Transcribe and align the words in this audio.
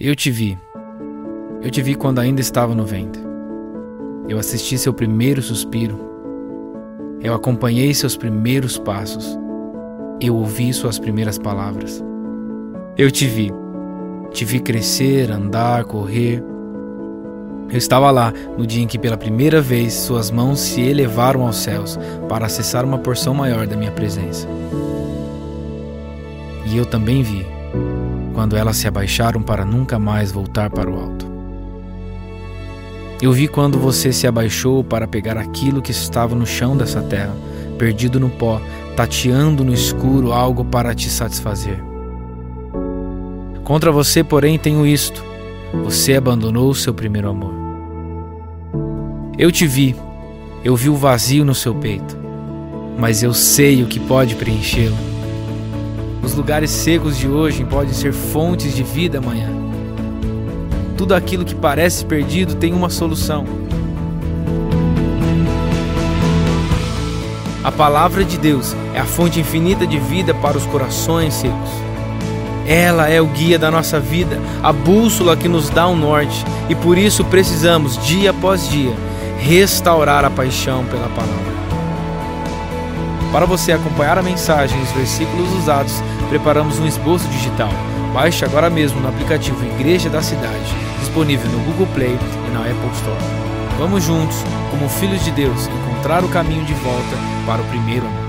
Eu 0.00 0.16
te 0.16 0.28
vi. 0.28 0.58
Eu 1.62 1.70
te 1.70 1.80
vi 1.80 1.94
quando 1.94 2.18
ainda 2.18 2.40
estava 2.40 2.74
no 2.74 2.84
ventre. 2.84 3.22
Eu 4.28 4.40
assisti 4.40 4.76
seu 4.76 4.92
primeiro 4.92 5.40
suspiro. 5.40 6.00
Eu 7.22 7.32
acompanhei 7.32 7.94
seus 7.94 8.16
primeiros 8.16 8.76
passos. 8.76 9.38
Eu 10.20 10.34
ouvi 10.34 10.72
suas 10.72 10.98
primeiras 10.98 11.38
palavras. 11.38 12.02
Eu 12.98 13.08
te 13.08 13.28
vi. 13.28 13.52
Te 14.32 14.44
vi 14.44 14.58
crescer, 14.58 15.30
andar, 15.30 15.84
correr. 15.84 16.42
Eu 17.70 17.78
estava 17.78 18.10
lá 18.10 18.32
no 18.58 18.66
dia 18.66 18.82
em 18.82 18.88
que 18.88 18.98
pela 18.98 19.16
primeira 19.16 19.60
vez 19.60 19.94
suas 19.94 20.28
mãos 20.28 20.58
se 20.58 20.80
elevaram 20.80 21.46
aos 21.46 21.58
céus 21.58 21.96
para 22.28 22.46
acessar 22.46 22.84
uma 22.84 22.98
porção 22.98 23.32
maior 23.32 23.64
da 23.64 23.76
minha 23.76 23.92
presença. 23.92 24.48
E 26.66 26.76
eu 26.76 26.84
também 26.84 27.22
vi 27.22 27.46
quando 28.34 28.56
elas 28.56 28.76
se 28.76 28.88
abaixaram 28.88 29.40
para 29.40 29.64
nunca 29.64 29.98
mais 29.98 30.32
voltar 30.32 30.68
para 30.68 30.90
o 30.90 31.00
alto. 31.00 31.32
Eu 33.22 33.32
vi 33.32 33.48
quando 33.48 33.78
você 33.78 34.12
se 34.12 34.26
abaixou 34.26 34.82
para 34.82 35.06
pegar 35.06 35.38
aquilo 35.38 35.80
que 35.80 35.92
estava 35.92 36.34
no 36.34 36.44
chão 36.44 36.76
dessa 36.76 37.00
terra, 37.00 37.34
perdido 37.78 38.18
no 38.20 38.28
pó, 38.28 38.60
tateando 38.96 39.64
no 39.64 39.72
escuro 39.72 40.32
algo 40.32 40.64
para 40.64 40.94
te 40.94 41.08
satisfazer. 41.08 41.82
Contra 43.62 43.90
você, 43.90 44.22
porém, 44.22 44.58
tenho 44.58 44.86
isto: 44.86 45.24
você 45.84 46.14
abandonou 46.14 46.68
o 46.68 46.74
seu 46.74 46.92
primeiro 46.92 47.30
amor. 47.30 47.54
Eu 49.38 49.50
te 49.50 49.66
vi, 49.66 49.96
eu 50.62 50.76
vi 50.76 50.88
o 50.88 50.96
vazio 50.96 51.44
no 51.44 51.54
seu 51.54 51.74
peito, 51.74 52.16
mas 52.98 53.22
eu 53.22 53.32
sei 53.32 53.82
o 53.82 53.86
que 53.86 53.98
pode 53.98 54.34
preenchê-lo. 54.34 55.13
Os 56.24 56.34
lugares 56.34 56.70
secos 56.70 57.18
de 57.18 57.28
hoje 57.28 57.64
podem 57.64 57.92
ser 57.92 58.12
fontes 58.12 58.74
de 58.74 58.82
vida 58.82 59.18
amanhã. 59.18 59.50
Tudo 60.96 61.14
aquilo 61.14 61.44
que 61.44 61.54
parece 61.54 62.04
perdido 62.04 62.54
tem 62.54 62.72
uma 62.72 62.88
solução. 62.88 63.44
A 67.62 67.70
palavra 67.70 68.24
de 68.24 68.38
Deus 68.38 68.74
é 68.94 69.00
a 69.00 69.04
fonte 69.04 69.38
infinita 69.38 69.86
de 69.86 69.98
vida 69.98 70.32
para 70.32 70.56
os 70.56 70.64
corações 70.66 71.34
secos. 71.34 71.70
Ela 72.66 73.10
é 73.10 73.20
o 73.20 73.26
guia 73.26 73.58
da 73.58 73.70
nossa 73.70 74.00
vida, 74.00 74.38
a 74.62 74.72
bússola 74.72 75.36
que 75.36 75.48
nos 75.48 75.68
dá 75.68 75.86
um 75.86 75.96
norte, 75.96 76.42
e 76.70 76.74
por 76.74 76.96
isso 76.96 77.22
precisamos, 77.26 77.98
dia 78.06 78.30
após 78.30 78.68
dia, 78.70 78.94
restaurar 79.38 80.24
a 80.24 80.30
paixão 80.30 80.84
pela 80.86 81.08
palavra. 81.10 81.53
Para 83.34 83.46
você 83.46 83.72
acompanhar 83.72 84.16
a 84.16 84.22
mensagem 84.22 84.78
e 84.78 84.82
os 84.84 84.92
versículos 84.92 85.52
usados, 85.54 85.94
preparamos 86.28 86.78
um 86.78 86.86
esboço 86.86 87.28
digital. 87.30 87.68
Baixe 88.12 88.44
agora 88.44 88.70
mesmo 88.70 89.00
no 89.00 89.08
aplicativo 89.08 89.60
Igreja 89.74 90.08
da 90.08 90.22
Cidade, 90.22 90.72
disponível 91.00 91.50
no 91.50 91.58
Google 91.64 91.88
Play 91.94 92.12
e 92.12 92.50
na 92.52 92.60
Apple 92.60 92.92
Store. 92.92 93.18
Vamos 93.76 94.04
juntos, 94.04 94.36
como 94.70 94.88
filhos 94.88 95.24
de 95.24 95.32
Deus, 95.32 95.66
encontrar 95.66 96.22
o 96.22 96.28
caminho 96.28 96.64
de 96.64 96.74
volta 96.74 97.16
para 97.44 97.60
o 97.60 97.64
primeiro 97.66 98.06
amor. 98.06 98.24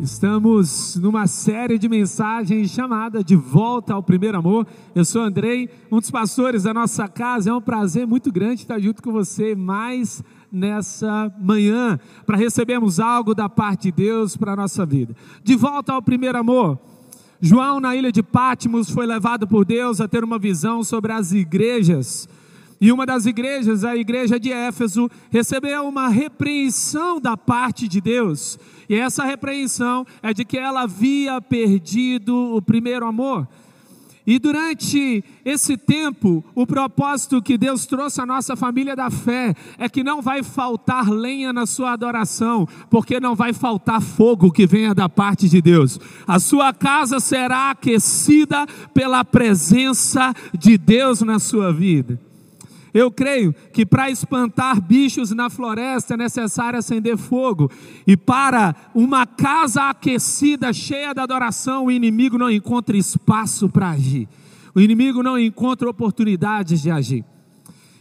Estamos 0.00 0.96
numa 0.96 1.26
série 1.26 1.76
de 1.76 1.88
mensagens 1.88 2.70
chamada 2.70 3.22
De 3.22 3.34
Volta 3.34 3.94
ao 3.94 4.02
Primeiro 4.02 4.38
Amor. 4.38 4.64
Eu 4.94 5.04
sou 5.04 5.22
Andrei, 5.22 5.68
um 5.90 5.98
dos 5.98 6.10
pastores 6.10 6.62
da 6.62 6.72
nossa 6.72 7.08
casa. 7.08 7.50
É 7.50 7.52
um 7.52 7.60
prazer 7.60 8.06
muito 8.06 8.30
grande 8.32 8.62
estar 8.62 8.78
junto 8.78 9.02
com 9.02 9.10
você 9.10 9.56
mais 9.56 10.22
nessa 10.50 11.32
manhã 11.38 11.98
para 12.26 12.36
recebermos 12.36 12.98
algo 13.00 13.34
da 13.34 13.48
parte 13.48 13.84
de 13.84 13.92
Deus 13.92 14.36
para 14.36 14.52
a 14.52 14.56
nossa 14.56 14.84
vida. 14.84 15.14
De 15.42 15.54
volta 15.56 15.92
ao 15.92 16.02
primeiro 16.02 16.38
amor. 16.38 16.78
João, 17.40 17.78
na 17.78 17.94
ilha 17.94 18.10
de 18.10 18.22
Pátimos, 18.22 18.90
foi 18.90 19.06
levado 19.06 19.46
por 19.46 19.64
Deus 19.64 20.00
a 20.00 20.08
ter 20.08 20.24
uma 20.24 20.38
visão 20.38 20.82
sobre 20.82 21.12
as 21.12 21.32
igrejas. 21.32 22.28
E 22.80 22.92
uma 22.92 23.04
das 23.04 23.26
igrejas, 23.26 23.84
a 23.84 23.96
igreja 23.96 24.38
de 24.38 24.52
Éfeso, 24.52 25.10
recebeu 25.30 25.86
uma 25.86 26.08
repreensão 26.08 27.20
da 27.20 27.36
parte 27.36 27.88
de 27.88 28.00
Deus. 28.00 28.58
E 28.88 28.94
essa 28.94 29.24
repreensão 29.24 30.06
é 30.22 30.32
de 30.32 30.44
que 30.44 30.56
ela 30.56 30.82
havia 30.82 31.40
perdido 31.40 32.34
o 32.56 32.62
primeiro 32.62 33.06
amor. 33.06 33.46
E 34.30 34.38
durante 34.38 35.24
esse 35.42 35.74
tempo, 35.78 36.44
o 36.54 36.66
propósito 36.66 37.40
que 37.40 37.56
Deus 37.56 37.86
trouxe 37.86 38.20
à 38.20 38.26
nossa 38.26 38.54
família 38.54 38.94
da 38.94 39.10
fé 39.10 39.54
é 39.78 39.88
que 39.88 40.04
não 40.04 40.20
vai 40.20 40.42
faltar 40.42 41.08
lenha 41.08 41.50
na 41.50 41.64
sua 41.64 41.92
adoração, 41.92 42.68
porque 42.90 43.18
não 43.18 43.34
vai 43.34 43.54
faltar 43.54 44.02
fogo 44.02 44.52
que 44.52 44.66
venha 44.66 44.94
da 44.94 45.08
parte 45.08 45.48
de 45.48 45.62
Deus. 45.62 45.98
A 46.26 46.38
sua 46.38 46.74
casa 46.74 47.20
será 47.20 47.70
aquecida 47.70 48.66
pela 48.92 49.24
presença 49.24 50.34
de 50.52 50.76
Deus 50.76 51.22
na 51.22 51.38
sua 51.38 51.72
vida. 51.72 52.20
Eu 52.92 53.10
creio 53.10 53.54
que 53.72 53.84
para 53.84 54.10
espantar 54.10 54.80
bichos 54.80 55.30
na 55.30 55.50
floresta 55.50 56.14
é 56.14 56.16
necessário 56.16 56.78
acender 56.78 57.16
fogo, 57.16 57.70
e 58.06 58.16
para 58.16 58.74
uma 58.94 59.26
casa 59.26 59.90
aquecida, 59.90 60.72
cheia 60.72 61.12
de 61.12 61.20
adoração, 61.20 61.86
o 61.86 61.90
inimigo 61.90 62.38
não 62.38 62.50
encontra 62.50 62.96
espaço 62.96 63.68
para 63.68 63.90
agir, 63.90 64.28
o 64.74 64.80
inimigo 64.80 65.22
não 65.22 65.38
encontra 65.38 65.88
oportunidades 65.88 66.80
de 66.80 66.90
agir. 66.90 67.24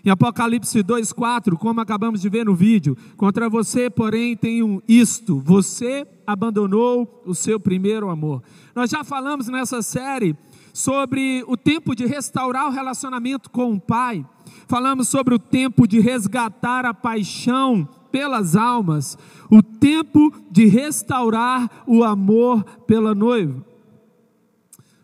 Em 0.08 0.10
Apocalipse 0.10 0.82
2,4, 0.82 1.58
como 1.58 1.82
acabamos 1.82 2.22
de 2.22 2.30
ver 2.30 2.46
no 2.46 2.56
vídeo, 2.56 2.96
contra 3.18 3.50
você, 3.50 3.90
porém, 3.90 4.38
tem 4.38 4.64
um 4.64 4.82
isto: 4.88 5.38
você 5.42 6.08
abandonou 6.26 7.22
o 7.26 7.36
seu 7.36 7.60
primeiro 7.60 8.10
amor. 8.10 8.42
Nós 8.74 8.90
já 8.90 9.04
falamos 9.04 9.50
nessa 9.50 9.82
série 9.82 10.34
sobre 10.78 11.44
o 11.48 11.58
tempo 11.58 11.96
de 11.96 12.06
restaurar 12.06 12.68
o 12.68 12.72
relacionamento 12.72 13.50
com 13.50 13.74
o 13.74 13.80
Pai 13.80 14.24
falamos 14.68 15.08
sobre 15.08 15.34
o 15.34 15.40
tempo 15.40 15.88
de 15.88 16.00
resgatar 16.00 16.86
a 16.86 16.94
paixão 16.94 17.90
pelas 18.12 18.56
almas, 18.56 19.18
o 19.50 19.64
tempo 19.64 20.32
de 20.52 20.68
restaurar 20.68 21.84
o 21.88 22.04
amor 22.04 22.64
pela 22.86 23.16
noiva. 23.16 23.66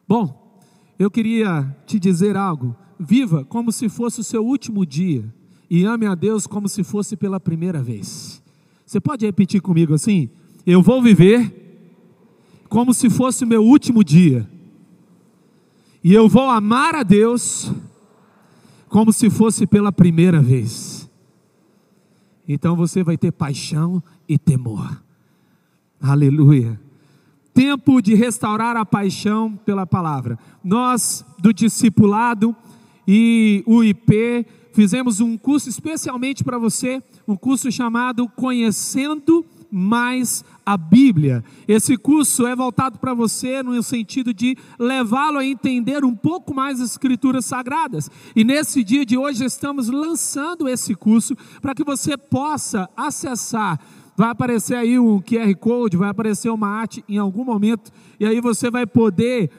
Bom, 0.07 0.61
eu 0.99 1.09
queria 1.09 1.75
te 1.87 1.99
dizer 1.99 2.37
algo. 2.37 2.75
Viva 2.99 3.43
como 3.43 3.71
se 3.71 3.89
fosse 3.89 4.19
o 4.19 4.23
seu 4.23 4.45
último 4.45 4.85
dia 4.85 5.25
e 5.67 5.85
ame 5.85 6.05
a 6.05 6.13
Deus 6.13 6.45
como 6.45 6.69
se 6.69 6.83
fosse 6.83 7.17
pela 7.17 7.39
primeira 7.39 7.81
vez. 7.81 8.43
Você 8.85 8.99
pode 8.99 9.25
repetir 9.25 9.59
comigo 9.59 9.95
assim? 9.95 10.29
Eu 10.67 10.83
vou 10.83 11.01
viver 11.01 11.51
como 12.69 12.93
se 12.93 13.09
fosse 13.09 13.43
o 13.43 13.47
meu 13.47 13.63
último 13.63 14.03
dia. 14.03 14.52
E 16.03 16.13
eu 16.13 16.27
vou 16.27 16.49
amar 16.49 16.95
a 16.95 17.03
Deus 17.03 17.71
como 18.89 19.13
se 19.13 19.29
fosse 19.29 19.65
pela 19.65 19.91
primeira 19.91 20.41
vez. 20.41 21.09
Então 22.47 22.75
você 22.75 23.01
vai 23.01 23.17
ter 23.17 23.31
paixão 23.31 24.03
e 24.27 24.37
temor. 24.37 25.01
Aleluia. 26.01 26.77
Tempo 27.53 28.01
de 28.01 28.15
restaurar 28.15 28.75
a 28.75 28.85
paixão 28.85 29.55
pela 29.55 29.85
palavra. 29.85 30.37
Nós, 30.61 31.25
do 31.39 31.53
discipulado 31.53 32.53
e 33.07 33.63
o 33.65 33.81
IP, 33.81 34.45
fizemos 34.73 35.21
um 35.21 35.37
curso 35.37 35.69
especialmente 35.69 36.43
para 36.43 36.57
você, 36.57 37.01
um 37.25 37.37
curso 37.37 37.71
chamado 37.71 38.27
Conhecendo 38.27 39.45
mais 39.73 40.45
a 40.63 40.77
Bíblia. 40.77 41.43
Esse 41.67 41.97
curso 41.97 42.45
é 42.45 42.55
voltado 42.55 42.99
para 42.99 43.13
você 43.13 43.63
no 43.63 43.81
sentido 43.81 44.31
de 44.31 44.55
levá-lo 44.77 45.39
a 45.39 45.45
entender 45.45 46.05
um 46.05 46.15
pouco 46.15 46.53
mais 46.53 46.79
as 46.79 46.91
Escrituras 46.91 47.45
Sagradas. 47.45 48.09
E 48.35 48.43
nesse 48.43 48.83
dia 48.83 49.03
de 49.03 49.17
hoje 49.17 49.43
estamos 49.43 49.89
lançando 49.89 50.69
esse 50.69 50.93
curso 50.93 51.35
para 51.59 51.73
que 51.73 51.83
você 51.83 52.15
possa 52.15 52.87
acessar. 52.95 53.79
Vai 54.15 54.29
aparecer 54.29 54.75
aí 54.75 54.99
um 54.99 55.19
QR 55.19 55.55
Code, 55.59 55.97
vai 55.97 56.09
aparecer 56.09 56.49
uma 56.49 56.67
arte 56.67 57.03
em 57.09 57.17
algum 57.17 57.43
momento, 57.43 57.91
e 58.19 58.25
aí 58.27 58.39
você 58.39 58.69
vai 58.69 58.85
poder 58.85 59.49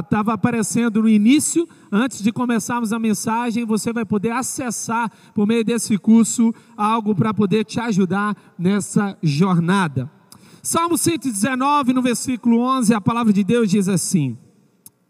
estava 0.00 0.32
ah, 0.32 0.34
aparecendo 0.34 1.02
no 1.02 1.08
início, 1.08 1.68
antes 1.92 2.20
de 2.20 2.32
começarmos 2.32 2.92
a 2.92 2.98
mensagem, 2.98 3.64
você 3.64 3.92
vai 3.92 4.04
poder 4.04 4.32
acessar 4.32 5.08
por 5.32 5.46
meio 5.46 5.64
desse 5.64 5.96
curso 5.96 6.52
algo 6.76 7.14
para 7.14 7.32
poder 7.32 7.64
te 7.64 7.78
ajudar 7.78 8.36
nessa 8.58 9.16
jornada. 9.22 10.10
Salmo 10.64 10.98
119, 10.98 11.92
no 11.92 12.02
versículo 12.02 12.58
11, 12.58 12.92
a 12.92 13.00
palavra 13.00 13.32
de 13.32 13.44
Deus 13.44 13.70
diz 13.70 13.88
assim: 13.88 14.36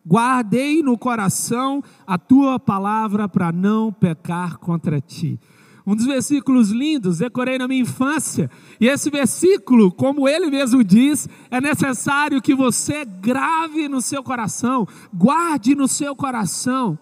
Guardei 0.06 0.82
no 0.82 0.98
coração 0.98 1.82
a 2.06 2.18
tua 2.18 2.60
palavra 2.60 3.26
para 3.26 3.50
não 3.50 3.90
pecar 3.90 4.58
contra 4.58 5.00
ti 5.00 5.40
um 5.88 5.96
dos 5.96 6.04
versículos 6.04 6.68
lindos, 6.68 7.16
decorei 7.16 7.56
na 7.56 7.66
minha 7.66 7.80
infância. 7.80 8.50
E 8.78 8.86
esse 8.86 9.08
versículo, 9.08 9.90
como 9.90 10.28
ele 10.28 10.50
mesmo 10.50 10.84
diz, 10.84 11.26
é 11.50 11.62
necessário 11.62 12.42
que 12.42 12.54
você 12.54 13.06
grave 13.06 13.88
no 13.88 14.02
seu 14.02 14.22
coração, 14.22 14.86
guarde 15.14 15.74
no 15.74 15.88
seu 15.88 16.14
coração. 16.14 16.98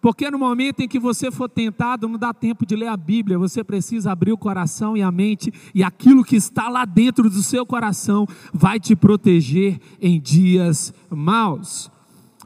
Porque 0.00 0.30
no 0.30 0.38
momento 0.38 0.78
em 0.78 0.86
que 0.86 0.96
você 0.96 1.28
for 1.32 1.48
tentado, 1.48 2.08
não 2.08 2.16
dá 2.16 2.32
tempo 2.32 2.64
de 2.64 2.76
ler 2.76 2.86
a 2.86 2.96
Bíblia, 2.96 3.36
você 3.36 3.64
precisa 3.64 4.12
abrir 4.12 4.30
o 4.30 4.38
coração 4.38 4.96
e 4.96 5.02
a 5.02 5.10
mente, 5.10 5.52
e 5.74 5.82
aquilo 5.82 6.22
que 6.22 6.36
está 6.36 6.68
lá 6.68 6.84
dentro 6.84 7.28
do 7.28 7.42
seu 7.42 7.66
coração 7.66 8.28
vai 8.54 8.78
te 8.78 8.94
proteger 8.94 9.80
em 10.00 10.20
dias 10.20 10.94
maus. 11.10 11.90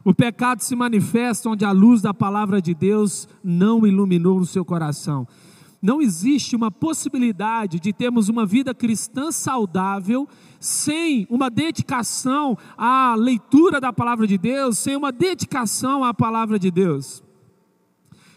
O 0.02 0.14
pecado 0.14 0.62
se 0.62 0.74
manifesta 0.74 1.50
onde 1.50 1.62
a 1.62 1.72
luz 1.72 2.00
da 2.00 2.14
palavra 2.14 2.62
de 2.62 2.72
Deus 2.72 3.28
não 3.44 3.86
iluminou 3.86 4.38
o 4.38 4.46
seu 4.46 4.64
coração. 4.64 5.28
Não 5.84 6.00
existe 6.00 6.56
uma 6.56 6.70
possibilidade 6.70 7.78
de 7.78 7.92
termos 7.92 8.30
uma 8.30 8.46
vida 8.46 8.74
cristã 8.74 9.30
saudável 9.30 10.26
sem 10.58 11.26
uma 11.28 11.50
dedicação 11.50 12.56
à 12.74 13.14
leitura 13.14 13.78
da 13.78 13.92
palavra 13.92 14.26
de 14.26 14.38
Deus, 14.38 14.78
sem 14.78 14.96
uma 14.96 15.12
dedicação 15.12 16.02
à 16.02 16.14
palavra 16.14 16.58
de 16.58 16.70
Deus. 16.70 17.22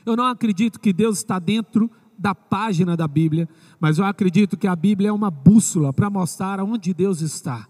Eu 0.05 0.17
não 0.17 0.25
acredito 0.25 0.77
que 0.77 0.91
Deus 0.91 1.19
está 1.19 1.39
dentro 1.39 1.89
da 2.19 2.35
página 2.35 2.97
da 2.97 3.07
Bíblia, 3.07 3.47
mas 3.79 3.97
eu 3.97 4.03
acredito 4.03 4.57
que 4.57 4.67
a 4.67 4.75
Bíblia 4.75 5.07
é 5.07 5.13
uma 5.13 5.31
bússola 5.31 5.93
para 5.93 6.09
mostrar 6.09 6.59
onde 6.59 6.93
Deus 6.93 7.21
está. 7.21 7.65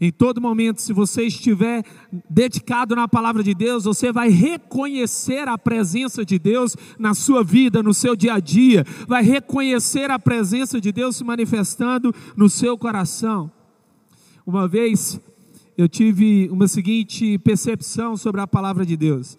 Em 0.00 0.10
todo 0.10 0.40
momento, 0.40 0.80
se 0.80 0.94
você 0.94 1.24
estiver 1.24 1.84
dedicado 2.28 2.96
na 2.96 3.06
palavra 3.06 3.42
de 3.42 3.52
Deus, 3.52 3.84
você 3.84 4.10
vai 4.10 4.30
reconhecer 4.30 5.46
a 5.46 5.58
presença 5.58 6.24
de 6.24 6.38
Deus 6.38 6.74
na 6.98 7.12
sua 7.12 7.44
vida, 7.44 7.82
no 7.82 7.92
seu 7.92 8.16
dia 8.16 8.34
a 8.34 8.40
dia, 8.40 8.86
vai 9.06 9.22
reconhecer 9.22 10.10
a 10.10 10.18
presença 10.18 10.80
de 10.80 10.90
Deus 10.90 11.16
se 11.16 11.24
manifestando 11.24 12.14
no 12.34 12.48
seu 12.48 12.78
coração. 12.78 13.52
Uma 14.46 14.66
vez 14.66 15.20
eu 15.76 15.86
tive 15.86 16.48
uma 16.50 16.66
seguinte 16.66 17.38
percepção 17.38 18.16
sobre 18.16 18.40
a 18.40 18.46
palavra 18.46 18.86
de 18.86 18.96
Deus. 18.96 19.36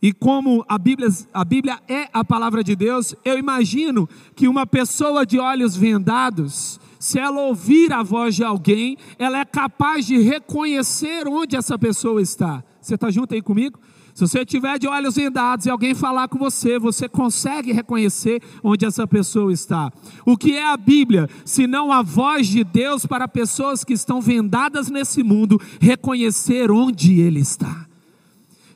E 0.00 0.12
como 0.12 0.64
a 0.68 0.78
Bíblia, 0.78 1.08
a 1.34 1.44
Bíblia 1.44 1.80
é 1.88 2.08
a 2.12 2.24
palavra 2.24 2.62
de 2.62 2.74
Deus, 2.74 3.14
eu 3.24 3.38
imagino 3.38 4.08
que 4.34 4.48
uma 4.48 4.66
pessoa 4.66 5.24
de 5.26 5.38
olhos 5.38 5.76
vendados, 5.76 6.80
se 7.02 7.18
ela 7.18 7.40
ouvir 7.40 7.92
a 7.92 8.00
voz 8.00 8.36
de 8.36 8.44
alguém, 8.44 8.96
ela 9.18 9.40
é 9.40 9.44
capaz 9.44 10.06
de 10.06 10.18
reconhecer 10.18 11.26
onde 11.26 11.56
essa 11.56 11.76
pessoa 11.76 12.22
está. 12.22 12.62
Você 12.80 12.94
está 12.94 13.10
junto 13.10 13.34
aí 13.34 13.42
comigo? 13.42 13.76
Se 14.14 14.20
você 14.20 14.46
tiver 14.46 14.78
de 14.78 14.86
olhos 14.86 15.16
vendados 15.16 15.66
e 15.66 15.70
alguém 15.70 15.96
falar 15.96 16.28
com 16.28 16.38
você, 16.38 16.78
você 16.78 17.08
consegue 17.08 17.72
reconhecer 17.72 18.40
onde 18.62 18.86
essa 18.86 19.04
pessoa 19.04 19.52
está. 19.52 19.90
O 20.24 20.36
que 20.36 20.52
é 20.52 20.64
a 20.64 20.76
Bíblia, 20.76 21.28
se 21.44 21.66
não 21.66 21.90
a 21.90 22.02
voz 22.02 22.46
de 22.46 22.62
Deus 22.62 23.04
para 23.04 23.26
pessoas 23.26 23.82
que 23.82 23.94
estão 23.94 24.20
vendadas 24.20 24.88
nesse 24.88 25.24
mundo 25.24 25.60
reconhecer 25.80 26.70
onde 26.70 27.20
Ele 27.20 27.40
está? 27.40 27.84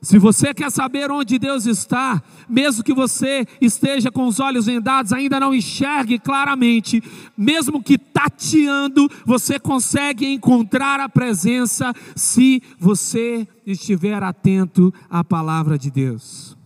Se 0.06 0.20
você 0.20 0.54
quer 0.54 0.70
saber 0.70 1.10
onde 1.10 1.36
Deus 1.36 1.66
está, 1.66 2.22
mesmo 2.48 2.84
que 2.84 2.94
você 2.94 3.44
esteja 3.60 4.08
com 4.08 4.28
os 4.28 4.38
olhos 4.38 4.66
vendados, 4.66 5.12
ainda 5.12 5.40
não 5.40 5.52
enxergue 5.52 6.16
claramente, 6.16 7.02
mesmo 7.36 7.82
que 7.82 7.98
tateando, 7.98 9.10
você 9.24 9.58
consegue 9.58 10.24
encontrar 10.24 11.00
a 11.00 11.08
presença 11.08 11.92
se 12.14 12.62
você 12.78 13.48
estiver 13.66 14.22
atento 14.22 14.94
à 15.10 15.24
palavra 15.24 15.76
de 15.76 15.90
Deus. 15.90 16.56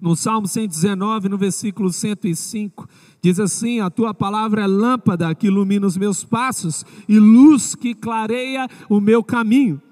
No 0.00 0.14
Salmo 0.14 0.46
119, 0.46 1.28
no 1.28 1.36
versículo 1.36 1.92
105, 1.92 2.88
diz 3.20 3.40
assim: 3.40 3.80
A 3.80 3.90
tua 3.90 4.14
palavra 4.14 4.62
é 4.62 4.66
lâmpada 4.68 5.34
que 5.34 5.48
ilumina 5.48 5.84
os 5.84 5.96
meus 5.96 6.22
passos 6.22 6.86
e 7.08 7.18
luz 7.18 7.74
que 7.74 7.92
clareia 7.92 8.68
o 8.88 9.00
meu 9.00 9.24
caminho. 9.24 9.82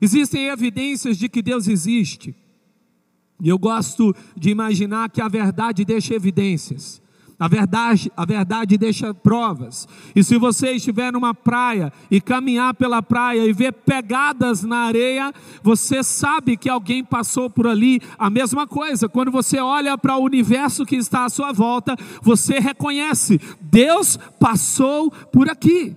Existem 0.00 0.46
evidências 0.46 1.16
de 1.16 1.28
que 1.28 1.42
Deus 1.42 1.68
existe. 1.68 2.34
E 3.40 3.48
eu 3.48 3.58
gosto 3.58 4.14
de 4.36 4.50
imaginar 4.50 5.10
que 5.10 5.20
a 5.20 5.28
verdade 5.28 5.84
deixa 5.84 6.14
evidências. 6.14 7.00
A 7.40 7.46
verdade, 7.46 8.10
a 8.16 8.24
verdade 8.24 8.76
deixa 8.76 9.14
provas. 9.14 9.86
E 10.14 10.24
se 10.24 10.36
você 10.36 10.72
estiver 10.72 11.12
numa 11.12 11.32
praia 11.32 11.92
e 12.10 12.20
caminhar 12.20 12.74
pela 12.74 13.00
praia 13.00 13.46
e 13.46 13.52
ver 13.52 13.72
pegadas 13.72 14.64
na 14.64 14.78
areia, 14.78 15.32
você 15.62 16.02
sabe 16.02 16.56
que 16.56 16.68
alguém 16.68 17.04
passou 17.04 17.48
por 17.48 17.68
ali. 17.68 18.00
A 18.18 18.28
mesma 18.28 18.66
coisa, 18.66 19.08
quando 19.08 19.30
você 19.30 19.60
olha 19.60 19.96
para 19.96 20.16
o 20.16 20.24
universo 20.24 20.84
que 20.84 20.96
está 20.96 21.26
à 21.26 21.28
sua 21.28 21.52
volta, 21.52 21.96
você 22.20 22.58
reconhece: 22.58 23.40
Deus 23.60 24.18
passou 24.40 25.08
por 25.08 25.48
aqui. 25.48 25.94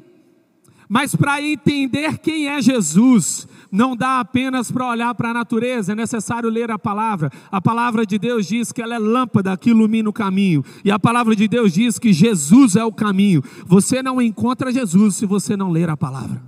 Mas 0.88 1.16
para 1.16 1.42
entender 1.42 2.20
quem 2.20 2.50
é 2.50 2.62
Jesus, 2.62 3.48
não 3.72 3.96
dá 3.96 4.20
apenas 4.20 4.72
para 4.72 4.90
olhar 4.90 5.16
para 5.16 5.30
a 5.30 5.34
natureza, 5.34 5.94
é 5.94 5.96
necessário 5.96 6.50
ler 6.50 6.70
a 6.70 6.78
palavra. 6.78 7.32
A 7.52 7.62
palavra 7.62 8.06
de 8.06 8.20
Deus 8.20 8.48
diz 8.48 8.72
que 8.72 8.82
ela 8.82 8.96
é 8.96 9.00
lâmpada 9.00 9.56
que 9.56 9.70
ilumina 9.70 10.10
o 10.10 10.14
caminho, 10.14 10.64
e 10.84 10.92
a 10.92 11.00
palavra 11.00 11.36
de 11.36 11.48
Deus 11.48 11.74
diz 11.74 11.98
que 11.98 12.12
Jesus 12.12 12.76
é 12.76 12.84
o 12.84 12.92
caminho. 12.92 13.44
Você 13.66 14.04
não 14.04 14.22
encontra 14.22 14.72
Jesus 14.72 15.16
se 15.16 15.26
você 15.26 15.56
não 15.56 15.72
ler 15.72 15.90
a 15.90 15.98
palavra. 15.98 16.42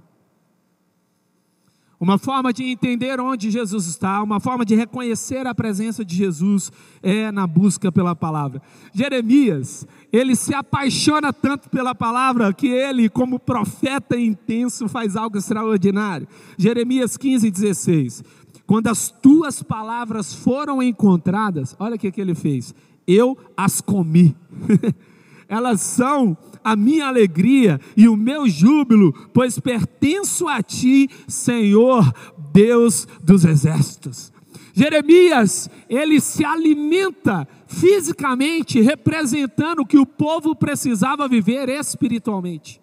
Uma 2.04 2.18
forma 2.18 2.52
de 2.52 2.66
entender 2.66 3.18
onde 3.22 3.50
Jesus 3.50 3.88
está, 3.88 4.22
uma 4.22 4.38
forma 4.38 4.66
de 4.66 4.76
reconhecer 4.76 5.48
a 5.48 5.56
presença 5.56 6.04
de 6.04 6.14
Jesus 6.14 6.70
é 7.02 7.32
na 7.32 7.48
busca 7.48 7.94
pela 7.94 8.14
palavra. 8.14 8.62
Jeremias, 8.94 9.88
ele 10.12 10.36
se 10.36 10.54
apaixona 10.54 11.32
tanto 11.32 11.70
pela 11.70 11.96
palavra 11.96 12.52
que 12.52 12.68
ele, 12.68 13.08
como 13.08 13.40
profeta 13.40 14.20
intenso, 14.20 14.90
faz 14.90 15.16
algo 15.16 15.38
extraordinário. 15.38 16.28
Jeremias 16.58 17.16
15, 17.16 17.50
16. 17.50 18.22
Quando 18.68 18.88
as 18.88 19.10
tuas 19.10 19.64
palavras 19.64 20.34
foram 20.34 20.84
encontradas, 20.84 21.74
olha 21.80 21.96
o 21.96 22.00
que, 22.00 22.12
que 22.12 22.20
ele 22.20 22.36
fez: 22.36 22.76
eu 23.08 23.38
as 23.56 23.80
comi. 23.80 24.36
Elas 25.54 25.82
são 25.82 26.36
a 26.64 26.76
minha 26.76 27.06
alegria 27.06 27.80
e 27.96 28.10
o 28.10 28.18
meu 28.18 28.50
júbilo, 28.50 29.14
pois 29.32 29.60
pertenço 29.60 30.48
a 30.48 30.64
ti, 30.64 31.08
Senhor, 31.28 32.12
Deus 32.52 33.08
dos 33.22 33.46
exércitos. 33.46 34.34
Jeremias, 34.74 35.70
ele 35.88 36.20
se 36.20 36.44
alimenta 36.44 37.48
fisicamente, 37.68 38.82
representando 38.82 39.84
o 39.84 39.86
que 39.86 40.00
o 40.00 40.08
povo 40.08 40.56
precisava 40.56 41.28
viver 41.28 41.70
espiritualmente. 41.70 42.82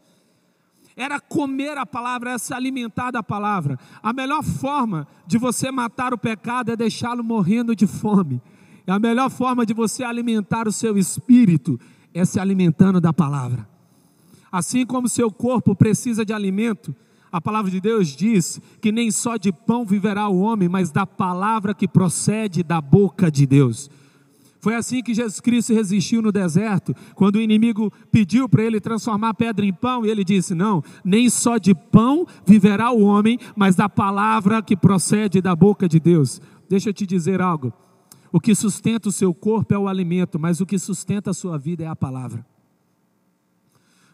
Era 0.96 1.18
comer 1.18 1.76
a 1.76 1.84
palavra, 1.84 2.30
era 2.30 2.38
se 2.38 2.54
alimentar 2.54 3.10
da 3.10 3.20
palavra. 3.22 3.80
A 4.00 4.12
melhor 4.12 4.44
forma 4.44 5.08
de 5.26 5.38
você 5.38 5.72
matar 5.72 6.14
o 6.14 6.18
pecado 6.18 6.70
é 6.70 6.76
deixá-lo 6.76 7.24
morrendo 7.24 7.74
de 7.74 7.88
fome. 7.88 8.40
A 8.86 8.98
melhor 9.00 9.28
forma 9.28 9.66
de 9.66 9.74
você 9.74 10.04
alimentar 10.04 10.68
o 10.68 10.72
seu 10.72 10.96
espírito 10.96 11.80
é 12.14 12.24
se 12.24 12.40
alimentando 12.40 13.00
da 13.00 13.12
palavra. 13.12 13.68
Assim 14.50 14.84
como 14.84 15.08
seu 15.08 15.30
corpo 15.30 15.74
precisa 15.74 16.24
de 16.24 16.32
alimento, 16.32 16.94
a 17.30 17.40
palavra 17.40 17.70
de 17.70 17.80
Deus 17.80 18.08
diz 18.08 18.60
que 18.80 18.90
nem 18.90 19.10
só 19.10 19.36
de 19.36 19.52
pão 19.52 19.84
viverá 19.84 20.28
o 20.28 20.40
homem, 20.40 20.68
mas 20.68 20.90
da 20.90 21.06
palavra 21.06 21.72
que 21.72 21.86
procede 21.86 22.62
da 22.62 22.80
boca 22.80 23.30
de 23.30 23.46
Deus. 23.46 23.88
Foi 24.60 24.74
assim 24.74 25.02
que 25.02 25.14
Jesus 25.14 25.40
Cristo 25.40 25.72
resistiu 25.72 26.20
no 26.20 26.30
deserto, 26.30 26.94
quando 27.14 27.36
o 27.36 27.40
inimigo 27.40 27.90
pediu 28.12 28.46
para 28.46 28.62
ele 28.62 28.78
transformar 28.78 29.32
pedra 29.32 29.64
em 29.64 29.72
pão, 29.72 30.04
e 30.04 30.10
ele 30.10 30.22
disse: 30.22 30.54
Não, 30.54 30.84
nem 31.02 31.30
só 31.30 31.56
de 31.56 31.74
pão 31.74 32.26
viverá 32.44 32.90
o 32.90 33.00
homem, 33.00 33.38
mas 33.56 33.74
da 33.74 33.88
palavra 33.88 34.60
que 34.60 34.76
procede 34.76 35.40
da 35.40 35.56
boca 35.56 35.88
de 35.88 35.98
Deus. 35.98 36.42
Deixa 36.68 36.90
eu 36.90 36.92
te 36.92 37.06
dizer 37.06 37.40
algo. 37.40 37.72
O 38.32 38.40
que 38.40 38.54
sustenta 38.54 39.08
o 39.08 39.12
seu 39.12 39.34
corpo 39.34 39.74
é 39.74 39.78
o 39.78 39.88
alimento, 39.88 40.38
mas 40.38 40.60
o 40.60 40.66
que 40.66 40.78
sustenta 40.78 41.30
a 41.30 41.34
sua 41.34 41.58
vida 41.58 41.84
é 41.84 41.86
a 41.86 41.96
palavra. 41.96 42.46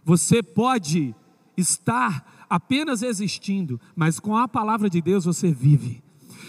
Você 0.04 0.42
pode 0.42 1.14
estar 1.56 2.46
apenas 2.48 3.02
existindo, 3.02 3.80
mas 3.94 4.20
com 4.20 4.36
a 4.36 4.46
palavra 4.46 4.88
de 4.88 5.00
Deus 5.00 5.24
você 5.24 5.50
vive. 5.50 6.02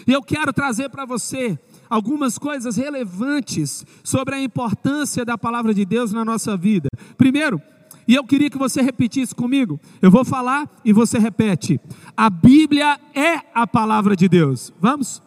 E 0.06 0.12
eu 0.12 0.22
quero 0.22 0.52
trazer 0.52 0.88
para 0.88 1.04
você 1.04 1.58
algumas 1.90 2.38
coisas 2.38 2.76
relevantes 2.76 3.84
sobre 4.04 4.36
a 4.36 4.40
importância 4.40 5.24
da 5.24 5.36
palavra 5.36 5.74
de 5.74 5.84
Deus 5.84 6.12
na 6.12 6.24
nossa 6.24 6.56
vida. 6.56 6.88
Primeiro, 7.16 7.60
e 8.06 8.14
eu 8.14 8.24
queria 8.24 8.48
que 8.48 8.56
você 8.56 8.80
repetisse 8.80 9.34
comigo. 9.34 9.78
Eu 10.00 10.10
vou 10.10 10.24
falar 10.24 10.66
e 10.82 10.92
você 10.92 11.18
repete. 11.18 11.78
A 12.16 12.30
Bíblia 12.30 12.98
é 13.14 13.42
a 13.52 13.66
palavra 13.66 14.16
de 14.16 14.28
Deus. 14.28 14.72
Vamos? 14.80 15.22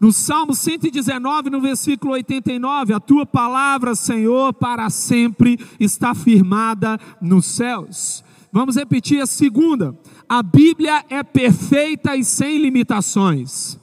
No 0.00 0.10
Salmo 0.12 0.54
119, 0.54 1.50
no 1.50 1.60
versículo 1.60 2.14
89, 2.14 2.94
a 2.94 2.98
tua 2.98 3.26
palavra, 3.26 3.94
Senhor, 3.94 4.54
para 4.54 4.88
sempre 4.88 5.60
está 5.78 6.14
firmada 6.14 6.98
nos 7.20 7.44
céus. 7.44 8.24
Vamos 8.50 8.76
repetir 8.76 9.20
a 9.20 9.26
segunda. 9.26 9.94
A 10.26 10.42
Bíblia 10.42 11.04
é 11.10 11.22
perfeita 11.22 12.16
e 12.16 12.24
sem 12.24 12.56
limitações. 12.56 13.78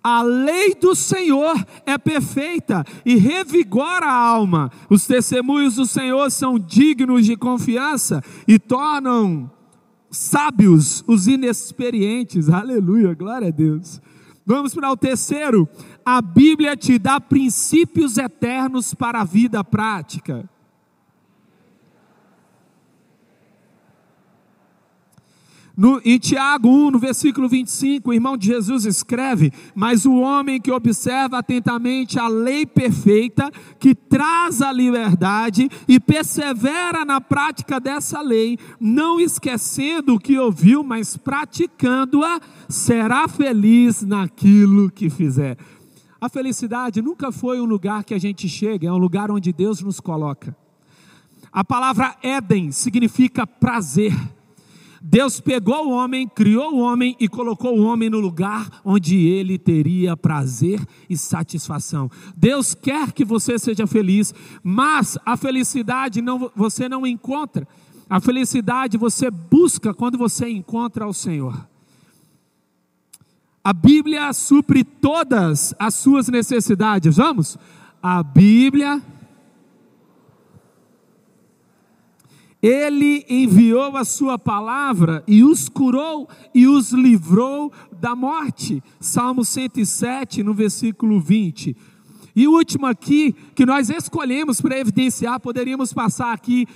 A 0.00 0.22
lei 0.22 0.72
do 0.76 0.94
Senhor 0.94 1.66
é 1.84 1.98
perfeita 1.98 2.84
e 3.04 3.16
revigora 3.16 4.06
a 4.06 4.14
alma. 4.14 4.70
Os 4.88 5.04
testemunhos 5.04 5.74
do 5.74 5.84
Senhor 5.84 6.30
são 6.30 6.60
dignos 6.60 7.26
de 7.26 7.36
confiança 7.36 8.22
e 8.46 8.56
tornam 8.56 9.50
sábios 10.10 11.04
os 11.06 11.26
inexperientes. 11.26 12.48
Aleluia, 12.48 13.14
glória 13.14 13.48
a 13.48 13.50
Deus. 13.50 14.00
Vamos 14.44 14.74
para 14.74 14.90
o 14.92 14.96
terceiro. 14.96 15.68
A 16.04 16.22
Bíblia 16.22 16.76
te 16.76 16.98
dá 16.98 17.20
princípios 17.20 18.16
eternos 18.16 18.94
para 18.94 19.20
a 19.20 19.24
vida 19.24 19.64
prática. 19.64 20.48
No, 25.76 26.00
em 26.06 26.18
Tiago 26.18 26.70
1, 26.70 26.92
no 26.92 26.98
versículo 26.98 27.46
25, 27.46 28.08
o 28.08 28.14
irmão 28.14 28.34
de 28.34 28.46
Jesus 28.46 28.86
escreve: 28.86 29.52
Mas 29.74 30.06
o 30.06 30.14
homem 30.14 30.58
que 30.58 30.72
observa 30.72 31.38
atentamente 31.38 32.18
a 32.18 32.28
lei 32.28 32.64
perfeita, 32.64 33.50
que 33.78 33.94
traz 33.94 34.62
a 34.62 34.72
liberdade 34.72 35.68
e 35.86 36.00
persevera 36.00 37.04
na 37.04 37.20
prática 37.20 37.78
dessa 37.78 38.22
lei, 38.22 38.58
não 38.80 39.20
esquecendo 39.20 40.14
o 40.14 40.18
que 40.18 40.38
ouviu, 40.38 40.82
mas 40.82 41.14
praticando-a, 41.14 42.40
será 42.70 43.28
feliz 43.28 44.02
naquilo 44.02 44.90
que 44.90 45.10
fizer. 45.10 45.58
A 46.18 46.30
felicidade 46.30 47.02
nunca 47.02 47.30
foi 47.30 47.60
um 47.60 47.66
lugar 47.66 48.02
que 48.02 48.14
a 48.14 48.18
gente 48.18 48.48
chega, 48.48 48.88
é 48.88 48.92
um 48.92 48.96
lugar 48.96 49.30
onde 49.30 49.52
Deus 49.52 49.82
nos 49.82 50.00
coloca. 50.00 50.56
A 51.52 51.62
palavra 51.62 52.16
Éden 52.22 52.72
significa 52.72 53.46
prazer. 53.46 54.14
Deus 55.02 55.40
pegou 55.40 55.86
o 55.86 55.90
homem, 55.90 56.28
criou 56.28 56.74
o 56.74 56.78
homem 56.78 57.16
e 57.20 57.28
colocou 57.28 57.78
o 57.78 57.82
homem 57.82 58.08
no 58.08 58.18
lugar 58.18 58.80
onde 58.84 59.16
ele 59.16 59.58
teria 59.58 60.16
prazer 60.16 60.80
e 61.08 61.16
satisfação. 61.16 62.10
Deus 62.36 62.74
quer 62.74 63.12
que 63.12 63.24
você 63.24 63.58
seja 63.58 63.86
feliz, 63.86 64.34
mas 64.62 65.18
a 65.24 65.36
felicidade 65.36 66.20
não, 66.20 66.50
você 66.54 66.88
não 66.88 67.06
encontra. 67.06 67.66
A 68.08 68.20
felicidade 68.20 68.96
você 68.96 69.30
busca 69.30 69.92
quando 69.92 70.16
você 70.16 70.48
encontra 70.48 71.06
o 71.06 71.12
Senhor. 71.12 71.66
A 73.62 73.72
Bíblia 73.72 74.32
supre 74.32 74.84
todas 74.84 75.74
as 75.76 75.94
suas 75.94 76.28
necessidades. 76.28 77.16
Vamos? 77.16 77.58
A 78.00 78.22
Bíblia 78.22 79.02
Ele 82.66 83.24
enviou 83.28 83.96
a 83.96 84.04
sua 84.04 84.36
palavra 84.36 85.22
e 85.24 85.44
os 85.44 85.68
curou 85.68 86.28
e 86.52 86.66
os 86.66 86.90
livrou 86.90 87.72
da 87.92 88.16
morte. 88.16 88.82
Salmo 88.98 89.44
107, 89.44 90.42
no 90.42 90.52
versículo 90.52 91.20
20. 91.20 91.76
E 92.34 92.48
o 92.48 92.50
último 92.50 92.84
aqui, 92.84 93.36
que 93.54 93.64
nós 93.64 93.88
escolhemos 93.88 94.60
para 94.60 94.80
evidenciar, 94.80 95.38
poderíamos 95.38 95.92
passar 95.92 96.32
aqui 96.32 96.66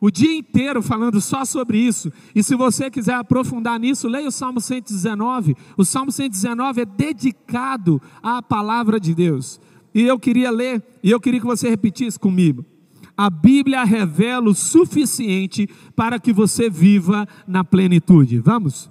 o 0.00 0.10
dia 0.10 0.36
inteiro 0.36 0.82
falando 0.82 1.20
só 1.20 1.44
sobre 1.44 1.78
isso. 1.78 2.12
E 2.34 2.42
se 2.42 2.56
você 2.56 2.90
quiser 2.90 3.14
aprofundar 3.14 3.78
nisso, 3.78 4.08
leia 4.08 4.26
o 4.26 4.32
Salmo 4.32 4.60
119. 4.60 5.54
O 5.76 5.84
Salmo 5.84 6.10
119 6.10 6.80
é 6.80 6.84
dedicado 6.84 8.02
à 8.20 8.42
palavra 8.42 8.98
de 8.98 9.14
Deus. 9.14 9.60
E 9.94 10.02
eu 10.02 10.18
queria 10.18 10.50
ler, 10.50 10.82
e 11.04 11.10
eu 11.12 11.20
queria 11.20 11.38
que 11.38 11.46
você 11.46 11.70
repetisse 11.70 12.18
comigo 12.18 12.66
a 13.16 13.30
Bíblia 13.30 13.82
revela 13.84 14.50
o 14.50 14.54
suficiente 14.54 15.68
para 15.94 16.20
que 16.20 16.32
você 16.32 16.68
viva 16.68 17.26
na 17.46 17.64
plenitude. 17.64 18.38
Vamos? 18.38 18.90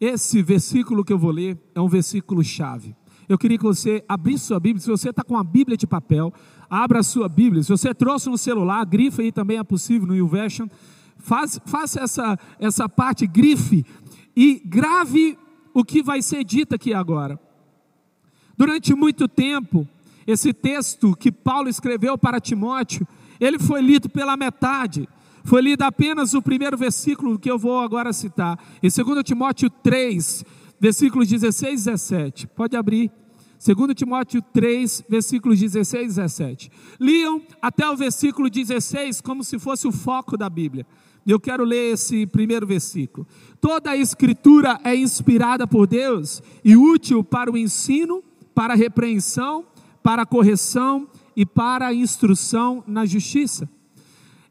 Esse 0.00 0.42
versículo 0.42 1.04
que 1.04 1.12
eu 1.12 1.18
vou 1.18 1.30
ler 1.30 1.58
é 1.74 1.80
um 1.80 1.88
versículo 1.88 2.42
chave. 2.42 2.94
Eu 3.28 3.36
queria 3.36 3.58
que 3.58 3.64
você 3.64 4.02
abrisse 4.08 4.46
sua 4.46 4.58
Bíblia. 4.58 4.80
Se 4.80 4.90
você 4.90 5.10
está 5.10 5.22
com 5.22 5.36
a 5.36 5.44
Bíblia 5.44 5.76
de 5.76 5.86
papel, 5.86 6.32
abra 6.70 7.00
a 7.00 7.02
sua 7.02 7.28
Bíblia. 7.28 7.62
Se 7.62 7.68
você 7.68 7.94
trouxe 7.94 8.28
no 8.30 8.38
celular, 8.38 8.84
grife 8.86 9.20
aí 9.20 9.30
também 9.30 9.58
é 9.58 9.64
possível 9.64 10.08
no 10.08 10.16
YouVersion. 10.16 10.68
Faz, 11.18 11.60
faça 11.66 12.00
essa, 12.00 12.38
essa 12.58 12.88
parte, 12.88 13.26
grife 13.26 13.84
e 14.34 14.62
grave 14.64 15.36
o 15.74 15.84
que 15.84 16.02
vai 16.02 16.22
ser 16.22 16.42
dito 16.44 16.74
aqui 16.74 16.94
agora. 16.94 17.38
Durante 18.58 18.92
muito 18.92 19.28
tempo, 19.28 19.86
esse 20.26 20.52
texto 20.52 21.14
que 21.14 21.30
Paulo 21.30 21.68
escreveu 21.68 22.18
para 22.18 22.40
Timóteo, 22.40 23.06
ele 23.38 23.56
foi 23.56 23.80
lido 23.80 24.08
pela 24.08 24.36
metade. 24.36 25.08
Foi 25.44 25.62
lido 25.62 25.82
apenas 25.82 26.34
o 26.34 26.42
primeiro 26.42 26.76
versículo 26.76 27.38
que 27.38 27.48
eu 27.48 27.56
vou 27.56 27.78
agora 27.78 28.12
citar. 28.12 28.58
Em 28.82 28.88
2 28.90 29.22
Timóteo 29.22 29.70
3, 29.70 30.44
versículos 30.80 31.28
16 31.28 31.72
e 31.72 31.84
17. 31.84 32.46
Pode 32.48 32.76
abrir. 32.76 33.12
2 33.64 33.94
Timóteo 33.94 34.42
3, 34.52 35.04
versículos 35.08 35.60
16 35.60 36.02
e 36.02 36.08
17. 36.08 36.70
Liam 36.98 37.40
até 37.62 37.88
o 37.88 37.96
versículo 37.96 38.50
16 38.50 39.20
como 39.20 39.44
se 39.44 39.56
fosse 39.56 39.86
o 39.86 39.92
foco 39.92 40.36
da 40.36 40.50
Bíblia. 40.50 40.84
Eu 41.24 41.38
quero 41.38 41.62
ler 41.62 41.92
esse 41.92 42.26
primeiro 42.26 42.66
versículo. 42.66 43.24
Toda 43.60 43.90
a 43.90 43.96
escritura 43.96 44.80
é 44.82 44.96
inspirada 44.96 45.64
por 45.64 45.86
Deus 45.86 46.42
e 46.64 46.76
útil 46.76 47.22
para 47.22 47.52
o 47.52 47.56
ensino, 47.56 48.24
para 48.58 48.74
repreensão, 48.74 49.64
para 50.02 50.26
correção 50.26 51.06
e 51.36 51.46
para 51.46 51.94
instrução 51.94 52.82
na 52.88 53.06
justiça. 53.06 53.70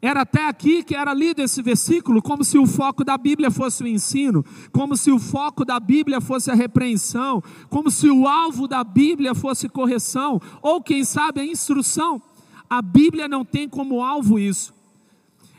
Era 0.00 0.22
até 0.22 0.48
aqui 0.48 0.82
que 0.82 0.94
era 0.94 1.12
lido 1.12 1.42
esse 1.42 1.60
versículo, 1.60 2.22
como 2.22 2.42
se 2.42 2.56
o 2.56 2.66
foco 2.66 3.04
da 3.04 3.18
Bíblia 3.18 3.50
fosse 3.50 3.82
o 3.82 3.86
ensino, 3.86 4.42
como 4.72 4.96
se 4.96 5.10
o 5.10 5.18
foco 5.18 5.62
da 5.62 5.78
Bíblia 5.78 6.22
fosse 6.22 6.50
a 6.50 6.54
repreensão, 6.54 7.42
como 7.68 7.90
se 7.90 8.08
o 8.08 8.26
alvo 8.26 8.66
da 8.66 8.82
Bíblia 8.82 9.34
fosse 9.34 9.68
correção, 9.68 10.40
ou 10.62 10.80
quem 10.80 11.04
sabe 11.04 11.42
a 11.42 11.44
instrução. 11.44 12.22
A 12.70 12.80
Bíblia 12.80 13.28
não 13.28 13.44
tem 13.44 13.68
como 13.68 14.02
alvo 14.02 14.38
isso. 14.38 14.72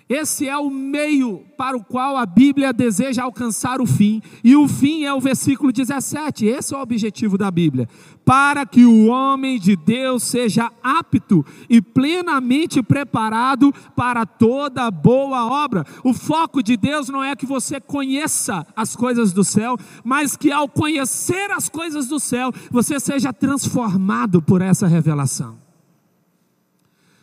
Esse 0.10 0.50
é 0.50 0.58
o 0.58 0.72
meio 0.72 1.46
para 1.56 1.78
o 1.78 1.84
qual 1.84 2.18
a 2.18 2.26
Bíblia 2.26 2.74
deseja 2.74 3.22
alcançar 3.22 3.80
o 3.80 3.86
fim, 3.86 4.24
e 4.44 4.56
o 4.56 4.68
fim 4.68 5.04
é 5.04 5.14
o 5.14 5.20
versículo 5.22 5.72
17. 5.72 6.48
Esse 6.48 6.74
é 6.74 6.78
o 6.78 6.82
objetivo 6.82 7.38
da 7.38 7.52
Bíblia: 7.52 7.88
para 8.26 8.66
que 8.66 8.86
o 8.86 9.06
homem 9.06 9.60
de 9.60 9.76
Deus 9.76 10.24
seja 10.24 10.72
apto 10.82 11.46
e 11.70 11.80
plenamente 11.80 12.82
preparado 12.82 13.72
para 13.96 14.26
toda 14.26 14.90
boa 14.90 15.46
obra. 15.46 15.86
O 16.04 16.12
foco 16.12 16.64
de 16.64 16.76
Deus 16.76 17.08
não 17.08 17.24
é 17.24 17.36
que 17.36 17.46
você 17.46 17.80
conheça 17.80 18.66
as 18.76 18.96
coisas 18.96 19.32
do 19.32 19.44
céu, 19.44 19.78
mas 20.04 20.36
que 20.36 20.52
ao 20.52 20.68
conhecer 20.68 21.52
as 21.52 21.70
coisas 21.70 22.08
do 22.08 22.20
céu, 22.20 22.52
você 22.72 23.00
seja 23.00 23.32
transformado 23.32 24.42
por 24.42 24.60
essa 24.64 24.88
revelação. 24.88 25.60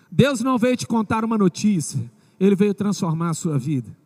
Deus 0.09 0.40
não 0.40 0.57
veio 0.57 0.76
te 0.76 0.87
contar 0.87 1.25
uma 1.25 1.37
notícia. 1.37 2.14
Ele 2.38 2.55
veio 2.55 2.75
transformar 2.75 3.31
a 3.31 3.35
sua 3.35 3.59
vida. 3.59 3.97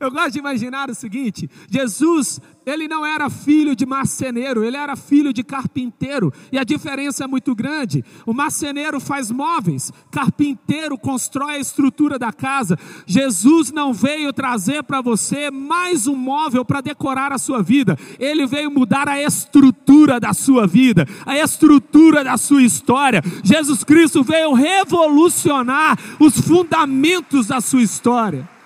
Eu 0.00 0.12
gosto 0.12 0.32
de 0.32 0.38
imaginar 0.38 0.88
o 0.88 0.94
seguinte: 0.94 1.50
Jesus, 1.68 2.40
ele 2.64 2.86
não 2.86 3.04
era 3.04 3.28
filho 3.28 3.74
de 3.74 3.84
marceneiro, 3.84 4.62
ele 4.62 4.76
era 4.76 4.94
filho 4.94 5.32
de 5.32 5.42
carpinteiro, 5.42 6.32
e 6.52 6.58
a 6.58 6.62
diferença 6.62 7.24
é 7.24 7.26
muito 7.26 7.52
grande. 7.52 8.04
O 8.24 8.32
marceneiro 8.32 9.00
faz 9.00 9.30
móveis, 9.30 9.92
carpinteiro 10.10 10.96
constrói 10.96 11.54
a 11.54 11.58
estrutura 11.58 12.16
da 12.16 12.32
casa. 12.32 12.78
Jesus 13.06 13.72
não 13.72 13.92
veio 13.92 14.32
trazer 14.32 14.84
para 14.84 15.00
você 15.00 15.50
mais 15.50 16.06
um 16.06 16.14
móvel 16.14 16.64
para 16.64 16.80
decorar 16.80 17.32
a 17.32 17.38
sua 17.38 17.60
vida, 17.60 17.98
ele 18.20 18.46
veio 18.46 18.70
mudar 18.70 19.08
a 19.08 19.20
estrutura 19.20 20.20
da 20.20 20.32
sua 20.32 20.64
vida, 20.64 21.06
a 21.26 21.36
estrutura 21.36 22.22
da 22.22 22.36
sua 22.36 22.62
história. 22.62 23.20
Jesus 23.42 23.82
Cristo 23.82 24.22
veio 24.22 24.52
revolucionar 24.52 25.98
os 26.20 26.38
fundamentos 26.40 27.48
da 27.48 27.60
sua 27.60 27.82
história. 27.82 28.57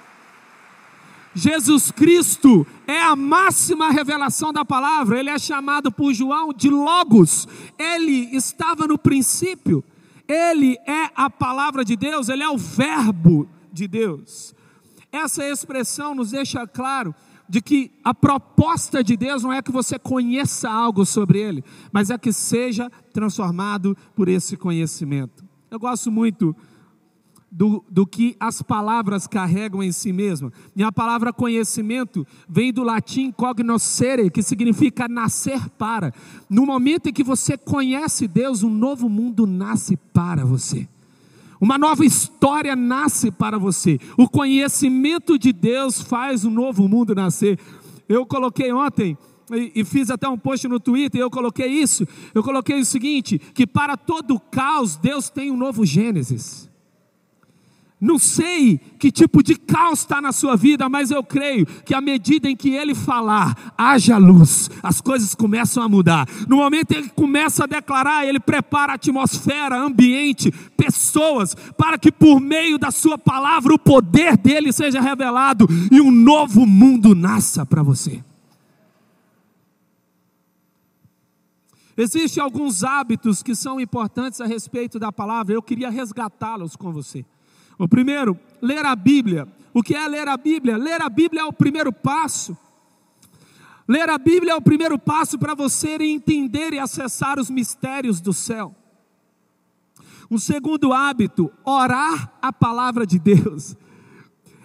Jesus 1.35 1.91
Cristo 1.91 2.67
é 2.87 3.01
a 3.03 3.17
máxima 3.17 3.91
revelação 3.91 4.53
da 4.53 4.65
palavra, 4.65 5.19
ele 5.19 5.31
é 5.31 5.39
chamado 5.39 5.91
por 5.91 6.13
João 6.13 6.53
de 6.53 6.69
Logos, 6.69 7.49
ele 7.79 8.37
estava 8.37 8.87
no 8.87 8.99
princípio, 8.99 9.83
ele 10.29 10.77
é 10.87 11.11
a 11.15 11.31
palavra 11.31 11.85
de 11.85 11.97
Deus, 11.97 12.29
ele 12.29 12.43
é 12.43 12.49
o 12.49 12.59
Verbo 12.59 13.49
de 13.73 13.89
Deus. 13.89 14.55
Essa 15.11 15.47
expressão 15.49 16.15
nos 16.15 16.31
deixa 16.31 16.67
claro 16.67 17.15
de 17.49 17.61
que 17.61 17.91
a 18.03 18.15
proposta 18.15 19.03
de 19.03 19.17
Deus 19.17 19.43
não 19.43 19.53
é 19.53 19.61
que 19.61 19.73
você 19.73 19.99
conheça 19.99 20.71
algo 20.71 21.05
sobre 21.05 21.39
ele, 21.39 21.65
mas 21.93 22.11
é 22.11 22.17
que 22.17 22.33
seja 22.33 22.91
transformado 23.13 23.97
por 24.15 24.29
esse 24.29 24.57
conhecimento. 24.57 25.45
Eu 25.71 25.79
gosto 25.79 26.11
muito 26.11 26.57
do, 27.53 27.85
do 27.91 28.07
que 28.07 28.35
as 28.41 28.63
palavras 28.63 29.27
carregam 29.27 29.83
em 29.83 29.93
si 29.93 30.11
mesma. 30.11 30.51
E 30.75 30.83
a 30.83 30.91
palavra 30.91 31.35
conhecimento 31.35 32.27
vem 32.49 32.73
do 32.73 32.83
latim 32.83 33.31
cognoscere, 33.31 34.31
que 34.31 34.43
significa 34.43 35.07
nascer 35.07 35.69
para. 35.71 36.15
No 36.49 36.65
momento 36.65 37.11
em 37.11 37.13
que 37.13 37.23
você 37.23 37.59
conhece 37.59 38.27
Deus, 38.27 38.63
um 38.63 38.71
novo 38.71 39.07
mundo 39.07 39.47
nasce 39.47 39.99
para 40.15 40.47
você. 40.47 40.89
Uma 41.61 41.77
nova 41.77 42.05
história 42.05 42.75
nasce 42.75 43.31
para 43.31 43.59
você. 43.59 43.99
O 44.17 44.29
conhecimento 44.29 45.39
de 45.39 45.53
Deus 45.53 46.01
faz 46.01 46.47
um 46.47 46.51
novo 46.51 46.89
mundo 46.89 47.15
nascer. 47.15 47.59
Eu 48.09 48.25
coloquei 48.25 48.73
ontem 48.73 49.17
e 49.75 49.85
fiz 49.85 50.11
até 50.11 50.27
um 50.27 50.39
post 50.39 50.67
no 50.67 50.81
Twitter, 50.81 51.21
eu 51.21 51.31
coloquei 51.31 51.69
isso. 51.69 52.09
Eu 52.35 52.43
coloquei 52.43 52.81
o 52.81 52.85
seguinte: 52.85 53.39
que 53.39 53.67
para 53.67 53.97
todo 53.97 54.41
caos 54.41 54.97
Deus 54.97 55.29
tem 55.29 55.51
um 55.51 55.57
novo 55.57 55.85
Gênesis. 55.85 56.72
Não 58.03 58.19
sei 58.19 58.79
que 58.99 59.13
tipo 59.13 59.45
de 59.45 59.55
caos 59.55 60.01
está 60.01 60.21
na 60.21 60.33
sua 60.33 60.57
vida, 60.57 60.89
mas 60.89 61.13
eu 61.13 61.23
creio 61.23 61.65
que 61.65 61.95
à 61.95 62.01
medida 62.01 62.51
em 62.51 62.57
que 62.57 62.71
ele 62.71 62.97
falar, 62.97 63.73
haja 63.79 64.19
luz, 64.19 64.69
as 64.83 65.01
coisas 65.01 65.37
começam 65.37 65.81
a 65.85 65.89
mudar. 65.89 66.27
No 66.49 66.57
momento 66.57 66.91
em 66.91 66.95
que 66.95 67.01
ele 67.01 67.09
começa 67.11 67.63
a 67.63 67.67
declarar, 67.69 68.27
ele 68.27 68.41
prepara 68.41 68.91
a 68.91 68.95
atmosfera, 68.97 69.79
ambiente, 69.79 70.51
pessoas, 70.77 71.55
para 71.79 71.97
que 71.97 72.11
por 72.11 72.41
meio 72.41 72.77
da 72.77 72.91
sua 72.91 73.17
palavra 73.17 73.73
o 73.73 73.79
poder 73.79 74.37
dele 74.37 74.73
seja 74.73 75.01
revelado 75.01 75.69
e 75.89 76.01
um 76.01 76.11
novo 76.11 76.67
mundo 76.67 77.15
nasça 77.15 77.65
para 77.65 77.85
você. 77.85 78.21
Existem 81.97 82.43
alguns 82.43 82.83
hábitos 82.83 83.45
que 83.45 83.55
são 83.55 83.81
importantes 83.81 84.41
a 84.41 84.47
respeito 84.47 84.99
da 84.99 85.13
palavra, 85.13 85.55
eu 85.55 85.63
queria 85.63 85.89
resgatá-los 85.89 86.75
com 86.75 86.91
você. 86.91 87.25
O 87.79 87.89
primeiro, 87.89 88.39
ler 88.61 88.85
a 88.85 88.95
Bíblia. 88.95 89.49
O 89.75 89.83
que 89.83 89.95
é 89.95 90.07
ler 90.07 90.29
a 90.29 90.37
Bíblia? 90.37 90.77
Ler 90.77 91.01
a 91.01 91.09
Bíblia 91.09 91.43
é 91.43 91.45
o 91.45 91.53
primeiro 91.53 91.93
passo. 91.93 92.57
Ler 93.89 94.09
a 94.09 94.19
Bíblia 94.19 94.53
é 94.53 94.57
o 94.57 94.63
primeiro 94.63 94.99
passo 94.99 95.39
para 95.39 95.55
você 95.55 95.97
entender 96.01 96.73
e 96.73 96.79
acessar 96.79 97.39
os 97.39 97.51
mistérios 97.51 98.21
do 98.21 98.33
céu. 98.33 98.75
Um 100.31 100.39
segundo 100.39 100.93
hábito, 100.93 101.51
orar 101.65 102.33
a 102.41 102.53
palavra 102.53 103.07
de 103.07 103.19
Deus. 103.19 103.77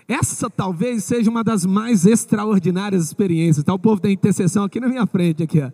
Essa 0.07 0.49
talvez 0.49 1.03
seja 1.03 1.29
uma 1.29 1.43
das 1.43 1.65
mais 1.65 2.05
extraordinárias 2.05 3.03
experiências. 3.03 3.57
Está 3.57 3.73
o 3.73 3.79
povo 3.79 4.01
da 4.01 4.09
intercessão 4.09 4.63
aqui 4.63 4.79
na 4.79 4.87
minha 4.87 5.05
frente. 5.05 5.43
Aqui, 5.43 5.59
ó. 5.61 5.71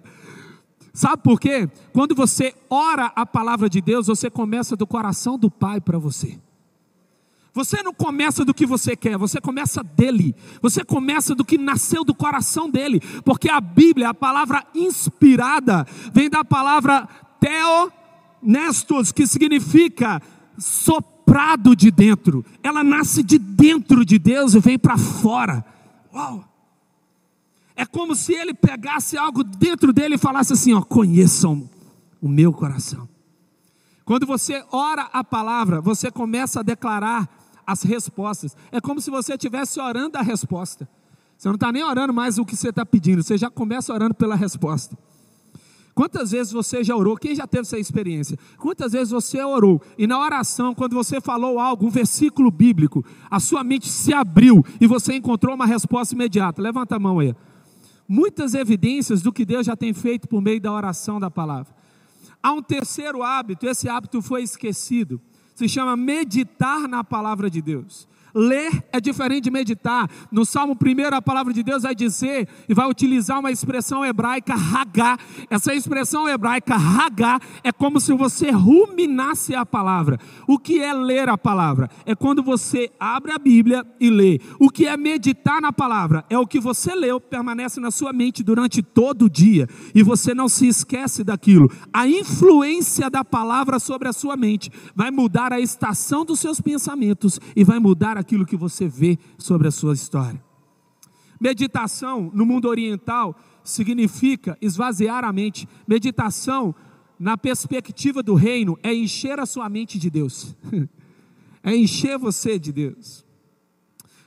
Sabe 0.91 1.21
por 1.21 1.39
quê? 1.39 1.69
Quando 1.91 2.15
você 2.15 2.55
ora 2.69 3.11
a 3.15 3.25
palavra 3.25 3.69
de 3.69 3.81
Deus, 3.81 4.07
você 4.07 4.29
começa 4.29 4.75
do 4.75 4.87
coração 4.87 5.37
do 5.37 5.51
Pai 5.51 5.79
para 5.79 5.99
você. 5.99 6.39
Você 7.53 7.83
não 7.83 7.93
começa 7.93 8.43
do 8.43 8.53
que 8.53 8.65
você 8.65 8.95
quer, 8.95 9.15
você 9.15 9.39
começa 9.39 9.83
dele. 9.83 10.35
Você 10.59 10.83
começa 10.83 11.35
do 11.35 11.45
que 11.45 11.57
nasceu 11.57 12.03
do 12.03 12.15
coração 12.15 12.67
dele, 12.67 12.99
porque 13.23 13.47
a 13.47 13.61
Bíblia, 13.61 14.09
a 14.09 14.13
palavra 14.13 14.65
inspirada, 14.73 15.85
vem 16.11 16.29
da 16.29 16.43
palavra 16.43 17.07
theonestos, 17.39 19.11
que 19.11 19.27
significa 19.27 20.19
soprado 20.57 21.75
de 21.75 21.91
dentro. 21.91 22.43
Ela 22.63 22.83
nasce 22.83 23.21
de 23.21 23.37
dentro 23.37 24.03
de 24.03 24.17
Deus 24.17 24.55
e 24.55 24.59
vem 24.59 24.79
para 24.79 24.97
fora. 24.97 25.63
Uau! 26.11 26.43
É 27.75 27.85
como 27.85 28.15
se 28.15 28.33
ele 28.33 28.53
pegasse 28.53 29.15
algo 29.15 29.43
dentro 29.43 29.93
dele 29.93 30.15
e 30.15 30.19
falasse 30.19 30.53
assim: 30.53 30.73
ó, 30.73 30.81
conheçam 30.81 31.69
o 32.19 32.27
meu 32.27 32.51
coração. 32.51 33.07
Quando 34.05 34.25
você 34.25 34.63
ora 34.71 35.03
a 35.13 35.23
palavra, 35.23 35.79
você 35.81 36.11
começa 36.11 36.59
a 36.59 36.63
declarar 36.63 37.42
as 37.65 37.83
respostas. 37.83 38.55
É 38.71 38.79
como 38.79 39.01
se 39.01 39.09
você 39.09 39.33
estivesse 39.33 39.79
orando 39.79 40.17
a 40.17 40.21
resposta. 40.21 40.87
Você 41.37 41.47
não 41.47 41.55
está 41.55 41.71
nem 41.71 41.83
orando 41.83 42.13
mais 42.13 42.37
o 42.37 42.45
que 42.45 42.55
você 42.55 42.69
está 42.69 42.85
pedindo, 42.85 43.21
você 43.21 43.37
já 43.37 43.49
começa 43.49 43.93
orando 43.93 44.13
pela 44.13 44.35
resposta. 44.35 44.97
Quantas 45.93 46.31
vezes 46.31 46.51
você 46.51 46.83
já 46.83 46.95
orou? 46.95 47.15
Quem 47.15 47.35
já 47.35 47.45
teve 47.45 47.61
essa 47.61 47.77
experiência? 47.77 48.37
Quantas 48.57 48.93
vezes 48.93 49.11
você 49.11 49.43
orou 49.43 49.79
e 49.97 50.07
na 50.07 50.19
oração, 50.19 50.73
quando 50.73 50.95
você 50.95 51.21
falou 51.21 51.59
algo, 51.59 51.85
um 51.85 51.89
versículo 51.89 52.49
bíblico, 52.49 53.05
a 53.29 53.39
sua 53.39 53.63
mente 53.63 53.89
se 53.89 54.11
abriu 54.11 54.65
e 54.81 54.87
você 54.87 55.15
encontrou 55.15 55.53
uma 55.53 55.67
resposta 55.67 56.15
imediata? 56.15 56.61
Levanta 56.61 56.95
a 56.95 56.99
mão 56.99 57.19
aí. 57.19 57.35
Muitas 58.07 58.55
evidências 58.55 59.21
do 59.21 59.31
que 59.31 59.45
Deus 59.45 59.67
já 59.67 59.75
tem 59.75 59.93
feito 59.93 60.27
por 60.27 60.41
meio 60.41 60.59
da 60.59 60.71
oração 60.71 61.19
da 61.19 61.29
palavra. 61.29 61.73
Há 62.41 62.51
um 62.51 62.61
terceiro 62.61 63.21
hábito, 63.21 63.67
esse 63.67 63.87
hábito 63.87 64.21
foi 64.21 64.41
esquecido 64.43 65.21
se 65.53 65.67
chama 65.67 65.95
meditar 65.95 66.87
na 66.87 67.03
palavra 67.03 67.49
de 67.49 67.61
Deus. 67.61 68.07
Ler 68.33 68.83
é 68.91 68.99
diferente 68.99 69.43
de 69.43 69.51
meditar. 69.51 70.09
No 70.31 70.43
Salmo 70.43 70.75
1, 70.75 71.15
a 71.15 71.21
palavra 71.21 71.53
de 71.53 71.61
Deus 71.61 71.83
vai 71.83 71.93
dizer 71.93 72.47
e 72.67 72.73
vai 72.73 72.89
utilizar 72.89 73.39
uma 73.39 73.51
expressão 73.51 74.03
hebraica 74.03 74.55
hagá. 74.55 75.17
Essa 75.49 75.73
expressão 75.75 76.27
hebraica 76.27 76.75
hagá 76.75 77.39
é 77.63 77.71
como 77.71 77.99
se 77.99 78.11
você 78.13 78.49
ruminasse 78.49 79.53
a 79.53 79.65
palavra. 79.65 80.19
O 80.47 80.57
que 80.57 80.79
é 80.79 80.93
ler 80.93 81.29
a 81.29 81.37
palavra? 81.37 81.89
É 82.05 82.15
quando 82.15 82.41
você 82.41 82.89
abre 82.99 83.31
a 83.31 83.37
Bíblia 83.37 83.85
e 83.99 84.09
lê. 84.09 84.39
O 84.59 84.69
que 84.69 84.87
é 84.87 84.97
meditar 84.97 85.61
na 85.61 85.71
palavra? 85.71 86.25
É 86.27 86.37
o 86.37 86.47
que 86.47 86.59
você 86.59 86.95
leu, 86.95 87.19
permanece 87.19 87.79
na 87.79 87.91
sua 87.91 88.11
mente 88.11 88.43
durante 88.43 88.81
todo 88.81 89.25
o 89.25 89.29
dia 89.29 89.67
e 89.93 90.01
você 90.01 90.33
não 90.33 90.49
se 90.49 90.67
esquece 90.67 91.23
daquilo. 91.23 91.69
A 91.91 92.07
influência 92.07 93.11
da 93.11 93.23
palavra 93.23 93.77
sobre 93.77 94.07
a 94.07 94.13
sua 94.13 94.35
mente 94.35 94.71
vai 94.95 95.11
mudar 95.11 95.53
a 95.53 95.59
estação 95.59 96.25
dos 96.25 96.39
seus 96.39 96.59
pensamentos 96.59 97.39
e 97.55 97.63
vai 97.63 97.77
mudar 97.77 98.17
a 98.17 98.22
aquilo 98.23 98.45
que 98.45 98.57
você 98.57 98.87
vê 98.87 99.19
sobre 99.37 99.67
a 99.67 99.71
sua 99.71 99.93
história. 99.93 100.43
Meditação 101.39 102.31
no 102.33 102.45
mundo 102.45 102.69
oriental 102.69 103.37
significa 103.63 104.57
esvaziar 104.61 105.23
a 105.25 105.33
mente. 105.33 105.67
Meditação, 105.85 106.73
na 107.19 107.37
perspectiva 107.37 108.23
do 108.23 108.33
reino, 108.33 108.77
é 108.81 108.93
encher 108.93 109.39
a 109.39 109.45
sua 109.45 109.69
mente 109.69 109.99
de 109.99 110.09
Deus, 110.09 110.55
é 111.61 111.75
encher 111.75 112.17
você 112.17 112.57
de 112.57 112.71
Deus. 112.71 113.25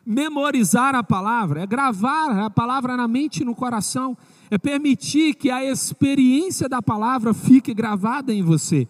Memorizar 0.04 0.94
a 0.94 1.02
palavra 1.02 1.62
é 1.62 1.66
gravar 1.66 2.44
a 2.44 2.50
palavra 2.50 2.96
na 2.96 3.08
mente 3.08 3.40
e 3.42 3.44
no 3.44 3.54
coração, 3.54 4.16
é 4.50 4.56
permitir 4.56 5.34
que 5.34 5.50
a 5.50 5.64
experiência 5.64 6.68
da 6.68 6.80
palavra 6.80 7.34
fique 7.34 7.74
gravada 7.74 8.32
em 8.32 8.42
você, 8.42 8.86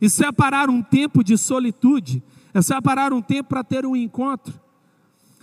e 0.00 0.10
separar 0.10 0.68
um 0.68 0.82
tempo 0.82 1.22
de 1.22 1.38
solitude 1.38 2.22
é 2.56 2.62
separar 2.62 3.12
um 3.12 3.20
tempo 3.20 3.50
para 3.50 3.62
ter 3.62 3.84
um 3.84 3.94
encontro. 3.94 4.58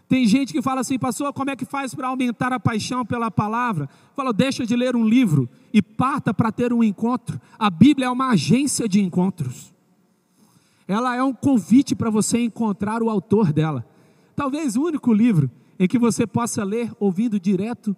Tem 0.09 0.25
gente 0.25 0.51
que 0.51 0.63
fala 0.63 0.81
assim, 0.81 0.97
pastor, 0.97 1.31
como 1.31 1.51
é 1.51 1.55
que 1.55 1.63
faz 1.63 1.93
para 1.93 2.07
aumentar 2.07 2.51
a 2.51 2.59
paixão 2.59 3.05
pela 3.05 3.29
palavra? 3.29 3.87
Fala, 4.15 4.33
deixa 4.33 4.65
de 4.65 4.75
ler 4.75 4.95
um 4.95 5.07
livro 5.07 5.47
e 5.71 5.79
parta 5.79 6.33
para 6.33 6.51
ter 6.51 6.73
um 6.73 6.83
encontro. 6.83 7.39
A 7.59 7.69
Bíblia 7.69 8.07
é 8.07 8.09
uma 8.09 8.31
agência 8.31 8.89
de 8.89 8.99
encontros. 8.99 9.71
Ela 10.87 11.15
é 11.15 11.21
um 11.21 11.35
convite 11.35 11.93
para 11.93 12.09
você 12.09 12.39
encontrar 12.39 13.03
o 13.03 13.11
autor 13.11 13.53
dela. 13.53 13.85
Talvez 14.35 14.75
o 14.75 14.81
único 14.81 15.13
livro 15.13 15.51
em 15.79 15.87
que 15.87 15.99
você 15.99 16.25
possa 16.25 16.63
ler 16.63 16.91
ouvindo 16.99 17.39
direto 17.39 17.95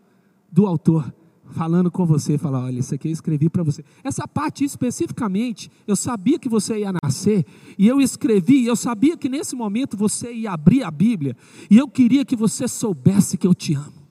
do 0.51 0.67
autor 0.67 1.10
falando 1.51 1.91
com 1.91 2.05
você, 2.05 2.38
falar, 2.38 2.63
olha, 2.63 2.79
isso 2.79 2.93
aqui 2.93 3.08
eu 3.08 3.12
escrevi 3.12 3.49
para 3.49 3.63
você. 3.63 3.84
Essa 4.03 4.27
parte 4.27 4.63
especificamente, 4.63 5.71
eu 5.88 5.95
sabia 5.95 6.39
que 6.39 6.49
você 6.49 6.79
ia 6.79 6.91
nascer, 7.03 7.45
e 7.77 7.88
eu 7.88 8.01
escrevi, 8.01 8.65
eu 8.65 8.75
sabia 8.75 9.15
que 9.15 9.29
nesse 9.29 9.55
momento 9.55 9.95
você 9.95 10.34
ia 10.34 10.51
abrir 10.51 10.84
a 10.84 10.91
Bíblia, 10.91 11.36
e 11.69 11.77
eu 11.77 11.88
queria 11.88 12.25
que 12.25 12.36
você 12.36 12.67
soubesse 12.67 13.38
que 13.38 13.47
eu 13.47 13.53
te 13.53 13.73
amo. 13.73 14.05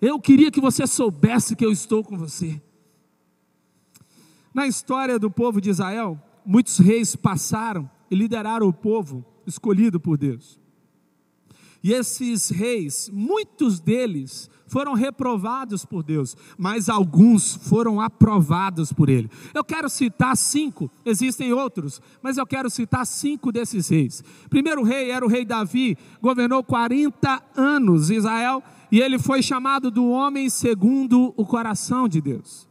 Eu 0.00 0.18
queria 0.18 0.50
que 0.50 0.60
você 0.60 0.86
soubesse 0.86 1.54
que 1.54 1.64
eu 1.64 1.70
estou 1.70 2.02
com 2.02 2.16
você. 2.16 2.60
Na 4.52 4.66
história 4.66 5.18
do 5.18 5.30
povo 5.30 5.60
de 5.60 5.70
Israel, 5.70 6.20
muitos 6.44 6.78
reis 6.78 7.14
passaram 7.14 7.88
e 8.10 8.14
lideraram 8.14 8.66
o 8.66 8.72
povo 8.72 9.24
escolhido 9.46 10.00
por 10.00 10.18
Deus. 10.18 10.58
E 11.82 11.92
esses 11.92 12.50
reis, 12.50 13.10
muitos 13.12 13.80
deles 13.80 14.50
foram 14.70 14.94
reprovados 14.94 15.84
por 15.84 16.04
Deus, 16.04 16.36
mas 16.56 16.88
alguns 16.88 17.56
foram 17.56 18.00
aprovados 18.00 18.92
por 18.92 19.08
Ele. 19.08 19.28
Eu 19.52 19.64
quero 19.64 19.90
citar 19.90 20.36
cinco, 20.36 20.88
existem 21.04 21.52
outros, 21.52 22.00
mas 22.22 22.38
eu 22.38 22.46
quero 22.46 22.70
citar 22.70 23.04
cinco 23.04 23.50
desses 23.50 23.88
reis. 23.88 24.22
Primeiro 24.48 24.84
rei 24.84 25.10
era 25.10 25.26
o 25.26 25.28
rei 25.28 25.44
Davi, 25.44 25.98
governou 26.22 26.62
40 26.62 27.42
anos 27.56 28.10
Israel, 28.10 28.62
e 28.92 29.00
ele 29.00 29.18
foi 29.18 29.42
chamado 29.42 29.90
do 29.90 30.08
homem 30.08 30.48
segundo 30.48 31.34
o 31.36 31.44
coração 31.44 32.08
de 32.08 32.20
Deus. 32.20 32.68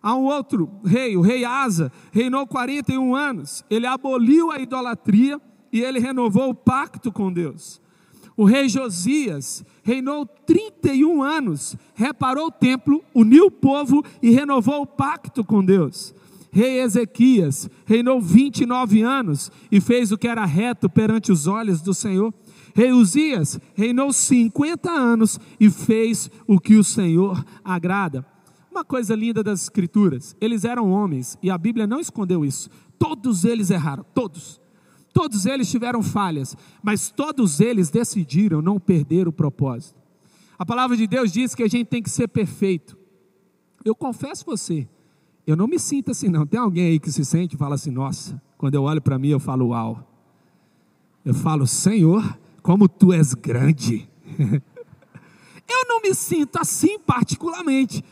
Há 0.00 0.14
um 0.14 0.26
outro 0.26 0.70
rei, 0.84 1.16
o 1.16 1.20
rei 1.20 1.44
Asa, 1.44 1.92
reinou 2.12 2.46
41 2.46 3.12
anos, 3.12 3.64
ele 3.68 3.88
aboliu 3.88 4.52
a 4.52 4.60
idolatria 4.60 5.40
e 5.72 5.80
ele 5.80 5.98
renovou 5.98 6.50
o 6.50 6.54
pacto 6.54 7.10
com 7.10 7.32
Deus. 7.32 7.80
O 8.40 8.44
rei 8.44 8.70
Josias 8.70 9.62
reinou 9.82 10.24
31 10.24 11.22
anos, 11.22 11.76
reparou 11.92 12.46
o 12.46 12.50
templo, 12.50 13.04
uniu 13.14 13.48
o 13.48 13.50
povo 13.50 14.02
e 14.22 14.30
renovou 14.30 14.80
o 14.80 14.86
pacto 14.86 15.44
com 15.44 15.62
Deus. 15.62 16.14
Rei 16.50 16.80
Ezequias 16.80 17.68
reinou 17.84 18.18
29 18.18 19.02
anos 19.02 19.52
e 19.70 19.78
fez 19.78 20.10
o 20.10 20.16
que 20.16 20.26
era 20.26 20.46
reto 20.46 20.88
perante 20.88 21.30
os 21.30 21.46
olhos 21.46 21.82
do 21.82 21.92
Senhor. 21.92 22.32
Rei 22.74 22.92
Uzias 22.92 23.60
reinou 23.74 24.10
50 24.10 24.90
anos 24.90 25.38
e 25.60 25.68
fez 25.68 26.30
o 26.46 26.58
que 26.58 26.76
o 26.76 26.82
Senhor 26.82 27.44
agrada. 27.62 28.24
Uma 28.70 28.86
coisa 28.86 29.14
linda 29.14 29.42
das 29.42 29.64
Escrituras: 29.64 30.34
eles 30.40 30.64
eram 30.64 30.90
homens 30.90 31.36
e 31.42 31.50
a 31.50 31.58
Bíblia 31.58 31.86
não 31.86 32.00
escondeu 32.00 32.42
isso. 32.42 32.70
Todos 32.98 33.44
eles 33.44 33.68
erraram, 33.68 34.02
todos. 34.14 34.59
Todos 35.12 35.46
eles 35.46 35.70
tiveram 35.70 36.02
falhas, 36.02 36.56
mas 36.82 37.10
todos 37.10 37.60
eles 37.60 37.90
decidiram 37.90 38.62
não 38.62 38.78
perder 38.78 39.26
o 39.26 39.32
propósito. 39.32 39.98
A 40.58 40.64
palavra 40.64 40.96
de 40.96 41.06
Deus 41.06 41.32
diz 41.32 41.54
que 41.54 41.62
a 41.62 41.68
gente 41.68 41.86
tem 41.86 42.02
que 42.02 42.10
ser 42.10 42.28
perfeito. 42.28 42.96
Eu 43.84 43.94
confesso 43.94 44.44
você, 44.44 44.86
eu 45.46 45.56
não 45.56 45.66
me 45.66 45.78
sinto 45.78 46.10
assim 46.10 46.28
não. 46.28 46.46
Tem 46.46 46.60
alguém 46.60 46.86
aí 46.86 47.00
que 47.00 47.10
se 47.10 47.24
sente 47.24 47.54
e 47.54 47.58
fala 47.58 47.74
assim: 47.74 47.90
"Nossa, 47.90 48.40
quando 48.58 48.74
eu 48.74 48.82
olho 48.82 49.00
para 49.00 49.18
mim 49.18 49.28
eu 49.28 49.40
falo 49.40 49.68
uau". 49.68 50.06
Eu 51.24 51.34
falo, 51.34 51.66
Senhor, 51.66 52.38
como 52.62 52.88
tu 52.88 53.12
és 53.12 53.34
grande. 53.34 54.08
eu 55.68 55.88
não 55.88 56.00
me 56.00 56.14
sinto 56.14 56.56
assim 56.58 56.98
particularmente, 56.98 58.02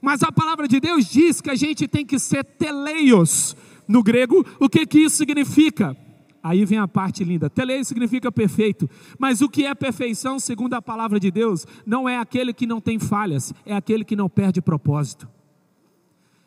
mas 0.00 0.22
a 0.22 0.30
palavra 0.30 0.68
de 0.68 0.78
Deus 0.80 1.06
diz 1.06 1.40
que 1.40 1.50
a 1.50 1.54
gente 1.54 1.88
tem 1.88 2.04
que 2.04 2.18
ser 2.18 2.44
teleios. 2.44 3.56
No 3.88 4.02
grego, 4.02 4.46
o 4.60 4.68
que, 4.68 4.86
que 4.86 5.00
isso 5.00 5.16
significa? 5.16 5.96
Aí 6.42 6.64
vem 6.64 6.78
a 6.78 6.88
parte 6.88 7.22
linda. 7.22 7.48
Teleio 7.48 7.84
significa 7.84 8.32
perfeito. 8.32 8.90
Mas 9.18 9.40
o 9.40 9.48
que 9.48 9.64
é 9.64 9.74
perfeição, 9.74 10.40
segundo 10.40 10.74
a 10.74 10.82
palavra 10.82 11.20
de 11.20 11.30
Deus, 11.30 11.66
não 11.86 12.08
é 12.08 12.18
aquele 12.18 12.52
que 12.52 12.66
não 12.66 12.80
tem 12.80 12.98
falhas, 12.98 13.54
é 13.64 13.74
aquele 13.74 14.04
que 14.04 14.16
não 14.16 14.28
perde 14.28 14.60
propósito. 14.60 15.28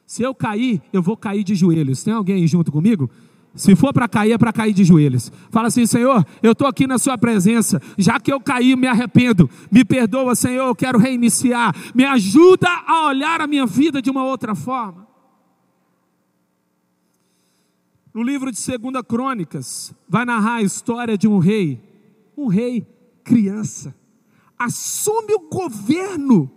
Se 0.06 0.22
eu 0.22 0.36
cair, 0.36 0.82
eu 0.92 1.02
vou 1.02 1.16
cair 1.16 1.44
de 1.44 1.56
joelhos. 1.56 2.04
Tem 2.04 2.14
alguém 2.14 2.46
junto 2.46 2.72
comigo? 2.72 3.10
Se 3.56 3.74
for 3.74 3.94
para 3.94 4.08
cair, 4.08 4.34
é 4.34 4.38
para 4.38 4.52
cair 4.52 4.74
de 4.74 4.84
joelhos. 4.84 5.32
Fala 5.50 5.70
assim, 5.70 5.86
Senhor, 5.86 6.26
eu 6.44 6.52
estou 6.52 6.68
aqui 6.68 6.86
na 6.86 6.98
Sua 6.98 7.18
presença. 7.18 7.82
Já 7.98 8.20
que 8.20 8.32
eu 8.32 8.40
caí, 8.42 8.76
me 8.76 8.86
arrependo. 8.86 9.50
Me 9.72 9.86
perdoa, 9.86 10.36
Senhor, 10.36 10.68
eu 10.68 10.76
quero 10.76 11.00
reiniciar. 11.00 11.74
Me 11.96 12.04
ajuda 12.04 12.68
a 12.86 13.08
olhar 13.08 13.40
a 13.40 13.48
minha 13.48 13.66
vida 13.66 14.02
de 14.02 14.10
uma 14.10 14.26
outra 14.26 14.54
forma. 14.54 15.05
No 18.16 18.24
livro 18.24 18.50
de 18.50 18.58
2 18.58 19.06
Crônicas, 19.06 19.94
vai 20.08 20.24
narrar 20.24 20.56
a 20.56 20.62
história 20.62 21.18
de 21.18 21.28
um 21.28 21.38
rei, 21.38 21.84
um 22.38 22.48
rei 22.48 22.88
criança, 23.26 23.94
assume 24.58 25.34
o 25.34 25.50
governo 25.50 26.50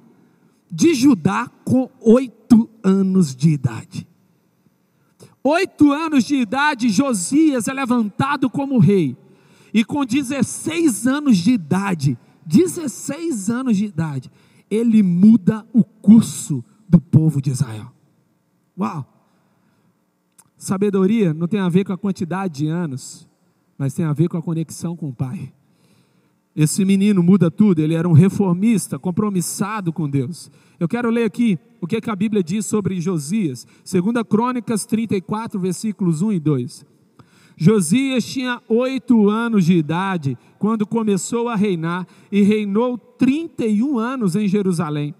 de 0.70 0.94
Judá 0.94 1.50
com 1.64 1.90
oito 2.00 2.70
anos 2.80 3.34
de 3.34 3.50
idade. 3.50 4.06
Oito 5.42 5.90
anos 5.90 6.22
de 6.22 6.36
idade, 6.36 6.90
Josias 6.90 7.66
é 7.66 7.72
levantado 7.72 8.48
como 8.48 8.78
rei, 8.78 9.16
e 9.74 9.84
com 9.84 10.04
16 10.04 11.08
anos 11.08 11.38
de 11.38 11.54
idade, 11.54 12.16
16 12.46 13.50
anos 13.50 13.76
de 13.76 13.86
idade, 13.86 14.30
ele 14.70 15.02
muda 15.02 15.66
o 15.72 15.82
curso 15.82 16.64
do 16.88 17.00
povo 17.00 17.42
de 17.42 17.50
Israel. 17.50 17.92
Uau! 18.78 19.17
Sabedoria 20.68 21.32
não 21.32 21.48
tem 21.48 21.60
a 21.60 21.68
ver 21.70 21.84
com 21.84 21.94
a 21.94 21.98
quantidade 21.98 22.58
de 22.58 22.68
anos, 22.68 23.26
mas 23.78 23.94
tem 23.94 24.04
a 24.04 24.12
ver 24.12 24.28
com 24.28 24.36
a 24.36 24.42
conexão 24.42 24.94
com 24.94 25.08
o 25.08 25.14
Pai. 25.14 25.50
Esse 26.54 26.84
menino 26.84 27.22
muda 27.22 27.50
tudo, 27.50 27.80
ele 27.80 27.94
era 27.94 28.06
um 28.06 28.12
reformista, 28.12 28.98
compromissado 28.98 29.94
com 29.94 30.06
Deus. 30.06 30.50
Eu 30.78 30.86
quero 30.86 31.08
ler 31.08 31.24
aqui 31.24 31.58
o 31.80 31.86
que, 31.86 31.98
que 32.02 32.10
a 32.10 32.16
Bíblia 32.16 32.42
diz 32.42 32.66
sobre 32.66 33.00
Josias, 33.00 33.66
2 33.90 34.22
Crônicas 34.28 34.84
34, 34.84 35.58
versículos 35.58 36.20
1 36.20 36.32
e 36.32 36.40
2. 36.40 36.86
Josias 37.56 38.26
tinha 38.26 38.60
oito 38.68 39.30
anos 39.30 39.64
de 39.64 39.72
idade 39.72 40.36
quando 40.58 40.86
começou 40.86 41.48
a 41.48 41.56
reinar 41.56 42.06
e 42.30 42.42
reinou 42.42 42.98
31 42.98 43.98
anos 43.98 44.36
em 44.36 44.46
Jerusalém. 44.46 45.14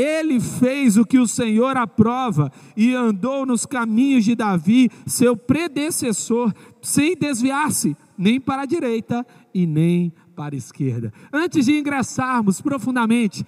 Ele 0.00 0.38
fez 0.38 0.96
o 0.96 1.04
que 1.04 1.18
o 1.18 1.26
Senhor 1.26 1.76
aprova 1.76 2.52
e 2.76 2.94
andou 2.94 3.44
nos 3.44 3.66
caminhos 3.66 4.24
de 4.24 4.36
Davi, 4.36 4.88
seu 5.04 5.36
predecessor, 5.36 6.54
sem 6.80 7.16
desviar-se 7.16 7.96
nem 8.16 8.40
para 8.40 8.62
a 8.62 8.66
direita 8.66 9.26
e 9.52 9.66
nem 9.66 10.12
para 10.36 10.54
a 10.54 10.58
esquerda. 10.58 11.12
Antes 11.32 11.66
de 11.66 11.76
ingressarmos 11.76 12.60
profundamente 12.60 13.44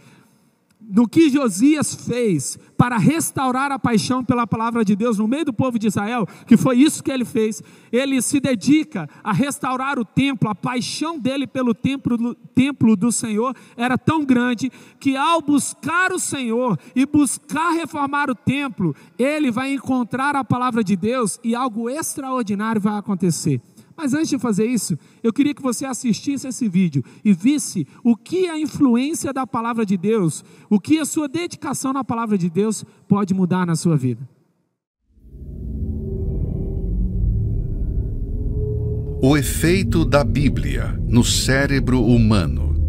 no 0.90 1.08
que 1.08 1.30
Josias 1.30 1.94
fez 1.94 2.58
para 2.76 2.96
restaurar 2.96 3.70
a 3.70 3.78
paixão 3.78 4.24
pela 4.24 4.46
palavra 4.46 4.84
de 4.84 4.96
Deus 4.96 5.18
no 5.18 5.28
meio 5.28 5.44
do 5.44 5.52
povo 5.52 5.78
de 5.78 5.86
Israel, 5.86 6.26
que 6.46 6.56
foi 6.56 6.78
isso 6.78 7.02
que 7.02 7.10
ele 7.10 7.24
fez, 7.24 7.62
ele 7.92 8.20
se 8.20 8.40
dedica 8.40 9.08
a 9.22 9.32
restaurar 9.32 9.98
o 9.98 10.04
templo, 10.04 10.48
a 10.48 10.54
paixão 10.54 11.18
dele 11.18 11.46
pelo 11.46 11.74
templo, 11.74 12.34
templo 12.54 12.96
do 12.96 13.12
Senhor 13.12 13.54
era 13.76 13.96
tão 13.96 14.24
grande 14.24 14.70
que 14.98 15.16
ao 15.16 15.40
buscar 15.40 16.12
o 16.12 16.18
Senhor 16.18 16.78
e 16.94 17.06
buscar 17.06 17.70
reformar 17.70 18.30
o 18.30 18.34
templo, 18.34 18.94
ele 19.18 19.50
vai 19.50 19.72
encontrar 19.72 20.34
a 20.34 20.44
palavra 20.44 20.82
de 20.82 20.96
Deus 20.96 21.38
e 21.44 21.54
algo 21.54 21.88
extraordinário 21.88 22.80
vai 22.80 22.98
acontecer. 22.98 23.60
Mas 24.02 24.14
antes 24.14 24.30
de 24.30 24.38
fazer 24.38 24.64
isso, 24.64 24.98
eu 25.22 25.30
queria 25.30 25.52
que 25.52 25.60
você 25.60 25.84
assistisse 25.84 26.48
esse 26.48 26.66
vídeo 26.66 27.04
e 27.22 27.34
visse 27.34 27.86
o 28.02 28.16
que 28.16 28.48
a 28.48 28.58
influência 28.58 29.30
da 29.30 29.46
palavra 29.46 29.84
de 29.84 29.94
Deus, 29.94 30.42
o 30.70 30.80
que 30.80 30.98
a 30.98 31.04
sua 31.04 31.28
dedicação 31.28 31.92
na 31.92 32.02
palavra 32.02 32.38
de 32.38 32.48
Deus 32.48 32.82
pode 33.06 33.34
mudar 33.34 33.66
na 33.66 33.76
sua 33.76 33.98
vida. 33.98 34.26
O 39.22 39.36
efeito 39.36 40.02
da 40.06 40.24
Bíblia 40.24 40.98
no 41.06 41.22
cérebro 41.22 42.02
humano. 42.02 42.88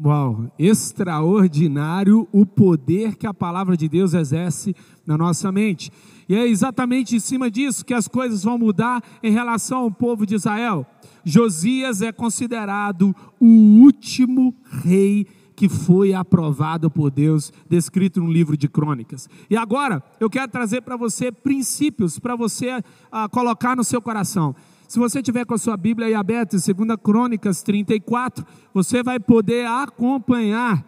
Uau, 0.00 0.48
extraordinário 0.56 2.28
o 2.30 2.46
poder 2.46 3.16
que 3.16 3.26
a 3.26 3.34
palavra 3.34 3.76
de 3.76 3.88
Deus 3.88 4.14
exerce 4.14 4.74
na 5.04 5.18
nossa 5.18 5.50
mente. 5.50 5.90
E 6.28 6.36
é 6.36 6.46
exatamente 6.46 7.16
em 7.16 7.18
cima 7.18 7.50
disso 7.50 7.84
que 7.84 7.92
as 7.92 8.06
coisas 8.06 8.44
vão 8.44 8.56
mudar 8.56 9.02
em 9.24 9.32
relação 9.32 9.78
ao 9.78 9.90
povo 9.90 10.24
de 10.24 10.36
Israel. 10.36 10.86
Josias 11.24 12.00
é 12.00 12.12
considerado 12.12 13.14
o 13.40 13.46
último 13.82 14.54
rei 14.84 15.26
que 15.56 15.68
foi 15.68 16.14
aprovado 16.14 16.88
por 16.88 17.10
Deus, 17.10 17.52
descrito 17.68 18.20
no 18.20 18.30
livro 18.30 18.56
de 18.56 18.68
Crônicas. 18.68 19.28
E 19.50 19.56
agora 19.56 20.00
eu 20.20 20.30
quero 20.30 20.52
trazer 20.52 20.82
para 20.82 20.96
você 20.96 21.32
princípios 21.32 22.20
para 22.20 22.36
você 22.36 22.76
uh, 22.76 23.28
colocar 23.32 23.74
no 23.74 23.82
seu 23.82 24.00
coração. 24.00 24.54
Se 24.88 24.98
você 24.98 25.22
tiver 25.22 25.44
com 25.44 25.52
a 25.52 25.58
sua 25.58 25.76
Bíblia 25.76 26.06
aí 26.06 26.14
aberta, 26.14 26.56
em 26.56 26.58
2 26.58 26.98
Crônicas 27.02 27.62
34, 27.62 28.44
você 28.72 29.02
vai 29.02 29.20
poder 29.20 29.66
acompanhar 29.66 30.82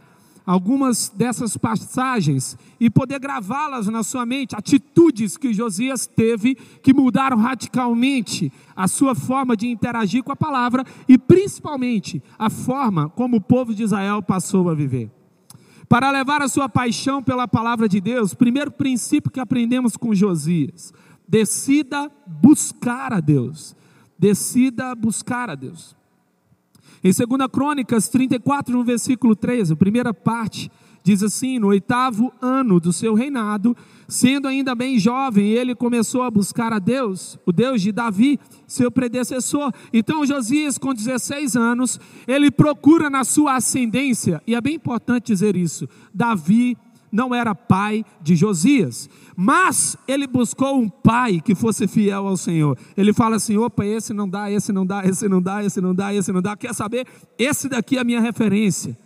algumas 0.46 1.10
dessas 1.10 1.58
passagens 1.58 2.56
e 2.80 2.88
poder 2.88 3.20
gravá-las 3.20 3.88
na 3.88 4.02
sua 4.02 4.24
mente, 4.24 4.56
atitudes 4.56 5.36
que 5.36 5.52
Josias 5.52 6.06
teve 6.06 6.54
que 6.82 6.94
mudaram 6.94 7.36
radicalmente 7.36 8.50
a 8.74 8.88
sua 8.88 9.14
forma 9.14 9.54
de 9.54 9.68
interagir 9.68 10.24
com 10.24 10.32
a 10.32 10.36
palavra 10.36 10.82
e 11.06 11.18
principalmente 11.18 12.22
a 12.38 12.48
forma 12.48 13.10
como 13.10 13.36
o 13.36 13.40
povo 13.40 13.74
de 13.74 13.82
Israel 13.82 14.22
passou 14.22 14.70
a 14.70 14.74
viver. 14.74 15.10
Para 15.90 16.10
levar 16.10 16.40
a 16.40 16.48
sua 16.48 16.70
paixão 16.70 17.22
pela 17.22 17.46
palavra 17.46 17.86
de 17.86 18.00
Deus, 18.00 18.32
primeiro 18.32 18.70
princípio 18.70 19.30
que 19.30 19.40
aprendemos 19.40 19.94
com 19.94 20.14
Josias: 20.14 20.90
decida 21.28 22.10
buscar 22.26 23.12
a 23.12 23.20
Deus 23.20 23.78
decida 24.20 24.94
buscar 24.94 25.48
a 25.48 25.54
Deus. 25.54 25.96
Em 27.02 27.10
2 27.10 27.50
Crônicas 27.50 28.08
34, 28.08 28.76
no 28.76 28.84
versículo 28.84 29.34
13, 29.34 29.72
a 29.72 29.76
primeira 29.76 30.12
parte, 30.12 30.70
diz 31.02 31.22
assim: 31.22 31.58
No 31.58 31.68
oitavo 31.68 32.30
ano 32.42 32.78
do 32.78 32.92
seu 32.92 33.14
reinado, 33.14 33.74
sendo 34.06 34.46
ainda 34.46 34.74
bem 34.74 34.98
jovem, 34.98 35.52
ele 35.52 35.74
começou 35.74 36.22
a 36.22 36.30
buscar 36.30 36.74
a 36.74 36.78
Deus, 36.78 37.38
o 37.46 37.52
Deus 37.52 37.80
de 37.80 37.90
Davi, 37.90 38.38
seu 38.66 38.90
predecessor. 38.90 39.72
Então, 39.90 40.26
Josias, 40.26 40.76
com 40.76 40.92
16 40.92 41.56
anos, 41.56 41.98
ele 42.28 42.50
procura 42.50 43.08
na 43.08 43.24
sua 43.24 43.56
ascendência, 43.56 44.42
e 44.46 44.54
é 44.54 44.60
bem 44.60 44.74
importante 44.74 45.28
dizer 45.28 45.56
isso: 45.56 45.88
Davi 46.12 46.76
não 47.10 47.34
era 47.34 47.54
pai 47.54 48.04
de 48.20 48.36
Josias, 48.36 49.08
mas 49.36 49.96
ele 50.06 50.26
buscou 50.26 50.78
um 50.78 50.88
pai 50.88 51.40
que 51.40 51.54
fosse 51.54 51.88
fiel 51.88 52.26
ao 52.26 52.36
Senhor. 52.36 52.76
Ele 52.96 53.12
fala 53.12 53.36
assim: 53.36 53.56
opa, 53.56 53.84
esse 53.84 54.12
não 54.12 54.28
dá, 54.28 54.50
esse 54.50 54.72
não 54.72 54.86
dá, 54.86 55.04
esse 55.04 55.28
não 55.28 55.42
dá, 55.42 55.64
esse 55.64 55.80
não 55.80 55.94
dá, 55.94 56.14
esse 56.14 56.32
não 56.32 56.42
dá. 56.42 56.56
Quer 56.56 56.74
saber? 56.74 57.06
Esse 57.38 57.68
daqui 57.68 57.96
é 57.96 58.00
a 58.00 58.04
minha 58.04 58.20
referência. 58.20 58.96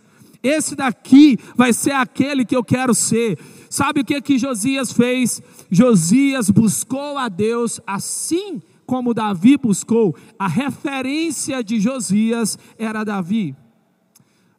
Esse 0.43 0.75
daqui 0.75 1.39
vai 1.55 1.73
ser 1.73 1.93
aquele 1.93 2.45
que 2.45 2.55
eu 2.55 2.63
quero 2.63 2.93
ser. 2.93 3.39
Sabe 3.67 4.01
o 4.01 4.05
que 4.05 4.21
que 4.21 4.37
Josias 4.37 4.91
fez? 4.91 5.41
Josias 5.71 6.51
buscou 6.51 7.17
a 7.17 7.27
Deus 7.27 7.81
assim 7.87 8.61
como 8.85 9.13
Davi 9.13 9.57
buscou. 9.57 10.15
A 10.37 10.47
referência 10.47 11.63
de 11.63 11.79
Josias 11.79 12.59
era 12.77 13.03
Davi. 13.03 13.55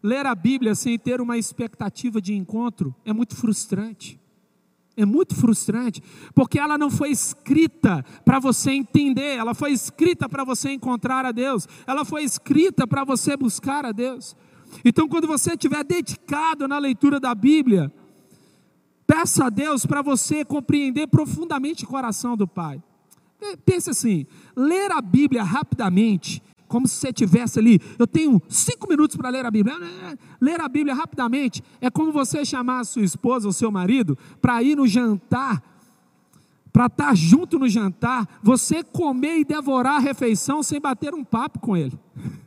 Ler 0.07 0.25
a 0.25 0.37
Bíblia 0.37 0.77
sem 0.77 0.97
ter 0.97 1.21
uma 1.21 1.37
expectativa 1.37 2.21
de 2.21 2.33
encontro 2.33 2.95
é 3.05 3.13
muito 3.13 3.35
frustrante. 3.35 4.21
É 4.97 5.05
muito 5.05 5.35
frustrante, 5.35 6.01
porque 6.33 6.61
ela 6.61 6.79
não 6.79 6.93
foi 6.93 7.11
escrita 7.11 8.05
para 8.25 8.39
você 8.39 8.71
entender, 8.71 9.37
ela 9.37 9.53
foi 9.53 9.73
escrita 9.73 10.29
para 10.29 10.45
você 10.45 10.71
encontrar 10.71 11.27
a 11.27 11.33
Deus, 11.33 11.69
ela 11.89 12.05
foi 12.05 12.23
escrita 12.23 12.87
para 12.87 13.03
você 13.03 13.37
buscar 13.37 13.85
a 13.85 13.91
Deus. 13.91 14.37
Então, 14.85 15.09
quando 15.09 15.27
você 15.27 15.55
estiver 15.55 15.83
dedicado 15.83 16.69
na 16.69 16.79
leitura 16.79 17.19
da 17.19 17.35
Bíblia, 17.35 17.93
peça 19.09 19.47
a 19.47 19.51
Deus 19.51 19.85
para 19.85 20.03
você 20.03 20.45
compreender 20.45 21.09
profundamente 21.09 21.85
o 21.85 21.89
coração 21.89 22.37
do 22.37 22.47
Pai. 22.47 22.81
Pense 23.65 23.91
assim: 23.91 24.25
ler 24.57 24.93
a 24.93 25.03
Bíblia 25.03 25.43
rapidamente 25.43 26.41
como 26.67 26.87
se 26.89 26.97
você 26.97 27.13
tivesse 27.13 27.59
ali, 27.59 27.81
eu 27.99 28.07
tenho 28.07 28.41
cinco 28.49 28.89
minutos 28.89 29.17
para 29.17 29.29
ler 29.29 29.47
a 29.47 29.51
Bíblia. 29.51 29.77
Ler 30.41 30.61
a 30.61 30.69
Bíblia 30.69 30.95
rapidamente 30.95 31.63
é 31.81 31.91
como 31.91 32.13
você 32.13 32.45
chamar 32.45 32.81
a 32.81 32.85
sua 32.85 33.03
esposa 33.03 33.47
ou 33.47 33.53
seu 33.53 33.71
marido 33.71 34.19
para 34.41 34.63
ir 34.63 34.77
no 34.77 34.87
jantar, 34.87 35.63
para 36.73 36.87
estar 36.87 37.15
junto 37.17 37.59
no 37.59 37.69
jantar, 37.69 38.29
você 38.43 38.83
comer 38.83 39.39
e 39.39 39.45
devorar 39.45 39.97
a 39.97 40.01
refeição 40.01 40.63
sem 40.63 40.81
bater 40.81 41.15
um 41.15 41.25
papo 41.25 41.59
com 41.59 41.77
ele. 41.77 41.99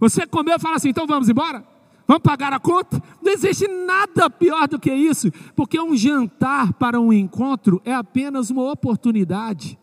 Você 0.00 0.26
comeu 0.26 0.56
e 0.56 0.58
fala 0.58 0.76
assim, 0.76 0.90
então 0.90 1.06
vamos 1.06 1.30
embora? 1.30 1.64
Vamos 2.06 2.22
pagar 2.22 2.52
a 2.52 2.58
conta? 2.58 3.02
Não 3.22 3.32
existe 3.32 3.66
nada 3.66 4.28
pior 4.28 4.68
do 4.68 4.78
que 4.78 4.92
isso, 4.92 5.30
porque 5.56 5.80
um 5.80 5.96
jantar 5.96 6.74
para 6.74 7.00
um 7.00 7.12
encontro 7.12 7.80
é 7.84 7.94
apenas 7.94 8.50
uma 8.50 8.70
oportunidade, 8.70 9.78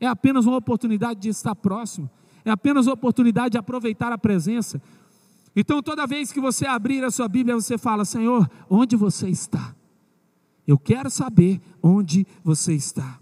é 0.00 0.06
apenas 0.06 0.46
uma 0.46 0.56
oportunidade 0.56 1.20
de 1.20 1.28
estar 1.28 1.54
próximo 1.54 2.08
é 2.48 2.52
apenas 2.52 2.88
a 2.88 2.92
oportunidade 2.92 3.52
de 3.52 3.58
aproveitar 3.58 4.12
a 4.12 4.18
presença. 4.18 4.80
Então, 5.54 5.82
toda 5.82 6.06
vez 6.06 6.32
que 6.32 6.40
você 6.40 6.66
abrir 6.66 7.04
a 7.04 7.10
sua 7.10 7.28
Bíblia, 7.28 7.54
você 7.54 7.76
fala: 7.76 8.04
Senhor, 8.04 8.48
onde 8.70 8.96
você 8.96 9.28
está? 9.28 9.74
Eu 10.66 10.78
quero 10.78 11.10
saber 11.10 11.60
onde 11.82 12.26
você 12.44 12.74
está. 12.74 13.18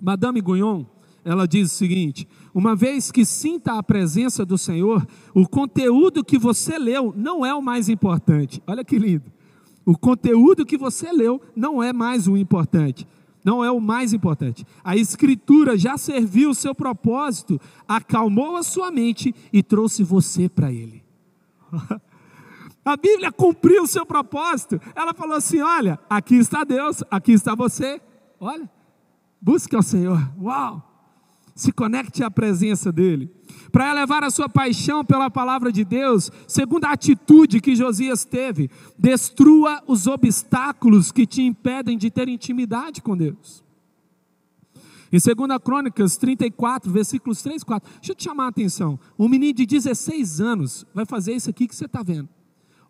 Madame 0.00 0.40
Guyon, 0.40 0.84
ela 1.24 1.46
diz 1.46 1.72
o 1.72 1.74
seguinte: 1.74 2.26
uma 2.54 2.74
vez 2.74 3.10
que 3.10 3.24
sinta 3.24 3.78
a 3.78 3.82
presença 3.82 4.44
do 4.44 4.56
Senhor, 4.58 5.06
o 5.34 5.46
conteúdo 5.46 6.24
que 6.24 6.38
você 6.38 6.78
leu 6.78 7.12
não 7.16 7.44
é 7.44 7.54
o 7.54 7.62
mais 7.62 7.88
importante. 7.88 8.62
Olha 8.66 8.84
que 8.84 8.98
lindo. 8.98 9.32
O 9.84 9.98
conteúdo 9.98 10.64
que 10.64 10.78
você 10.78 11.12
leu 11.12 11.40
não 11.54 11.82
é 11.82 11.92
mais 11.92 12.26
o 12.26 12.36
importante 12.36 13.06
não 13.44 13.62
é 13.62 13.70
o 13.70 13.78
mais 13.78 14.12
importante. 14.14 14.66
A 14.82 14.96
Escritura 14.96 15.76
já 15.76 15.98
serviu 15.98 16.50
o 16.50 16.54
seu 16.54 16.74
propósito, 16.74 17.60
acalmou 17.86 18.56
a 18.56 18.62
sua 18.62 18.90
mente 18.90 19.34
e 19.52 19.62
trouxe 19.62 20.02
você 20.02 20.48
para 20.48 20.72
Ele. 20.72 21.04
A 22.84 22.98
Bíblia 22.98 23.32
cumpriu 23.32 23.84
o 23.84 23.86
seu 23.86 24.04
propósito. 24.04 24.78
Ela 24.94 25.14
falou 25.14 25.36
assim: 25.36 25.58
Olha, 25.60 25.98
aqui 26.08 26.34
está 26.34 26.64
Deus, 26.64 27.02
aqui 27.10 27.32
está 27.32 27.54
você. 27.54 27.98
Olha, 28.38 28.70
busque 29.40 29.74
ao 29.74 29.82
Senhor. 29.82 30.20
Uau! 30.38 30.82
Se 31.54 31.72
conecte 31.72 32.22
à 32.22 32.30
presença 32.30 32.92
dEle 32.92 33.32
para 33.74 33.90
elevar 33.90 34.22
a 34.22 34.30
sua 34.30 34.48
paixão 34.48 35.04
pela 35.04 35.28
palavra 35.28 35.72
de 35.72 35.84
Deus, 35.84 36.30
segundo 36.46 36.84
a 36.84 36.92
atitude 36.92 37.60
que 37.60 37.74
Josias 37.74 38.24
teve, 38.24 38.70
destrua 38.96 39.82
os 39.88 40.06
obstáculos 40.06 41.10
que 41.10 41.26
te 41.26 41.42
impedem 41.42 41.98
de 41.98 42.08
ter 42.08 42.28
intimidade 42.28 43.02
com 43.02 43.16
Deus. 43.16 43.64
Em 45.12 45.18
2 45.18 45.58
Crônicas 45.60 46.16
34, 46.16 46.88
versículos 46.92 47.42
3 47.42 47.62
e 47.62 47.64
4, 47.64 47.92
deixa 47.94 48.12
eu 48.12 48.14
te 48.14 48.22
chamar 48.22 48.44
a 48.44 48.48
atenção. 48.50 48.96
Um 49.18 49.28
menino 49.28 49.54
de 49.54 49.66
16 49.66 50.40
anos 50.40 50.86
vai 50.94 51.04
fazer 51.04 51.34
isso 51.34 51.50
aqui 51.50 51.66
que 51.66 51.74
você 51.74 51.86
está 51.86 52.00
vendo. 52.00 52.28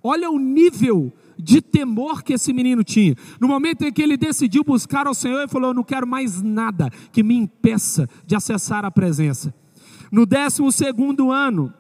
Olha 0.03 0.31
o 0.31 0.39
nível 0.39 1.11
de 1.39 1.63
temor 1.63 2.23
que 2.23 2.35
esse 2.35 2.53
menino 2.53 2.85
tinha. 2.85 3.17
No 3.41 3.49
momento 3.49 3.87
em 3.87 3.91
que 3.91 4.03
ele 4.03 4.19
decidiu 4.19 4.63
buscar 4.63 5.07
ao 5.07 5.15
Senhor, 5.15 5.39
ele 5.39 5.49
falou: 5.49 5.71
Eu 5.71 5.75
não 5.75 5.83
quero 5.83 6.07
mais 6.07 6.43
nada 6.43 6.91
que 7.11 7.23
me 7.23 7.35
impeça 7.35 8.07
de 8.27 8.37
acessar 8.37 8.85
a 8.85 8.91
presença. 8.91 9.64
No 10.11 10.27
décimo 10.27 10.71
segundo 10.71 11.31
ano, 11.31 11.73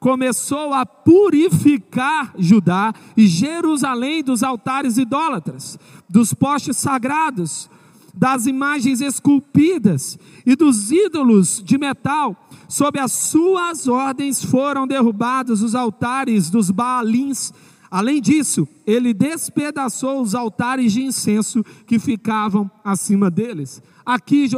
começou 0.00 0.72
a 0.72 0.86
purificar 0.86 2.32
Judá 2.38 2.92
e 3.14 3.26
Jerusalém 3.26 4.24
dos 4.24 4.42
altares 4.42 4.96
idólatras, 4.96 5.78
dos 6.08 6.32
postes 6.32 6.78
sagrados, 6.78 7.68
das 8.14 8.46
imagens 8.46 9.00
esculpidas 9.00 10.18
e 10.44 10.56
dos 10.56 10.90
ídolos 10.90 11.62
de 11.62 11.78
metal. 11.78 12.34
Sob 12.66 12.98
as 12.98 13.12
suas 13.12 13.86
ordens 13.86 14.42
foram 14.42 14.86
derrubados 14.86 15.62
os 15.62 15.74
altares 15.74 16.50
dos 16.50 16.70
Baalins. 16.70 17.52
Além 17.90 18.20
disso, 18.20 18.66
ele 18.86 19.12
despedaçou 19.12 20.22
os 20.22 20.34
altares 20.34 20.92
de 20.92 21.02
incenso 21.02 21.64
que 21.86 21.98
ficavam 21.98 22.70
acima 22.84 23.30
deles. 23.30 23.82
Aqui 24.06 24.48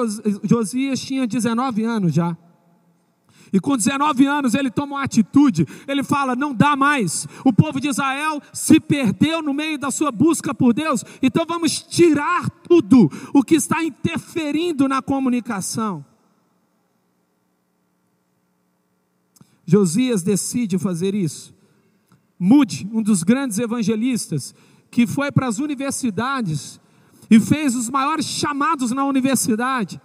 Josias 0.44 1.00
tinha 1.00 1.26
19 1.26 1.82
anos 1.82 2.14
já. 2.14 2.36
E 3.52 3.60
com 3.60 3.76
19 3.76 4.24
anos 4.24 4.54
ele 4.54 4.70
toma 4.70 4.96
uma 4.96 5.04
atitude, 5.04 5.66
ele 5.86 6.02
fala: 6.02 6.34
não 6.34 6.54
dá 6.54 6.74
mais. 6.74 7.28
O 7.44 7.52
povo 7.52 7.78
de 7.78 7.88
Israel 7.88 8.40
se 8.52 8.80
perdeu 8.80 9.42
no 9.42 9.52
meio 9.52 9.78
da 9.78 9.90
sua 9.90 10.10
busca 10.10 10.54
por 10.54 10.72
Deus, 10.72 11.04
então 11.20 11.44
vamos 11.46 11.82
tirar 11.82 12.48
tudo 12.48 13.10
o 13.34 13.42
que 13.42 13.54
está 13.54 13.84
interferindo 13.84 14.88
na 14.88 15.02
comunicação. 15.02 16.04
Josias 19.66 20.22
decide 20.22 20.78
fazer 20.78 21.14
isso. 21.14 21.54
Mude, 22.38 22.88
um 22.92 23.02
dos 23.02 23.22
grandes 23.22 23.58
evangelistas, 23.58 24.54
que 24.90 25.06
foi 25.06 25.30
para 25.30 25.46
as 25.46 25.58
universidades 25.58 26.80
e 27.30 27.38
fez 27.38 27.76
os 27.76 27.88
maiores 27.88 28.26
chamados 28.26 28.90
na 28.90 29.04
universidade 29.04 30.00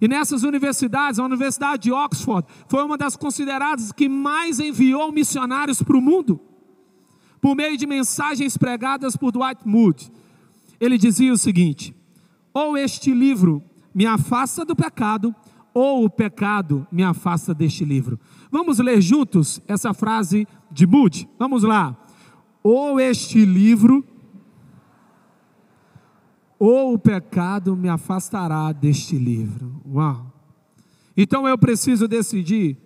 e 0.00 0.08
nessas 0.08 0.42
universidades, 0.44 1.18
a 1.18 1.24
Universidade 1.24 1.84
de 1.84 1.92
Oxford 1.92 2.48
foi 2.68 2.82
uma 2.82 2.96
das 2.96 3.16
consideradas 3.16 3.92
que 3.92 4.08
mais 4.08 4.58
enviou 4.58 5.12
missionários 5.12 5.82
para 5.82 5.96
o 5.96 6.00
mundo, 6.00 6.40
por 7.40 7.54
meio 7.54 7.76
de 7.76 7.86
mensagens 7.86 8.56
pregadas 8.56 9.16
por 9.16 9.30
Dwight 9.30 9.60
Moody. 9.66 10.10
Ele 10.80 10.96
dizia 10.96 11.32
o 11.32 11.38
seguinte: 11.38 11.94
ou 12.54 12.78
este 12.78 13.12
livro 13.12 13.62
me 13.94 14.06
afasta 14.06 14.64
do 14.64 14.74
pecado, 14.74 15.34
ou 15.74 16.04
o 16.04 16.10
pecado 16.10 16.86
me 16.90 17.02
afasta 17.02 17.52
deste 17.52 17.84
livro. 17.84 18.18
Vamos 18.50 18.78
ler 18.78 19.00
juntos 19.00 19.60
essa 19.68 19.92
frase 19.92 20.46
de 20.70 20.86
Moody? 20.86 21.28
Vamos 21.38 21.62
lá. 21.62 21.96
Ou 22.62 22.98
este 22.98 23.44
livro 23.44 24.04
ou 26.60 26.92
o 26.92 26.98
pecado 26.98 27.74
me 27.74 27.88
afastará 27.88 28.70
deste 28.70 29.16
livro. 29.16 29.80
Uau! 29.86 30.30
Então 31.16 31.48
eu 31.48 31.56
preciso 31.56 32.06
decidir. 32.06 32.76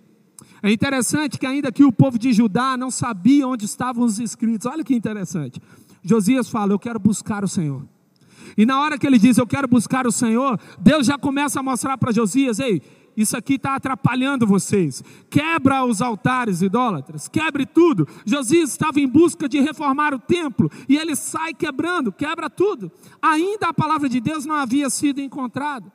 É 0.63 0.71
interessante 0.71 1.37
que, 1.37 1.45
ainda 1.45 1.71
que 1.73 1.83
o 1.83 1.91
povo 1.91 2.17
de 2.17 2.31
Judá 2.31 2.77
não 2.77 2.89
sabia 2.89 3.45
onde 3.45 3.65
estavam 3.65 4.05
os 4.05 4.17
escritos, 4.17 4.65
olha 4.65 4.83
que 4.83 4.95
interessante. 4.95 5.61
Josias 6.01 6.49
fala: 6.49 6.71
Eu 6.71 6.79
quero 6.79 6.97
buscar 6.97 7.43
o 7.43 7.49
Senhor. 7.49 7.85
E 8.57 8.65
na 8.65 8.79
hora 8.79 8.97
que 8.97 9.05
ele 9.05 9.19
diz, 9.19 9.37
Eu 9.37 9.45
quero 9.45 9.67
buscar 9.67 10.07
o 10.07 10.11
Senhor, 10.11 10.57
Deus 10.79 11.05
já 11.05 11.17
começa 11.17 11.59
a 11.59 11.63
mostrar 11.63 11.97
para 11.97 12.13
Josias: 12.13 12.59
Ei, 12.59 12.81
isso 13.15 13.37
aqui 13.37 13.55
está 13.55 13.75
atrapalhando 13.75 14.45
vocês. 14.45 15.03
Quebra 15.29 15.85
os 15.85 16.01
altares 16.01 16.61
idólatras, 16.61 17.27
quebre 17.27 17.65
tudo. 17.65 18.07
Josias 18.25 18.71
estava 18.71 18.99
em 18.99 19.07
busca 19.07 19.47
de 19.47 19.59
reformar 19.59 20.13
o 20.13 20.19
templo 20.19 20.69
e 20.89 20.97
ele 20.97 21.15
sai 21.15 21.53
quebrando, 21.53 22.11
quebra 22.11 22.49
tudo. 22.49 22.91
Ainda 23.21 23.69
a 23.69 23.73
palavra 23.73 24.09
de 24.09 24.19
Deus 24.19 24.45
não 24.45 24.55
havia 24.55 24.89
sido 24.89 25.21
encontrada. 25.21 25.91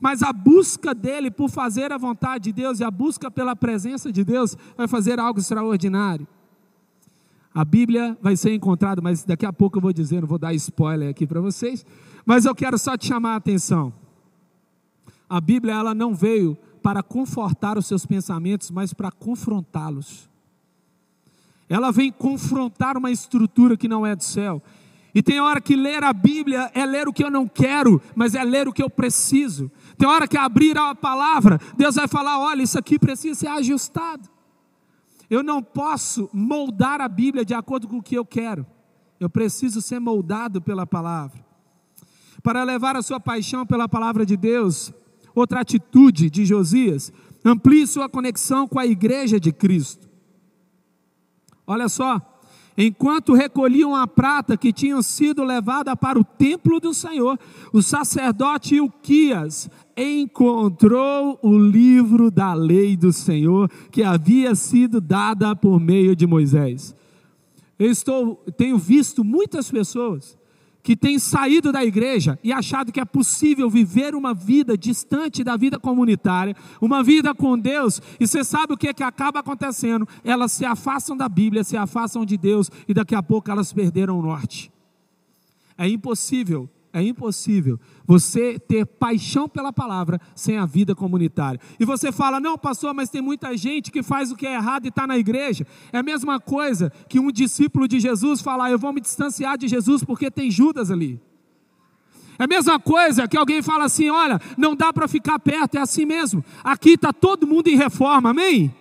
Mas 0.00 0.22
a 0.22 0.32
busca 0.32 0.94
dele 0.94 1.30
por 1.30 1.48
fazer 1.48 1.92
a 1.92 1.98
vontade 1.98 2.44
de 2.44 2.52
Deus 2.52 2.80
e 2.80 2.84
a 2.84 2.90
busca 2.90 3.30
pela 3.30 3.56
presença 3.56 4.12
de 4.12 4.24
Deus 4.24 4.56
vai 4.76 4.86
fazer 4.86 5.18
algo 5.18 5.40
extraordinário. 5.40 6.26
A 7.54 7.64
Bíblia 7.64 8.16
vai 8.22 8.34
ser 8.34 8.54
encontrada, 8.54 9.02
mas 9.02 9.24
daqui 9.24 9.44
a 9.44 9.52
pouco 9.52 9.76
eu 9.76 9.82
vou 9.82 9.92
dizer, 9.92 10.22
não 10.22 10.28
vou 10.28 10.38
dar 10.38 10.54
spoiler 10.54 11.10
aqui 11.10 11.26
para 11.26 11.40
vocês, 11.40 11.84
mas 12.24 12.46
eu 12.46 12.54
quero 12.54 12.78
só 12.78 12.96
te 12.96 13.06
chamar 13.06 13.34
a 13.34 13.36
atenção. 13.36 13.92
A 15.32 15.40
Bíblia 15.40 15.72
ela 15.72 15.94
não 15.94 16.14
veio 16.14 16.58
para 16.82 17.02
confortar 17.02 17.78
os 17.78 17.86
seus 17.86 18.04
pensamentos, 18.04 18.70
mas 18.70 18.92
para 18.92 19.10
confrontá-los. 19.10 20.28
Ela 21.70 21.90
vem 21.90 22.12
confrontar 22.12 22.98
uma 22.98 23.10
estrutura 23.10 23.74
que 23.74 23.88
não 23.88 24.04
é 24.04 24.14
do 24.14 24.22
céu. 24.22 24.62
E 25.14 25.22
tem 25.22 25.40
hora 25.40 25.58
que 25.58 25.74
ler 25.74 26.04
a 26.04 26.12
Bíblia 26.12 26.70
é 26.74 26.84
ler 26.84 27.08
o 27.08 27.14
que 27.14 27.24
eu 27.24 27.30
não 27.30 27.48
quero, 27.48 27.98
mas 28.14 28.34
é 28.34 28.44
ler 28.44 28.68
o 28.68 28.74
que 28.74 28.82
eu 28.82 28.90
preciso. 28.90 29.70
Tem 29.96 30.06
hora 30.06 30.28
que 30.28 30.36
abrir 30.36 30.76
a 30.76 30.94
palavra, 30.94 31.58
Deus 31.78 31.94
vai 31.94 32.06
falar: 32.06 32.38
olha, 32.38 32.62
isso 32.62 32.78
aqui 32.78 32.98
precisa 32.98 33.40
ser 33.40 33.48
ajustado. 33.48 34.28
Eu 35.30 35.42
não 35.42 35.62
posso 35.62 36.28
moldar 36.30 37.00
a 37.00 37.08
Bíblia 37.08 37.42
de 37.42 37.54
acordo 37.54 37.88
com 37.88 37.96
o 37.96 38.02
que 38.02 38.18
eu 38.18 38.26
quero. 38.26 38.66
Eu 39.18 39.30
preciso 39.30 39.80
ser 39.80 39.98
moldado 39.98 40.60
pela 40.60 40.86
palavra. 40.86 41.42
Para 42.42 42.62
levar 42.64 42.96
a 42.96 43.02
sua 43.02 43.18
paixão 43.18 43.64
pela 43.64 43.88
palavra 43.88 44.26
de 44.26 44.36
Deus, 44.36 44.92
Outra 45.34 45.60
atitude 45.60 46.28
de 46.30 46.44
Josias, 46.44 47.12
amplie 47.44 47.86
sua 47.86 48.08
conexão 48.08 48.68
com 48.68 48.78
a 48.78 48.86
igreja 48.86 49.40
de 49.40 49.52
Cristo. 49.52 50.08
Olha 51.66 51.88
só, 51.88 52.20
enquanto 52.76 53.34
recolhiam 53.34 53.94
a 53.94 54.06
prata 54.06 54.56
que 54.56 54.72
tinha 54.72 55.00
sido 55.02 55.42
levada 55.42 55.96
para 55.96 56.18
o 56.18 56.24
templo 56.24 56.80
do 56.80 56.92
Senhor, 56.92 57.38
o 57.72 57.82
sacerdote 57.82 58.76
Ilquias 58.76 59.70
encontrou 59.96 61.38
o 61.42 61.58
livro 61.58 62.30
da 62.30 62.54
lei 62.54 62.96
do 62.96 63.12
Senhor 63.12 63.70
que 63.90 64.02
havia 64.02 64.54
sido 64.54 65.00
dada 65.00 65.54
por 65.54 65.80
meio 65.80 66.16
de 66.16 66.26
Moisés. 66.26 66.94
Eu 67.78 67.90
estou, 67.90 68.36
tenho 68.56 68.78
visto 68.78 69.24
muitas 69.24 69.70
pessoas 69.70 70.36
que 70.82 70.96
tem 70.96 71.18
saído 71.18 71.70
da 71.70 71.84
igreja 71.84 72.38
e 72.42 72.52
achado 72.52 72.90
que 72.90 73.00
é 73.00 73.04
possível 73.04 73.70
viver 73.70 74.14
uma 74.14 74.34
vida 74.34 74.76
distante 74.76 75.44
da 75.44 75.56
vida 75.56 75.78
comunitária, 75.78 76.56
uma 76.80 77.02
vida 77.02 77.34
com 77.34 77.58
Deus, 77.58 78.00
e 78.18 78.26
você 78.26 78.42
sabe 78.42 78.72
o 78.72 78.76
que, 78.76 78.88
é 78.88 78.92
que 78.92 79.02
acaba 79.02 79.40
acontecendo? 79.40 80.08
Elas 80.24 80.50
se 80.52 80.64
afastam 80.64 81.16
da 81.16 81.28
Bíblia, 81.28 81.62
se 81.62 81.76
afastam 81.76 82.24
de 82.24 82.36
Deus, 82.36 82.70
e 82.88 82.92
daqui 82.92 83.14
a 83.14 83.22
pouco 83.22 83.50
elas 83.50 83.72
perderam 83.72 84.18
o 84.18 84.22
norte. 84.22 84.72
É 85.78 85.88
impossível 85.88 86.68
é 86.92 87.02
impossível 87.02 87.80
você 88.06 88.58
ter 88.58 88.84
paixão 88.84 89.48
pela 89.48 89.72
palavra 89.72 90.20
sem 90.34 90.58
a 90.58 90.66
vida 90.66 90.94
comunitária. 90.94 91.60
E 91.80 91.84
você 91.84 92.12
fala, 92.12 92.38
não, 92.38 92.58
pastor, 92.58 92.92
mas 92.92 93.08
tem 93.08 93.22
muita 93.22 93.56
gente 93.56 93.90
que 93.90 94.02
faz 94.02 94.30
o 94.30 94.36
que 94.36 94.46
é 94.46 94.54
errado 94.54 94.84
e 94.84 94.88
está 94.88 95.06
na 95.06 95.16
igreja. 95.16 95.66
É 95.92 95.98
a 95.98 96.02
mesma 96.02 96.38
coisa 96.38 96.92
que 97.08 97.18
um 97.18 97.32
discípulo 97.32 97.88
de 97.88 97.98
Jesus 97.98 98.40
falar, 98.42 98.70
eu 98.70 98.78
vou 98.78 98.92
me 98.92 99.00
distanciar 99.00 99.56
de 99.56 99.68
Jesus 99.68 100.04
porque 100.04 100.30
tem 100.30 100.50
Judas 100.50 100.90
ali. 100.90 101.20
É 102.38 102.44
a 102.44 102.48
mesma 102.48 102.78
coisa 102.78 103.28
que 103.28 103.36
alguém 103.36 103.62
fala 103.62 103.84
assim: 103.84 104.10
olha, 104.10 104.40
não 104.56 104.74
dá 104.74 104.92
para 104.92 105.06
ficar 105.06 105.38
perto, 105.38 105.76
é 105.76 105.80
assim 105.80 106.04
mesmo. 106.04 106.44
Aqui 106.64 106.90
está 106.94 107.12
todo 107.12 107.46
mundo 107.46 107.68
em 107.68 107.76
reforma, 107.76 108.30
amém? 108.30 108.74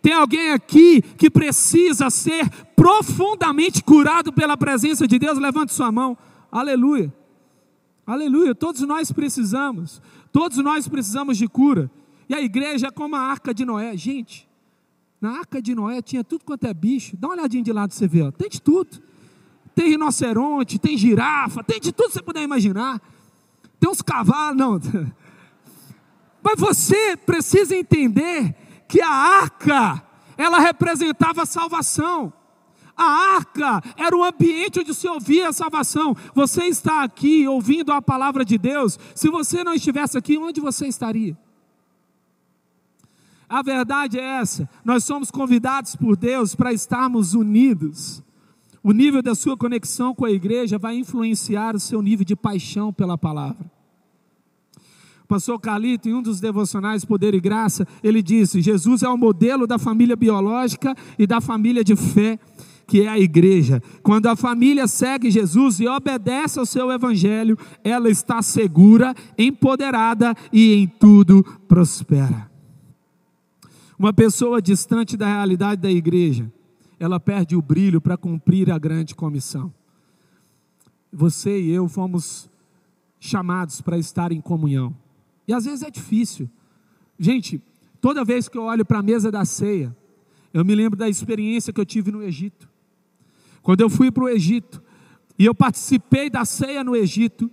Tem 0.00 0.12
alguém 0.12 0.52
aqui 0.52 1.02
que 1.02 1.28
precisa 1.28 2.08
ser 2.08 2.48
profundamente 2.76 3.82
curado 3.82 4.32
pela 4.32 4.56
presença 4.56 5.08
de 5.08 5.18
Deus? 5.18 5.38
Levante 5.38 5.72
sua 5.72 5.90
mão. 5.90 6.16
Aleluia. 6.52 7.12
Aleluia. 8.08 8.54
Todos 8.54 8.80
nós 8.80 9.12
precisamos. 9.12 10.00
Todos 10.32 10.56
nós 10.56 10.88
precisamos 10.88 11.36
de 11.36 11.46
cura. 11.46 11.90
E 12.26 12.34
a 12.34 12.40
igreja 12.40 12.86
é 12.86 12.90
como 12.90 13.14
a 13.14 13.20
arca 13.20 13.52
de 13.52 13.66
Noé. 13.66 13.94
Gente, 13.98 14.48
na 15.20 15.32
arca 15.40 15.60
de 15.60 15.74
Noé 15.74 16.00
tinha 16.00 16.24
tudo 16.24 16.42
quanto 16.42 16.66
é 16.66 16.72
bicho. 16.72 17.18
Dá 17.18 17.28
uma 17.28 17.34
olhadinha 17.34 17.62
de 17.62 17.70
lado, 17.70 17.92
você 17.92 18.08
vê. 18.08 18.22
Ó. 18.22 18.30
Tem 18.30 18.48
de 18.48 18.62
tudo. 18.62 19.02
Tem 19.74 19.90
rinoceronte, 19.90 20.78
tem 20.78 20.96
girafa, 20.96 21.62
tem 21.62 21.78
de 21.78 21.92
tudo 21.92 22.06
que 22.06 22.14
você 22.14 22.22
puder 22.22 22.42
imaginar. 22.42 22.98
Tem 23.78 23.90
uns 23.90 24.00
cavalos, 24.00 24.56
não. 24.56 24.80
Mas 26.42 26.58
você 26.58 27.14
precisa 27.14 27.76
entender 27.76 28.54
que 28.88 29.02
a 29.02 29.10
arca, 29.10 30.02
ela 30.38 30.58
representava 30.58 31.42
a 31.42 31.46
salvação. 31.46 32.32
A 32.98 33.36
arca 33.36 33.80
era 33.96 34.16
o 34.16 34.24
ambiente 34.24 34.80
onde 34.80 34.92
se 34.92 35.06
ouvia 35.06 35.48
a 35.48 35.52
salvação. 35.52 36.16
Você 36.34 36.64
está 36.64 37.04
aqui 37.04 37.46
ouvindo 37.46 37.92
a 37.92 38.02
palavra 38.02 38.44
de 38.44 38.58
Deus. 38.58 38.98
Se 39.14 39.30
você 39.30 39.62
não 39.62 39.72
estivesse 39.72 40.18
aqui, 40.18 40.36
onde 40.36 40.60
você 40.60 40.88
estaria? 40.88 41.38
A 43.48 43.62
verdade 43.62 44.18
é 44.18 44.40
essa: 44.40 44.68
nós 44.84 45.04
somos 45.04 45.30
convidados 45.30 45.94
por 45.94 46.16
Deus 46.16 46.56
para 46.56 46.72
estarmos 46.72 47.34
unidos. 47.34 48.20
O 48.82 48.90
nível 48.90 49.22
da 49.22 49.34
sua 49.34 49.56
conexão 49.56 50.12
com 50.12 50.24
a 50.24 50.30
igreja 50.30 50.76
vai 50.76 50.96
influenciar 50.96 51.76
o 51.76 51.80
seu 51.80 52.02
nível 52.02 52.24
de 52.24 52.34
paixão 52.34 52.92
pela 52.92 53.16
palavra. 53.16 53.70
Pastor 55.28 55.60
Calito, 55.60 56.08
em 56.08 56.14
um 56.14 56.22
dos 56.22 56.40
devocionais 56.40 57.04
Poder 57.04 57.34
e 57.34 57.40
Graça, 57.40 57.86
ele 58.02 58.22
disse: 58.22 58.62
Jesus 58.62 59.02
é 59.02 59.08
o 59.08 59.16
modelo 59.16 59.66
da 59.66 59.78
família 59.78 60.16
biológica 60.16 60.96
e 61.18 61.26
da 61.26 61.40
família 61.40 61.84
de 61.84 61.94
fé 61.94 62.40
que 62.88 63.02
é 63.02 63.08
a 63.08 63.18
igreja. 63.18 63.82
Quando 64.02 64.26
a 64.28 64.34
família 64.34 64.88
segue 64.88 65.30
Jesus 65.30 65.78
e 65.78 65.86
obedece 65.86 66.58
ao 66.58 66.64
seu 66.64 66.90
evangelho, 66.90 67.56
ela 67.84 68.08
está 68.08 68.40
segura, 68.40 69.14
empoderada 69.36 70.34
e 70.50 70.72
em 70.72 70.86
tudo 70.88 71.44
prospera. 71.68 72.50
Uma 73.98 74.12
pessoa 74.12 74.62
distante 74.62 75.18
da 75.18 75.26
realidade 75.26 75.82
da 75.82 75.90
igreja, 75.90 76.50
ela 76.98 77.20
perde 77.20 77.54
o 77.54 77.60
brilho 77.60 78.00
para 78.00 78.16
cumprir 78.16 78.70
a 78.70 78.78
grande 78.78 79.14
comissão. 79.14 79.72
Você 81.12 81.60
e 81.60 81.70
eu 81.70 81.88
fomos 81.88 82.48
chamados 83.20 83.82
para 83.82 83.98
estar 83.98 84.32
em 84.32 84.40
comunhão. 84.40 84.96
E 85.46 85.52
às 85.52 85.66
vezes 85.66 85.82
é 85.82 85.90
difícil. 85.90 86.48
Gente, 87.18 87.60
toda 88.00 88.24
vez 88.24 88.48
que 88.48 88.56
eu 88.56 88.62
olho 88.62 88.84
para 88.84 89.00
a 89.00 89.02
mesa 89.02 89.30
da 89.30 89.44
ceia, 89.44 89.94
eu 90.54 90.64
me 90.64 90.74
lembro 90.74 90.98
da 90.98 91.08
experiência 91.08 91.72
que 91.72 91.80
eu 91.80 91.86
tive 91.86 92.10
no 92.10 92.22
Egito. 92.22 92.67
Quando 93.62 93.80
eu 93.80 93.90
fui 93.90 94.10
para 94.10 94.24
o 94.24 94.28
Egito 94.28 94.82
e 95.38 95.44
eu 95.44 95.54
participei 95.54 96.28
da 96.28 96.44
ceia 96.44 96.82
no 96.82 96.96
Egito, 96.96 97.50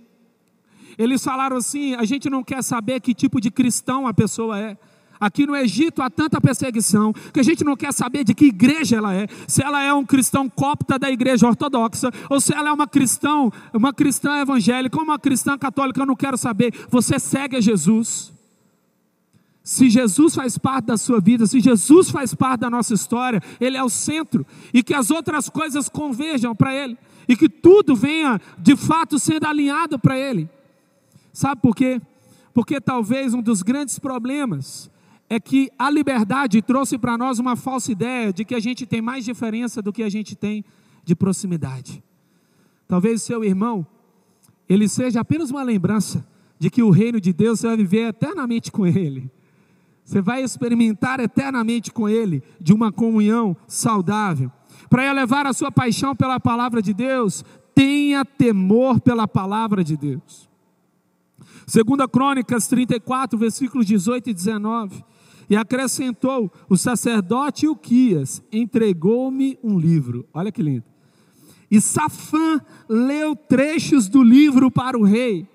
eles 0.98 1.22
falaram 1.22 1.56
assim: 1.56 1.94
a 1.94 2.04
gente 2.04 2.30
não 2.30 2.42
quer 2.42 2.62
saber 2.62 3.00
que 3.00 3.14
tipo 3.14 3.40
de 3.40 3.50
cristão 3.50 4.06
a 4.06 4.14
pessoa 4.14 4.58
é, 4.58 4.76
Aqui 5.18 5.46
no 5.46 5.56
Egito 5.56 6.02
há 6.02 6.10
tanta 6.10 6.40
perseguição 6.40 7.12
que 7.32 7.40
a 7.40 7.42
gente 7.42 7.64
não 7.64 7.76
quer 7.76 7.92
saber 7.92 8.22
de 8.22 8.34
que 8.34 8.46
igreja 8.46 8.96
ela 8.96 9.14
é, 9.14 9.26
se 9.48 9.62
ela 9.62 9.82
é 9.82 9.92
um 9.92 10.04
cristão 10.04 10.48
copta 10.48 10.98
da 10.98 11.10
igreja 11.10 11.46
ortodoxa 11.46 12.10
ou 12.28 12.40
se 12.40 12.54
ela 12.54 12.68
é 12.68 12.72
uma 12.72 12.86
cristão, 12.86 13.50
uma 13.72 13.92
cristã 13.92 14.40
evangélica 14.40 14.96
ou 14.98 15.04
uma 15.04 15.18
cristã 15.18 15.56
católica, 15.56 16.00
eu 16.00 16.06
não 16.06 16.16
quero 16.16 16.36
saber. 16.36 16.72
Você 16.90 17.18
segue 17.18 17.56
a 17.56 17.60
Jesus. 17.60 18.35
Se 19.66 19.90
Jesus 19.90 20.36
faz 20.36 20.56
parte 20.56 20.84
da 20.84 20.96
sua 20.96 21.18
vida, 21.18 21.44
se 21.44 21.58
Jesus 21.58 22.08
faz 22.08 22.32
parte 22.32 22.60
da 22.60 22.70
nossa 22.70 22.94
história, 22.94 23.42
ele 23.60 23.76
é 23.76 23.82
o 23.82 23.88
centro 23.88 24.46
e 24.72 24.80
que 24.80 24.94
as 24.94 25.10
outras 25.10 25.48
coisas 25.48 25.88
converjam 25.88 26.54
para 26.54 26.72
ele 26.72 26.96
e 27.26 27.36
que 27.36 27.48
tudo 27.48 27.96
venha 27.96 28.40
de 28.56 28.76
fato 28.76 29.18
sendo 29.18 29.44
alinhado 29.44 29.98
para 29.98 30.16
ele. 30.16 30.48
Sabe 31.32 31.60
por 31.60 31.74
quê? 31.74 32.00
Porque 32.54 32.80
talvez 32.80 33.34
um 33.34 33.42
dos 33.42 33.60
grandes 33.60 33.98
problemas 33.98 34.88
é 35.28 35.40
que 35.40 35.68
a 35.76 35.90
liberdade 35.90 36.62
trouxe 36.62 36.96
para 36.96 37.18
nós 37.18 37.40
uma 37.40 37.56
falsa 37.56 37.90
ideia 37.90 38.32
de 38.32 38.44
que 38.44 38.54
a 38.54 38.60
gente 38.60 38.86
tem 38.86 39.02
mais 39.02 39.24
diferença 39.24 39.82
do 39.82 39.92
que 39.92 40.04
a 40.04 40.08
gente 40.08 40.36
tem 40.36 40.64
de 41.04 41.16
proximidade. 41.16 42.00
Talvez 42.86 43.20
seu 43.20 43.42
irmão, 43.42 43.84
ele 44.68 44.88
seja 44.88 45.22
apenas 45.22 45.50
uma 45.50 45.64
lembrança 45.64 46.24
de 46.56 46.70
que 46.70 46.84
o 46.84 46.90
reino 46.90 47.20
de 47.20 47.32
Deus 47.32 47.58
você 47.58 47.66
vai 47.66 47.76
viver 47.76 48.10
eternamente 48.10 48.70
com 48.70 48.86
ele. 48.86 49.28
Você 50.06 50.22
vai 50.22 50.40
experimentar 50.40 51.18
eternamente 51.18 51.90
com 51.90 52.08
ele 52.08 52.40
de 52.60 52.72
uma 52.72 52.92
comunhão 52.92 53.56
saudável. 53.66 54.52
Para 54.88 55.04
elevar 55.04 55.46
a 55.46 55.52
sua 55.52 55.72
paixão 55.72 56.14
pela 56.14 56.38
palavra 56.38 56.80
de 56.80 56.94
Deus, 56.94 57.44
tenha 57.74 58.24
temor 58.24 59.00
pela 59.00 59.26
palavra 59.26 59.82
de 59.82 59.96
Deus. 59.96 60.48
Segunda 61.66 62.06
Crônicas 62.06 62.68
34, 62.68 63.36
versículos 63.36 63.84
18 63.84 64.30
e 64.30 64.34
19. 64.34 65.04
E 65.50 65.56
acrescentou: 65.56 66.52
o 66.68 66.76
sacerdote 66.76 67.66
Uquias 67.66 68.40
entregou-me 68.52 69.58
um 69.60 69.76
livro. 69.76 70.24
Olha 70.32 70.52
que 70.52 70.62
lindo. 70.62 70.84
E 71.68 71.80
Safã 71.80 72.60
leu 72.88 73.34
trechos 73.34 74.08
do 74.08 74.22
livro 74.22 74.70
para 74.70 74.96
o 74.96 75.02
rei. 75.02 75.48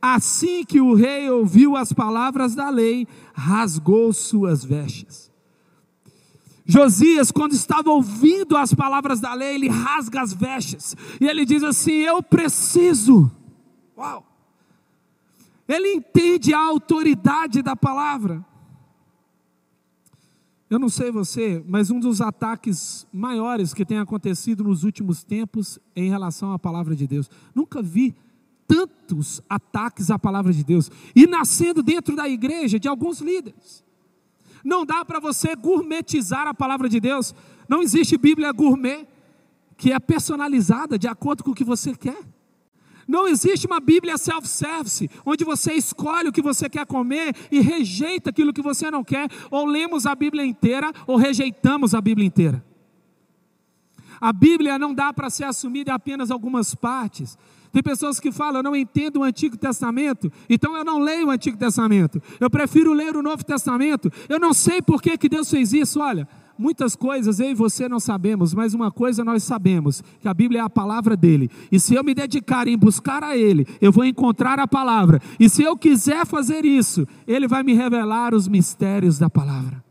Assim 0.00 0.64
que 0.64 0.80
o 0.80 0.94
rei 0.94 1.30
ouviu 1.30 1.76
as 1.76 1.92
palavras 1.92 2.54
da 2.54 2.70
lei, 2.70 3.06
rasgou 3.34 4.12
suas 4.12 4.64
vestes. 4.64 5.30
Josias, 6.64 7.30
quando 7.30 7.52
estava 7.52 7.90
ouvindo 7.90 8.56
as 8.56 8.74
palavras 8.74 9.20
da 9.20 9.32
lei, 9.34 9.54
ele 9.54 9.68
rasga 9.68 10.20
as 10.20 10.32
vestes. 10.32 10.96
E 11.20 11.26
ele 11.26 11.44
diz 11.44 11.62
assim: 11.62 11.92
Eu 11.92 12.22
preciso. 12.22 13.30
Uau! 13.96 14.26
Ele 15.68 15.94
entende 15.94 16.52
a 16.52 16.60
autoridade 16.60 17.62
da 17.62 17.76
palavra. 17.76 18.44
Eu 20.68 20.80
não 20.80 20.88
sei 20.88 21.12
você, 21.12 21.64
mas 21.68 21.90
um 21.90 22.00
dos 22.00 22.20
ataques 22.20 23.06
maiores 23.12 23.72
que 23.72 23.84
tem 23.84 23.98
acontecido 23.98 24.64
nos 24.64 24.82
últimos 24.82 25.22
tempos 25.22 25.78
em 25.94 26.10
relação 26.10 26.52
à 26.52 26.58
palavra 26.58 26.96
de 26.96 27.06
Deus. 27.06 27.30
Nunca 27.54 27.80
vi 27.80 28.16
tantos 28.66 29.40
ataques 29.48 30.10
à 30.10 30.18
palavra 30.18 30.52
de 30.52 30.64
Deus 30.64 30.90
e 31.14 31.26
nascendo 31.26 31.82
dentro 31.82 32.16
da 32.16 32.28
igreja 32.28 32.78
de 32.78 32.88
alguns 32.88 33.20
líderes. 33.20 33.84
Não 34.64 34.84
dá 34.84 35.04
para 35.04 35.20
você 35.20 35.54
gourmetizar 35.54 36.48
a 36.48 36.54
palavra 36.54 36.88
de 36.88 36.98
Deus. 36.98 37.34
Não 37.68 37.82
existe 37.82 38.18
Bíblia 38.18 38.50
gourmet 38.52 39.06
que 39.76 39.92
é 39.92 39.98
personalizada 39.98 40.98
de 40.98 41.06
acordo 41.06 41.44
com 41.44 41.50
o 41.50 41.54
que 41.54 41.64
você 41.64 41.94
quer. 41.94 42.18
Não 43.06 43.28
existe 43.28 43.66
uma 43.66 43.78
Bíblia 43.78 44.18
self-service, 44.18 45.08
onde 45.24 45.44
você 45.44 45.74
escolhe 45.74 46.28
o 46.28 46.32
que 46.32 46.42
você 46.42 46.68
quer 46.68 46.84
comer 46.84 47.36
e 47.52 47.60
rejeita 47.60 48.30
aquilo 48.30 48.52
que 48.52 48.62
você 48.62 48.90
não 48.90 49.04
quer, 49.04 49.28
ou 49.50 49.64
lemos 49.64 50.06
a 50.06 50.14
Bíblia 50.14 50.44
inteira 50.44 50.92
ou 51.06 51.16
rejeitamos 51.16 51.94
a 51.94 52.00
Bíblia 52.00 52.26
inteira. 52.26 52.64
A 54.20 54.32
Bíblia 54.32 54.78
não 54.78 54.92
dá 54.94 55.12
para 55.12 55.30
ser 55.30 55.44
assumida 55.44 55.92
em 55.92 55.94
apenas 55.94 56.30
algumas 56.30 56.74
partes. 56.74 57.38
Tem 57.76 57.82
pessoas 57.82 58.18
que 58.18 58.32
falam, 58.32 58.60
eu 58.60 58.62
não 58.62 58.74
entendo 58.74 59.18
o 59.18 59.22
Antigo 59.22 59.54
Testamento, 59.54 60.32
então 60.48 60.74
eu 60.74 60.82
não 60.82 60.98
leio 60.98 61.26
o 61.26 61.30
Antigo 61.30 61.58
Testamento. 61.58 62.22
Eu 62.40 62.48
prefiro 62.48 62.94
ler 62.94 63.14
o 63.14 63.22
Novo 63.22 63.44
Testamento. 63.44 64.10
Eu 64.30 64.40
não 64.40 64.54
sei 64.54 64.80
por 64.80 65.02
que, 65.02 65.18
que 65.18 65.28
Deus 65.28 65.50
fez 65.50 65.74
isso. 65.74 66.00
Olha, 66.00 66.26
muitas 66.58 66.96
coisas 66.96 67.38
eu 67.38 67.50
e 67.50 67.54
você 67.54 67.86
não 67.86 68.00
sabemos, 68.00 68.54
mas 68.54 68.72
uma 68.72 68.90
coisa 68.90 69.22
nós 69.22 69.42
sabemos: 69.42 70.02
que 70.22 70.26
a 70.26 70.32
Bíblia 70.32 70.60
é 70.60 70.62
a 70.62 70.70
palavra 70.70 71.14
dele. 71.14 71.50
E 71.70 71.78
se 71.78 71.94
eu 71.94 72.02
me 72.02 72.14
dedicar 72.14 72.66
em 72.66 72.78
buscar 72.78 73.22
a 73.22 73.36
ele, 73.36 73.66
eu 73.78 73.92
vou 73.92 74.06
encontrar 74.06 74.58
a 74.58 74.66
palavra. 74.66 75.20
E 75.38 75.46
se 75.46 75.62
eu 75.62 75.76
quiser 75.76 76.24
fazer 76.24 76.64
isso, 76.64 77.06
ele 77.26 77.46
vai 77.46 77.62
me 77.62 77.74
revelar 77.74 78.32
os 78.32 78.48
mistérios 78.48 79.18
da 79.18 79.28
palavra. 79.28 79.84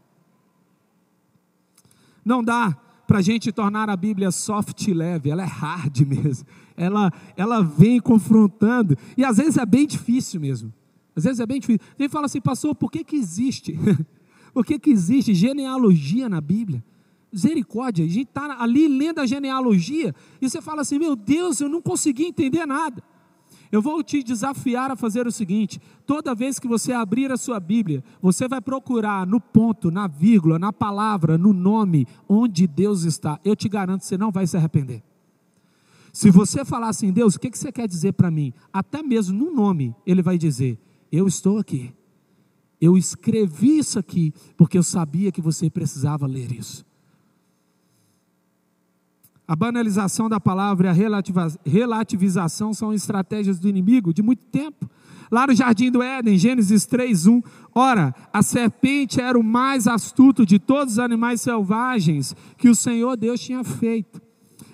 Não 2.25 2.43
dá 2.43 2.75
para 3.05 3.19
a 3.19 3.21
gente 3.21 3.51
tornar 3.51 3.91
a 3.91 3.95
Bíblia 3.95 4.31
soft 4.31 4.87
e 4.87 4.91
leve, 4.91 5.29
ela 5.29 5.43
é 5.43 5.45
hard 5.45 5.99
mesmo. 6.09 6.47
Ela, 6.77 7.11
ela 7.37 7.61
vem 7.61 7.99
confrontando, 7.99 8.97
e 9.17 9.23
às 9.23 9.37
vezes 9.37 9.57
é 9.57 9.65
bem 9.65 9.87
difícil 9.87 10.41
mesmo. 10.41 10.73
Às 11.15 11.23
vezes 11.23 11.39
é 11.39 11.45
bem 11.45 11.59
difícil. 11.59 11.81
Ele 11.97 12.09
fala 12.09 12.25
assim, 12.25 12.41
pastor, 12.41 12.75
por 12.75 12.91
que, 12.91 13.03
que 13.03 13.15
existe? 13.15 13.79
Por 14.55 14.65
que, 14.65 14.79
que 14.79 14.89
existe 14.89 15.33
genealogia 15.33 16.29
na 16.29 16.39
Bíblia? 16.39 16.81
Misericórdia, 17.29 18.05
a 18.05 18.07
gente 18.07 18.29
está 18.29 18.61
ali 18.61 18.87
lendo 18.87 19.19
a 19.19 19.25
genealogia 19.25 20.15
e 20.41 20.49
você 20.49 20.61
fala 20.61 20.79
assim: 20.79 20.97
meu 20.97 21.13
Deus, 21.13 21.59
eu 21.59 21.67
não 21.67 21.81
consegui 21.81 22.23
entender 22.23 22.65
nada. 22.65 23.03
Eu 23.69 23.81
vou 23.81 24.01
te 24.01 24.23
desafiar 24.23 24.89
a 24.89 24.95
fazer 24.95 25.27
o 25.27 25.31
seguinte: 25.33 25.81
toda 26.05 26.33
vez 26.33 26.57
que 26.57 26.69
você 26.69 26.93
abrir 26.93 27.29
a 27.33 27.35
sua 27.35 27.59
Bíblia, 27.59 28.01
você 28.21 28.47
vai 28.47 28.61
procurar 28.61 29.27
no 29.27 29.41
ponto, 29.41 29.91
na 29.91 30.07
vírgula, 30.07 30.57
na 30.57 30.71
palavra, 30.71 31.37
no 31.37 31.51
nome, 31.51 32.07
onde 32.29 32.65
Deus 32.65 33.03
está. 33.03 33.37
Eu 33.43 33.57
te 33.57 33.67
garanto, 33.67 34.05
você 34.05 34.17
não 34.17 34.31
vai 34.31 34.47
se 34.47 34.55
arrepender. 34.55 35.03
Se 36.15 36.31
você 36.31 36.63
falar 36.63 36.87
assim, 36.87 37.11
Deus, 37.11 37.35
o 37.35 37.39
que 37.41 37.49
você 37.53 37.73
quer 37.73 37.89
dizer 37.89 38.13
para 38.13 38.31
mim? 38.31 38.53
Até 38.71 39.03
mesmo 39.03 39.37
no 39.37 39.53
nome, 39.53 39.93
Ele 40.07 40.21
vai 40.21 40.37
dizer: 40.37 40.79
Eu 41.11 41.27
estou 41.27 41.57
aqui. 41.57 41.93
Eu 42.79 42.97
escrevi 42.97 43.79
isso 43.79 43.99
aqui 43.99 44.33
porque 44.55 44.77
eu 44.77 44.83
sabia 44.83 45.29
que 45.29 45.41
você 45.41 45.69
precisava 45.69 46.25
ler 46.25 46.53
isso. 46.53 46.85
A 49.45 49.57
banalização 49.57 50.29
da 50.29 50.39
palavra 50.39 50.87
e 50.87 50.89
a 50.89 51.49
relativização 51.65 52.73
são 52.73 52.93
estratégias 52.93 53.59
do 53.59 53.67
inimigo 53.67 54.13
de 54.13 54.23
muito 54.23 54.45
tempo. 54.45 54.89
Lá 55.29 55.45
no 55.45 55.53
jardim 55.53 55.91
do 55.91 56.01
Éden, 56.01 56.37
Gênesis 56.37 56.85
3:1, 56.85 57.43
ora, 57.73 58.15
a 58.31 58.41
serpente 58.41 59.19
era 59.19 59.37
o 59.37 59.43
mais 59.43 59.85
astuto 59.85 60.45
de 60.45 60.59
todos 60.59 60.93
os 60.93 60.99
animais 60.99 61.41
selvagens 61.41 62.33
que 62.57 62.69
o 62.69 62.75
Senhor 62.75 63.17
Deus 63.17 63.41
tinha 63.41 63.65
feito. 63.65 64.24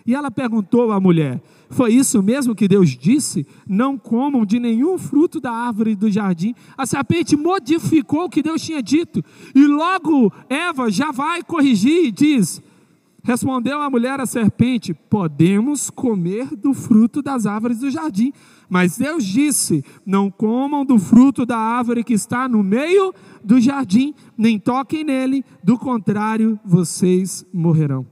E 0.06 0.16
ela 0.16 0.32
perguntou 0.32 0.92
à 0.92 1.00
mulher: 1.00 1.42
Foi 1.70 1.94
isso 1.94 2.22
mesmo 2.22 2.56
que 2.56 2.68
Deus 2.68 2.90
disse? 2.90 3.46
Não 3.68 3.98
comam 3.98 4.46
de 4.46 4.60
nenhum 4.60 4.98
fruto 4.98 5.40
da 5.40 5.52
árvore 5.52 5.96
do 5.96 6.10
jardim. 6.10 6.54
A 6.78 6.86
serpente 6.86 7.36
modificou 7.36 8.26
o 8.26 8.30
que 8.30 8.42
Deus 8.42 8.62
tinha 8.62 8.82
dito. 8.82 9.24
E 9.54 9.66
logo 9.66 10.32
Eva 10.50 10.90
já 10.90 11.12
vai 11.12 11.44
corrigir 11.44 12.06
e 12.06 12.12
diz: 12.12 12.62
Respondeu 13.24 13.80
a 13.80 13.90
mulher 13.90 14.20
à 14.20 14.26
serpente: 14.26 14.94
Podemos 14.94 15.90
comer 15.90 16.56
do 16.56 16.74
fruto 16.74 17.22
das 17.22 17.46
árvores 17.46 17.80
do 17.80 17.92
jardim. 17.92 18.34
Mas 18.68 18.98
Deus 18.98 19.24
disse: 19.24 19.86
Não 20.06 20.32
comam 20.32 20.84
do 20.84 20.98
fruto 20.98 21.46
da 21.46 21.58
árvore 21.58 22.04
que 22.04 22.14
está 22.14 22.48
no 22.48 22.64
meio 22.64 23.14
do 23.44 23.60
jardim, 23.60 24.14
nem 24.38 24.58
toquem 24.58 25.04
nele, 25.04 25.44
do 25.64 25.78
contrário, 25.78 26.60
vocês 26.66 27.46
morrerão. 27.54 28.11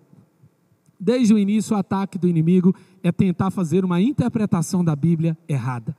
Desde 1.00 1.34
o 1.34 1.40
início, 1.40 1.76
o 1.76 1.80
ataque 1.80 2.18
do 2.18 2.28
inimigo 2.28 2.76
é 3.02 3.12
tentar 3.12 3.52
fazer 3.52 3.86
uma 3.86 4.02
interpretação 4.02 4.84
da 4.84 4.96
Bíblia 4.96 5.38
errada. 5.48 5.96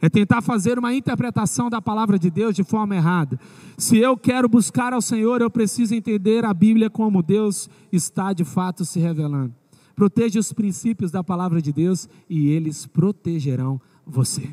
É 0.00 0.08
tentar 0.08 0.42
fazer 0.42 0.78
uma 0.78 0.94
interpretação 0.94 1.70
da 1.70 1.80
palavra 1.80 2.18
de 2.18 2.30
Deus 2.30 2.54
de 2.54 2.62
forma 2.62 2.94
errada. 2.94 3.40
Se 3.76 3.96
eu 3.96 4.16
quero 4.16 4.48
buscar 4.48 4.92
ao 4.92 5.00
Senhor, 5.00 5.40
eu 5.40 5.50
preciso 5.50 5.94
entender 5.94 6.44
a 6.44 6.54
Bíblia 6.54 6.88
como 6.90 7.22
Deus 7.22 7.68
está 7.90 8.32
de 8.32 8.44
fato 8.44 8.84
se 8.84 9.00
revelando. 9.00 9.54
Proteja 9.96 10.38
os 10.38 10.52
princípios 10.52 11.10
da 11.10 11.24
palavra 11.24 11.60
de 11.60 11.72
Deus 11.72 12.08
e 12.28 12.48
eles 12.48 12.86
protegerão 12.86 13.80
você. 14.06 14.50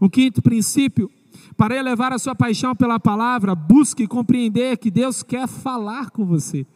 O 0.00 0.08
quinto 0.08 0.40
princípio, 0.40 1.10
para 1.56 1.76
elevar 1.76 2.12
a 2.12 2.18
sua 2.18 2.34
paixão 2.34 2.74
pela 2.74 2.98
palavra, 2.98 3.54
busque 3.54 4.06
compreender 4.06 4.78
que 4.78 4.90
Deus 4.90 5.22
quer 5.22 5.46
falar 5.46 6.10
com 6.10 6.24
você. 6.24 6.66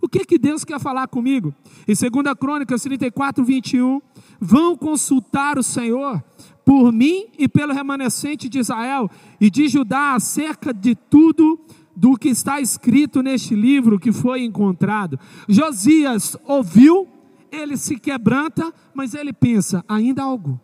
O 0.00 0.08
que, 0.08 0.24
que 0.24 0.38
Deus 0.38 0.64
quer 0.64 0.80
falar 0.80 1.08
comigo? 1.08 1.54
Em 1.86 1.94
2 1.94 2.34
Crônicas 2.38 2.82
34, 2.82 3.44
21, 3.44 4.00
vão 4.40 4.76
consultar 4.76 5.58
o 5.58 5.62
Senhor 5.62 6.22
por 6.64 6.92
mim 6.92 7.26
e 7.38 7.48
pelo 7.48 7.72
remanescente 7.72 8.48
de 8.48 8.58
Israel 8.58 9.10
e 9.40 9.50
de 9.50 9.68
Judá 9.68 10.14
acerca 10.14 10.72
de 10.72 10.94
tudo 10.94 11.58
do 11.96 12.16
que 12.16 12.28
está 12.28 12.60
escrito 12.60 13.22
neste 13.22 13.54
livro 13.54 13.98
que 13.98 14.12
foi 14.12 14.44
encontrado. 14.44 15.18
Josias 15.48 16.36
ouviu, 16.44 17.08
ele 17.50 17.76
se 17.76 17.98
quebranta, 17.98 18.72
mas 18.94 19.14
ele 19.14 19.32
pensa: 19.32 19.84
ainda 19.88 20.22
algo, 20.22 20.60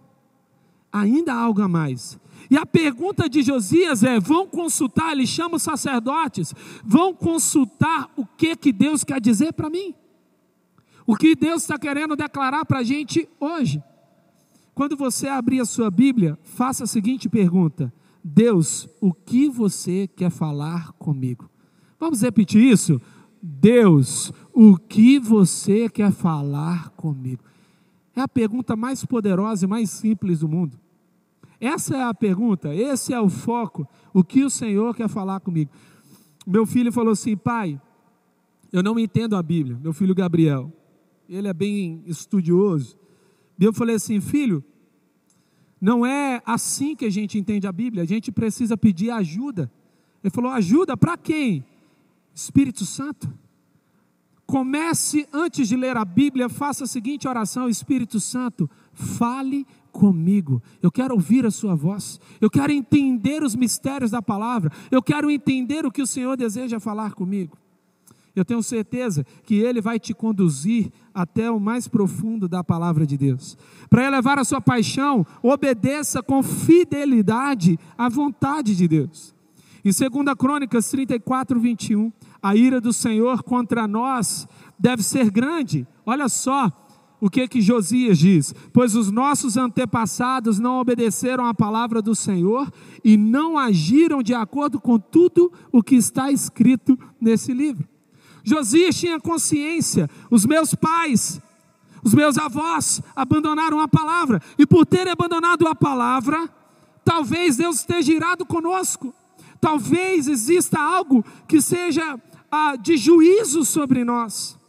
ainda 0.93 1.35
algo 1.35 1.63
a 1.63 1.69
mais. 1.69 2.19
E 2.55 2.57
a 2.57 2.65
pergunta 2.65 3.29
de 3.29 3.43
Josias 3.43 4.05
é: 4.05 4.21
vão 4.21 4.47
consultar, 4.47 5.11
ele 5.11 5.27
chama 5.27 5.57
os 5.57 5.63
sacerdotes, 5.65 6.55
vão 6.85 7.13
consultar 7.13 8.09
o 8.17 8.25
que, 8.25 8.55
que 8.55 8.73
Deus 8.73 9.03
quer 9.03 9.21
dizer 9.21 9.53
para 9.55 9.69
mim? 9.69 9.93
O 11.05 11.17
que 11.17 11.35
Deus 11.35 11.63
está 11.63 11.77
querendo 11.77 12.15
declarar 12.15 12.65
para 12.65 12.79
a 12.79 12.85
gente 12.85 13.29
hoje? 13.41 13.83
Quando 14.73 14.97
você 14.97 15.27
abrir 15.27 15.59
a 15.59 15.65
sua 15.65 15.91
Bíblia, 15.91 16.39
faça 16.45 16.85
a 16.85 16.87
seguinte 16.87 17.29
pergunta: 17.29 17.93
Deus, 18.23 18.89
o 19.01 19.13
que 19.13 19.49
você 19.49 20.07
quer 20.07 20.31
falar 20.31 20.93
comigo? 20.93 21.51
Vamos 21.99 22.23
repetir 22.23 22.63
isso? 22.63 23.03
Deus, 23.43 24.33
o 24.53 24.77
que 24.77 25.19
você 25.19 25.89
quer 25.89 26.13
falar 26.13 26.91
comigo? 26.91 27.43
É 28.15 28.21
a 28.21 28.29
pergunta 28.29 28.77
mais 28.77 29.05
poderosa 29.05 29.65
e 29.65 29.69
mais 29.69 29.91
simples 29.91 30.39
do 30.39 30.49
mundo. 30.49 30.84
Essa 31.61 31.97
é 31.97 32.03
a 32.03 32.15
pergunta, 32.15 32.75
esse 32.75 33.13
é 33.13 33.21
o 33.21 33.29
foco. 33.29 33.87
O 34.13 34.23
que 34.23 34.45
o 34.45 34.51
Senhor 34.51 34.95
quer 34.95 35.09
falar 35.09 35.41
comigo? 35.41 35.71
Meu 36.47 36.67
filho 36.67 36.93
falou 36.93 37.13
assim: 37.13 37.37
pai, 37.37 37.81
eu 38.73 38.83
não 38.83 38.99
entendo 38.99 39.37
a 39.37 39.43
Bíblia. 39.43 39.79
Meu 39.83 39.93
filho 39.93 40.15
Gabriel, 40.15 40.73
ele 41.29 41.49
é 41.49 41.55
bem 41.55 42.03
estudioso. 42.07 42.97
E 43.59 43.65
eu 43.65 43.73
falei 43.73 43.97
assim: 43.97 44.21
filho, 44.21 44.65
não 45.81 46.05
é 46.05 46.43
assim 46.45 46.97
que 46.97 47.05
a 47.05 47.11
gente 47.11 47.39
entende 47.39 47.67
a 47.67 47.73
Bíblia, 47.73 48.03
a 48.03 48.07
gente 48.07 48.33
precisa 48.33 48.77
pedir 48.77 49.11
ajuda. 49.11 49.71
Ele 50.23 50.31
falou: 50.31 50.51
ajuda 50.51 50.97
para 50.97 51.17
quem? 51.17 51.65
Espírito 52.35 52.85
Santo. 52.85 53.33
Comece 54.47 55.27
antes 55.33 55.69
de 55.69 55.77
ler 55.77 55.97
a 55.97 56.05
Bíblia, 56.05 56.49
faça 56.49 56.85
a 56.85 56.87
seguinte 56.87 57.27
oração: 57.27 57.69
Espírito 57.69 58.21
Santo, 58.21 58.69
fale 58.93 59.67
comigo. 59.95 60.61
Eu 60.83 60.91
quero 60.91 61.15
ouvir 61.15 61.47
a 61.47 61.51
sua 61.53 61.77
voz. 61.77 62.21
Eu 62.41 62.51
quero 62.51 62.73
entender 62.73 63.45
os 63.45 63.55
mistérios 63.55 64.11
da 64.11 64.21
palavra. 64.21 64.73
Eu 64.91 65.01
quero 65.01 65.31
entender 65.31 65.87
o 65.87 65.93
que 65.93 66.03
o 66.03 66.07
Senhor 66.07 66.37
deseja 66.37 66.81
falar 66.81 67.15
comigo. 67.15 67.57
Eu 68.35 68.45
tenho 68.45 68.63
certeza 68.65 69.25
que 69.45 69.55
Ele 69.55 69.81
vai 69.81 70.01
te 70.01 70.13
conduzir 70.13 70.91
até 71.15 71.49
o 71.49 71.61
mais 71.61 71.87
profundo 71.87 72.49
da 72.49 72.65
palavra 72.65 73.07
de 73.07 73.17
Deus. 73.17 73.57
Para 73.89 74.05
elevar 74.05 74.41
a 74.41 74.45
sua 74.45 74.61
paixão, 74.61 75.25
obedeça 75.41 76.21
com 76.21 76.43
fidelidade 76.43 77.79
à 77.97 78.09
vontade 78.09 78.75
de 78.75 78.89
Deus. 78.89 79.33
Em 79.85 79.91
2 79.93 80.35
Crônicas 80.37 80.91
34, 80.91 81.61
21, 81.61 82.13
a 82.43 82.57
ira 82.57 82.81
do 82.81 82.93
Senhor 82.93 83.45
contra 83.45 83.87
nós 83.87 84.49
deve 84.77 85.05
ser 85.05 85.31
grande. 85.31 85.87
Olha 86.05 86.29
só 86.29 86.73
o 87.25 87.31
que 87.31 87.49
que 87.49 87.63
Josias 87.63 88.19
diz: 88.19 88.55
Pois 88.71 88.95
os 88.95 89.11
nossos 89.11 89.57
antepassados 89.57 90.59
não 90.59 90.79
obedeceram 90.79 91.47
à 91.47 91.55
palavra 91.55 92.03
do 92.03 92.15
Senhor 92.15 92.71
e 93.03 93.17
não 93.17 93.57
agiram 93.57 94.23
de 94.23 94.35
acordo 94.35 94.79
com 94.79 94.99
tudo 94.99 95.51
o 95.73 95.83
que 95.83 95.95
está 95.95 96.31
escrito 96.31 96.99
nesse 97.19 97.55
livro. 97.55 97.89
Josias 98.43 98.95
tinha 98.97 99.19
consciência, 99.19 100.07
os 100.31 100.45
meus 100.45 100.75
pais, 100.75 101.41
os 102.05 102.13
meus 102.13 102.37
avós 102.37 103.01
abandonaram 103.17 103.81
a 103.81 103.89
palavra, 103.89 104.39
e 104.59 104.67
por 104.67 104.85
terem 104.85 105.15
abandonado 105.15 105.67
a 105.67 105.75
palavra, 105.75 106.47
talvez 107.03 107.57
Deus 107.57 107.77
esteja 107.77 108.13
irado 108.13 108.45
conosco. 108.45 109.15
Talvez 109.63 110.29
exista 110.29 110.79
algo 110.79 111.25
que 111.49 111.63
seja 111.63 112.21
ah, 112.53 112.77
de 112.77 112.99
juízo 112.99 113.65
sobre 113.65 114.05
nós. 114.05 114.63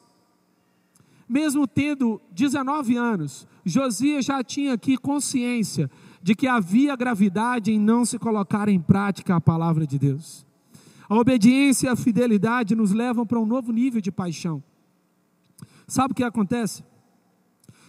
Mesmo 1.28 1.68
tendo 1.68 2.22
19 2.32 2.96
anos, 2.96 3.48
Josias 3.66 4.26
já 4.26 4.44
tinha 4.44 4.74
aqui 4.74 4.96
consciência 4.98 5.90
de 6.22 6.36
que 6.36 6.48
havia 6.48 6.96
gravidade 6.96 7.72
em 7.72 7.80
não 7.80 8.06
se 8.06 8.20
colocar 8.20 8.70
em 8.70 8.80
prática 8.80 9.36
a 9.36 9.42
palavra 9.42 9.88
de 9.88 9.98
Deus. 9.98 10.46
A 11.10 11.16
obediência 11.16 11.88
e 11.88 11.90
a 11.90 11.96
fidelidade 11.96 12.76
nos 12.76 12.92
levam 12.92 13.26
para 13.26 13.40
um 13.40 13.46
novo 13.46 13.72
nível 13.72 14.02
de 14.02 14.12
paixão. 14.12 14.64
Sabe 15.88 16.14
o 16.14 16.16
que 16.16 16.24
acontece? 16.24 16.84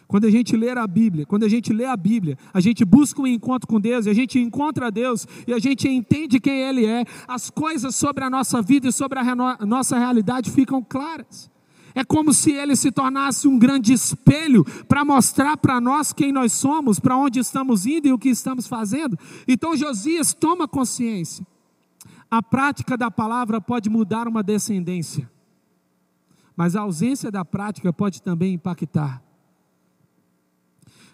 Quando 0.07 0.27
a 0.27 0.31
gente 0.31 0.57
lê 0.57 0.71
a 0.71 0.87
Bíblia, 0.87 1.27
quando 1.27 1.45
a 1.45 1.49
gente 1.49 1.73
lê 1.73 1.85
a 1.85 1.97
Bíblia, 1.97 2.39
a 2.55 2.61
gente 2.61 2.85
busca 2.85 3.21
um 3.21 3.27
encontro 3.27 3.67
com 3.67 3.81
Deus, 3.81 4.07
e 4.07 4.11
a 4.11 4.15
gente 4.15 4.39
encontra 4.39 4.91
Deus 4.91 5.27
e 5.47 5.53
a 5.53 5.59
gente 5.59 5.89
entende 5.89 6.39
quem 6.39 6.63
Ele 6.63 6.87
é, 6.87 7.05
as 7.27 7.51
coisas 7.51 7.97
sobre 7.97 8.23
a 8.23 8.31
nossa 8.31 8.63
vida 8.63 8.89
e 8.89 8.93
sobre 8.93 9.19
a 9.19 9.67
nossa 9.67 9.99
realidade 9.99 10.51
ficam 10.51 10.83
claras. 10.83 11.51
É 11.97 12.05
como 12.05 12.35
se 12.35 12.53
ele 12.53 12.77
se 12.77 12.93
tornasse 12.93 13.49
um 13.49 13.59
grande 13.59 13.95
espelho 13.95 14.63
para 14.87 15.03
mostrar 15.03 15.57
para 15.57 15.81
nós 15.81 16.13
quem 16.13 16.31
nós 16.31 16.53
somos, 16.53 17.01
para 17.01 17.17
onde 17.17 17.39
estamos 17.39 17.87
indo 17.87 18.07
e 18.07 18.13
o 18.13 18.19
que 18.19 18.29
estamos 18.29 18.67
fazendo. 18.67 19.19
Então 19.49 19.75
Josias 19.75 20.35
toma 20.35 20.69
consciência. 20.69 21.47
A 22.31 22.43
prática 22.43 22.99
da 22.99 23.11
palavra 23.11 23.63
pode 23.63 23.89
mudar 23.89 24.29
uma 24.29 24.43
descendência, 24.43 25.31
mas 26.55 26.77
a 26.77 26.83
ausência 26.83 27.31
da 27.31 27.47
prática 27.47 27.91
pode 27.95 28.21
também 28.21 28.53
impactar. 28.53 29.23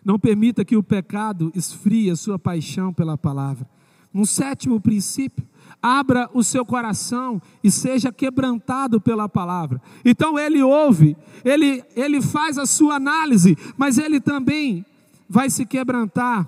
Não 0.04 0.18
permita 0.18 0.64
que 0.64 0.76
o 0.76 0.82
pecado 0.82 1.52
esfrie 1.54 2.10
a 2.10 2.16
sua 2.16 2.40
paixão 2.40 2.92
pela 2.92 3.16
palavra. 3.16 3.70
Um 4.12 4.24
sétimo 4.24 4.80
princípio, 4.80 5.46
abra 5.82 6.30
o 6.32 6.44
seu 6.44 6.64
coração 6.64 7.42
e 7.62 7.70
seja 7.70 8.12
quebrantado 8.12 9.00
pela 9.00 9.28
palavra. 9.28 9.82
Então 10.04 10.38
ele 10.38 10.62
ouve, 10.62 11.16
ele, 11.44 11.82
ele 11.96 12.22
faz 12.22 12.56
a 12.56 12.64
sua 12.64 12.94
análise, 12.94 13.58
mas 13.76 13.98
ele 13.98 14.20
também 14.20 14.86
vai 15.28 15.50
se 15.50 15.66
quebrantar. 15.66 16.46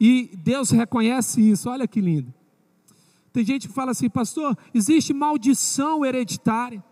E 0.00 0.30
Deus 0.44 0.70
reconhece 0.70 1.40
isso, 1.40 1.68
olha 1.68 1.88
que 1.88 2.00
lindo. 2.00 2.32
Tem 3.32 3.44
gente 3.44 3.66
que 3.66 3.74
fala 3.74 3.90
assim, 3.90 4.08
pastor, 4.08 4.56
existe 4.72 5.12
maldição 5.12 6.04
hereditária, 6.04 6.82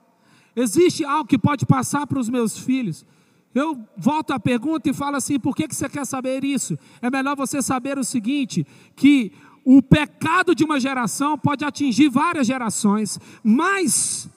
existe 0.54 1.04
algo 1.04 1.28
que 1.28 1.38
pode 1.38 1.64
passar 1.64 2.06
para 2.06 2.18
os 2.18 2.28
meus 2.28 2.58
filhos. 2.58 3.06
Eu 3.54 3.88
volto 3.96 4.32
à 4.32 4.38
pergunta 4.38 4.90
e 4.90 4.92
falo 4.92 5.16
assim: 5.16 5.40
por 5.40 5.56
que, 5.56 5.66
que 5.66 5.74
você 5.74 5.88
quer 5.88 6.04
saber 6.04 6.44
isso? 6.44 6.78
É 7.00 7.10
melhor 7.10 7.34
você 7.34 7.62
saber 7.62 7.98
o 7.98 8.04
seguinte: 8.04 8.66
que 8.94 9.32
o 9.68 9.82
pecado 9.82 10.54
de 10.54 10.62
uma 10.62 10.78
geração 10.78 11.36
pode 11.36 11.64
atingir 11.64 12.08
várias 12.08 12.46
gerações, 12.46 13.18
mas 13.42 14.28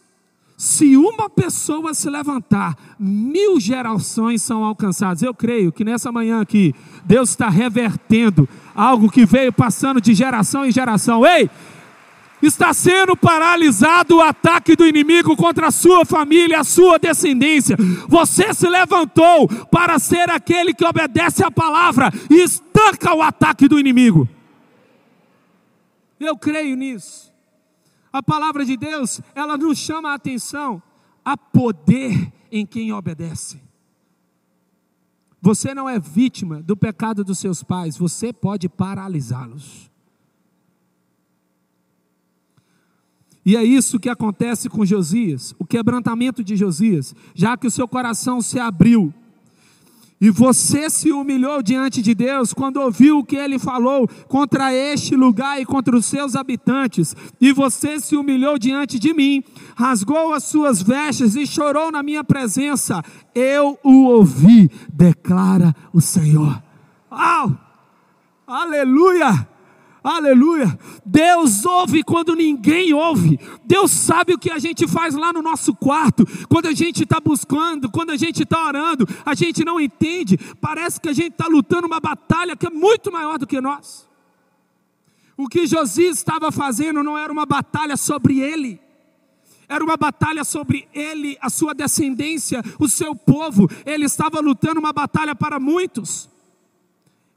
se 0.57 0.97
uma 0.97 1.29
pessoa 1.29 1.93
se 1.93 2.09
levantar, 2.09 2.75
mil 2.99 3.59
gerações 3.59 4.41
são 4.41 4.63
alcançadas. 4.63 5.21
Eu 5.21 5.31
creio 5.31 5.71
que 5.71 5.85
nessa 5.85 6.11
manhã 6.11 6.41
aqui, 6.41 6.73
Deus 7.05 7.29
está 7.29 7.47
revertendo 7.47 8.49
algo 8.73 9.07
que 9.07 9.23
veio 9.23 9.53
passando 9.53 10.01
de 10.01 10.15
geração 10.15 10.65
em 10.65 10.71
geração. 10.71 11.23
Ei, 11.23 11.47
está 12.41 12.73
sendo 12.73 13.15
paralisado 13.15 14.15
o 14.15 14.21
ataque 14.21 14.75
do 14.75 14.87
inimigo 14.87 15.37
contra 15.37 15.67
a 15.67 15.71
sua 15.71 16.05
família, 16.05 16.61
a 16.61 16.63
sua 16.63 16.97
descendência. 16.97 17.77
Você 18.07 18.51
se 18.51 18.67
levantou 18.67 19.47
para 19.69 19.99
ser 19.99 20.27
aquele 20.31 20.73
que 20.73 20.83
obedece 20.83 21.43
à 21.43 21.51
palavra 21.51 22.11
e 22.31 22.41
estanca 22.41 23.13
o 23.13 23.21
ataque 23.21 23.67
do 23.67 23.79
inimigo. 23.79 24.27
Eu 26.19 26.37
creio 26.37 26.75
nisso. 26.75 27.33
A 28.11 28.21
palavra 28.21 28.65
de 28.65 28.75
Deus, 28.75 29.21
ela 29.35 29.57
nos 29.57 29.77
chama 29.77 30.11
a 30.11 30.15
atenção 30.15 30.81
a 31.23 31.37
poder 31.37 32.31
em 32.51 32.65
quem 32.65 32.91
obedece. 32.91 33.61
Você 35.41 35.73
não 35.73 35.87
é 35.87 35.99
vítima 35.99 36.61
do 36.61 36.75
pecado 36.75 37.23
dos 37.23 37.39
seus 37.39 37.63
pais, 37.63 37.95
você 37.97 38.33
pode 38.33 38.67
paralisá-los. 38.67 39.89
E 43.45 43.55
é 43.55 43.63
isso 43.63 43.99
que 43.99 44.09
acontece 44.09 44.69
com 44.69 44.85
Josias, 44.85 45.55
o 45.57 45.65
quebrantamento 45.65 46.43
de 46.43 46.55
Josias, 46.55 47.15
já 47.33 47.55
que 47.55 47.67
o 47.67 47.71
seu 47.71 47.87
coração 47.87 48.41
se 48.41 48.59
abriu. 48.59 49.13
E 50.21 50.29
você 50.29 50.89
se 50.89 51.11
humilhou 51.11 51.61
diante 51.63 52.01
de 52.01 52.13
Deus 52.13 52.53
quando 52.53 52.81
ouviu 52.81 53.19
o 53.19 53.23
que 53.23 53.37
ele 53.37 53.57
falou 53.57 54.07
contra 54.27 54.73
este 54.73 55.15
lugar 55.15 55.61
e 55.61 55.65
contra 55.65 55.95
os 55.95 56.05
seus 56.05 56.35
habitantes. 56.35 57.15
E 57.39 57.53
você 57.53 57.99
se 57.99 58.17
humilhou 58.17 58.59
diante 58.59 58.99
de 58.99 59.13
mim, 59.13 59.43
rasgou 59.75 60.33
as 60.33 60.43
suas 60.43 60.81
vestes 60.81 61.35
e 61.35 61.47
chorou 61.47 61.89
na 61.91 62.03
minha 62.03 62.23
presença. 62.23 63.01
Eu 63.33 63.79
o 63.81 64.03
ouvi, 64.03 64.69
declara 64.91 65.73
o 65.93 66.01
Senhor. 66.01 66.61
Oh, 67.09 67.51
aleluia! 68.45 69.48
Aleluia. 70.09 70.77
Deus 71.05 71.63
ouve 71.65 72.03
quando 72.03 72.35
ninguém 72.35 72.93
ouve. 72.93 73.39
Deus 73.63 73.91
sabe 73.91 74.33
o 74.33 74.39
que 74.39 74.49
a 74.49 74.57
gente 74.57 74.87
faz 74.87 75.13
lá 75.13 75.31
no 75.31 75.39
nosso 75.39 75.75
quarto. 75.75 76.25
Quando 76.47 76.65
a 76.65 76.73
gente 76.73 77.03
está 77.03 77.19
buscando, 77.19 77.91
quando 77.91 78.09
a 78.09 78.17
gente 78.17 78.41
está 78.41 78.65
orando, 78.65 79.07
a 79.23 79.35
gente 79.35 79.63
não 79.63 79.79
entende. 79.79 80.35
Parece 80.59 80.99
que 80.99 81.09
a 81.09 81.13
gente 81.13 81.33
está 81.33 81.45
lutando 81.45 81.85
uma 81.85 81.99
batalha 81.99 82.55
que 82.55 82.65
é 82.65 82.71
muito 82.71 83.11
maior 83.11 83.37
do 83.37 83.45
que 83.45 83.61
nós. 83.61 84.09
O 85.37 85.47
que 85.47 85.67
Josias 85.67 86.17
estava 86.17 86.51
fazendo 86.51 87.03
não 87.03 87.15
era 87.15 87.31
uma 87.31 87.45
batalha 87.45 87.95
sobre 87.95 88.39
ele. 88.39 88.81
Era 89.67 89.83
uma 89.83 89.95
batalha 89.95 90.43
sobre 90.43 90.87
ele, 90.91 91.37
a 91.39 91.51
sua 91.51 91.75
descendência, 91.75 92.63
o 92.79 92.89
seu 92.89 93.15
povo. 93.15 93.69
Ele 93.85 94.05
estava 94.05 94.39
lutando 94.39 94.79
uma 94.79 94.91
batalha 94.91 95.35
para 95.35 95.59
muitos. 95.59 96.27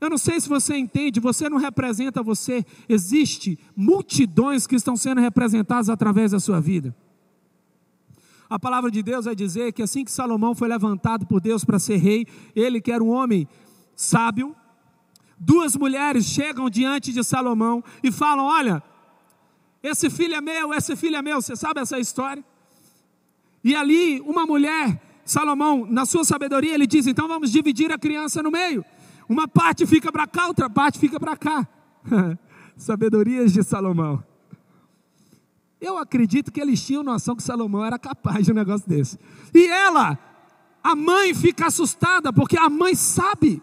Eu 0.02 0.10
não 0.10 0.18
sei 0.18 0.40
se 0.40 0.48
você 0.48 0.76
entende, 0.76 1.20
você 1.20 1.48
não 1.48 1.58
representa 1.58 2.24
você. 2.24 2.66
Existe 2.88 3.56
multidões 3.76 4.66
que 4.66 4.74
estão 4.74 4.96
sendo 4.96 5.20
representadas 5.20 5.88
através 5.88 6.32
da 6.32 6.40
sua 6.40 6.60
vida. 6.60 6.92
A 8.50 8.58
palavra 8.58 8.90
de 8.90 9.00
Deus 9.00 9.26
vai 9.26 9.36
dizer 9.36 9.72
que 9.72 9.80
assim 9.80 10.04
que 10.04 10.10
Salomão 10.10 10.56
foi 10.56 10.66
levantado 10.66 11.24
por 11.24 11.40
Deus 11.40 11.64
para 11.64 11.78
ser 11.78 11.98
rei, 11.98 12.26
ele 12.56 12.80
que 12.80 12.90
era 12.90 13.02
um 13.02 13.10
homem 13.10 13.46
sábio, 13.94 14.56
duas 15.38 15.76
mulheres 15.76 16.26
chegam 16.26 16.68
diante 16.68 17.12
de 17.12 17.22
Salomão 17.22 17.80
e 18.02 18.10
falam: 18.10 18.46
"Olha, 18.46 18.82
esse 19.84 20.10
filho 20.10 20.34
é 20.34 20.40
meu, 20.40 20.74
esse 20.74 20.96
filho 20.96 21.14
é 21.14 21.22
meu". 21.22 21.40
Você 21.40 21.54
sabe 21.54 21.80
essa 21.80 22.00
história? 22.00 22.44
E 23.62 23.72
ali 23.72 24.20
uma 24.22 24.44
mulher, 24.46 25.00
Salomão, 25.24 25.86
na 25.88 26.04
sua 26.04 26.24
sabedoria, 26.24 26.74
ele 26.74 26.88
diz: 26.88 27.06
"Então 27.06 27.28
vamos 27.28 27.52
dividir 27.52 27.92
a 27.92 27.96
criança 27.96 28.42
no 28.42 28.50
meio". 28.50 28.84
Uma 29.32 29.48
parte 29.48 29.86
fica 29.86 30.12
para 30.12 30.26
cá, 30.26 30.46
outra 30.46 30.68
parte 30.68 30.98
fica 30.98 31.18
para 31.18 31.34
cá. 31.34 31.66
Sabedorias 32.76 33.50
de 33.50 33.62
Salomão. 33.62 34.22
Eu 35.80 35.96
acredito 35.96 36.52
que 36.52 36.60
eles 36.60 36.84
tinham 36.84 37.02
noção 37.02 37.34
que 37.34 37.42
Salomão 37.42 37.82
era 37.82 37.98
capaz 37.98 38.44
de 38.44 38.52
um 38.52 38.54
negócio 38.54 38.86
desse. 38.86 39.18
E 39.54 39.66
ela, 39.66 40.18
a 40.84 40.94
mãe, 40.94 41.32
fica 41.32 41.66
assustada, 41.66 42.30
porque 42.30 42.58
a 42.58 42.68
mãe 42.68 42.94
sabe 42.94 43.62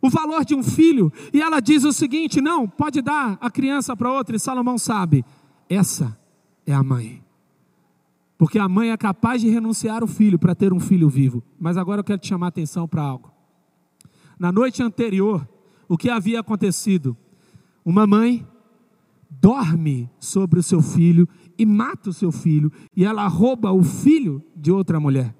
o 0.00 0.08
valor 0.08 0.42
de 0.42 0.54
um 0.54 0.62
filho. 0.62 1.12
E 1.34 1.42
ela 1.42 1.60
diz 1.60 1.84
o 1.84 1.92
seguinte: 1.92 2.40
não, 2.40 2.66
pode 2.66 3.02
dar 3.02 3.36
a 3.42 3.50
criança 3.50 3.94
para 3.94 4.10
outra. 4.10 4.34
E 4.34 4.40
Salomão 4.40 4.78
sabe, 4.78 5.22
essa 5.68 6.18
é 6.66 6.72
a 6.72 6.82
mãe. 6.82 7.22
Porque 8.38 8.58
a 8.58 8.68
mãe 8.70 8.90
é 8.90 8.96
capaz 8.96 9.42
de 9.42 9.50
renunciar 9.50 10.02
o 10.02 10.06
filho 10.06 10.38
para 10.38 10.54
ter 10.54 10.72
um 10.72 10.80
filho 10.80 11.10
vivo. 11.10 11.42
Mas 11.60 11.76
agora 11.76 12.00
eu 12.00 12.04
quero 12.04 12.18
te 12.18 12.28
chamar 12.28 12.46
a 12.46 12.48
atenção 12.48 12.88
para 12.88 13.02
algo. 13.02 13.31
Na 14.42 14.50
noite 14.50 14.82
anterior, 14.82 15.48
o 15.88 15.96
que 15.96 16.10
havia 16.10 16.40
acontecido? 16.40 17.16
Uma 17.84 18.08
mãe 18.08 18.44
dorme 19.30 20.10
sobre 20.18 20.58
o 20.58 20.62
seu 20.64 20.82
filho 20.82 21.28
e 21.56 21.64
mata 21.64 22.10
o 22.10 22.12
seu 22.12 22.32
filho, 22.32 22.72
e 22.96 23.04
ela 23.04 23.24
rouba 23.28 23.70
o 23.70 23.84
filho 23.84 24.42
de 24.56 24.72
outra 24.72 24.98
mulher. 24.98 25.32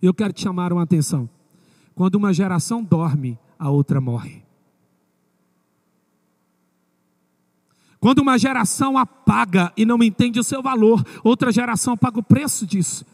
Eu 0.00 0.14
quero 0.14 0.32
te 0.32 0.42
chamar 0.42 0.72
uma 0.72 0.84
atenção. 0.84 1.28
Quando 1.92 2.14
uma 2.14 2.32
geração 2.32 2.84
dorme, 2.84 3.36
a 3.58 3.68
outra 3.68 4.00
morre. 4.00 4.44
Quando 7.98 8.20
uma 8.20 8.38
geração 8.38 8.96
apaga 8.96 9.72
e 9.76 9.84
não 9.84 10.00
entende 10.04 10.38
o 10.38 10.44
seu 10.44 10.62
valor, 10.62 11.04
outra 11.24 11.50
geração 11.50 11.96
paga 11.96 12.20
o 12.20 12.22
preço 12.22 12.64
disso. 12.64 13.04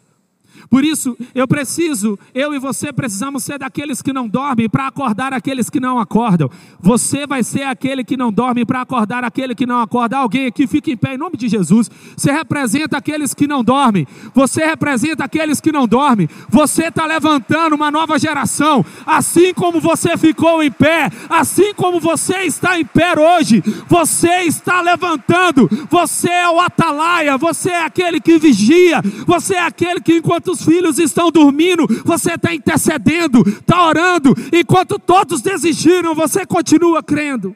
Por 0.68 0.84
isso, 0.84 1.16
eu 1.34 1.46
preciso, 1.46 2.18
eu 2.34 2.54
e 2.54 2.58
você 2.58 2.92
precisamos 2.92 3.44
ser 3.44 3.58
daqueles 3.58 4.02
que 4.02 4.12
não 4.12 4.28
dormem 4.28 4.68
para 4.68 4.86
acordar 4.86 5.32
aqueles 5.32 5.70
que 5.70 5.80
não 5.80 5.98
acordam. 5.98 6.50
Você 6.80 7.26
vai 7.26 7.42
ser 7.42 7.62
aquele 7.62 8.04
que 8.04 8.16
não 8.16 8.32
dorme 8.32 8.64
para 8.64 8.82
acordar 8.82 9.24
aquele 9.24 9.54
que 9.54 9.66
não 9.66 9.80
acorda. 9.80 10.18
Alguém 10.18 10.46
aqui 10.46 10.66
fica 10.66 10.90
em 10.90 10.96
pé 10.96 11.14
em 11.14 11.18
nome 11.18 11.36
de 11.36 11.48
Jesus. 11.48 11.90
Você 12.16 12.30
representa 12.30 12.96
aqueles 12.96 13.34
que 13.34 13.46
não 13.46 13.64
dormem. 13.64 14.06
Você 14.34 14.64
representa 14.64 15.24
aqueles 15.24 15.60
que 15.60 15.72
não 15.72 15.86
dormem. 15.86 16.28
Você 16.48 16.84
está 16.86 17.06
levantando 17.06 17.74
uma 17.74 17.90
nova 17.90 18.18
geração. 18.18 18.84
Assim 19.06 19.54
como 19.54 19.80
você 19.80 20.16
ficou 20.16 20.62
em 20.62 20.70
pé, 20.70 21.10
assim 21.28 21.72
como 21.74 22.00
você 22.00 22.42
está 22.42 22.78
em 22.78 22.84
pé 22.84 23.18
hoje, 23.18 23.62
você 23.88 24.42
está 24.42 24.80
levantando. 24.80 25.68
Você 25.90 26.30
é 26.30 26.48
o 26.48 26.60
atalaia. 26.60 27.36
Você 27.38 27.70
é 27.70 27.84
aquele 27.84 28.20
que 28.20 28.38
vigia. 28.38 29.02
Você 29.26 29.54
é 29.54 29.62
aquele 29.62 30.00
que 30.00 30.16
enquanto 30.16 30.47
enquanto 30.48 30.52
os 30.52 30.62
filhos 30.62 30.98
estão 30.98 31.30
dormindo, 31.30 31.86
você 32.04 32.34
está 32.34 32.54
intercedendo, 32.54 33.46
está 33.46 33.86
orando, 33.86 34.34
enquanto 34.52 34.98
todos 34.98 35.42
desistiram, 35.42 36.14
você 36.14 36.46
continua 36.46 37.02
crendo. 37.02 37.54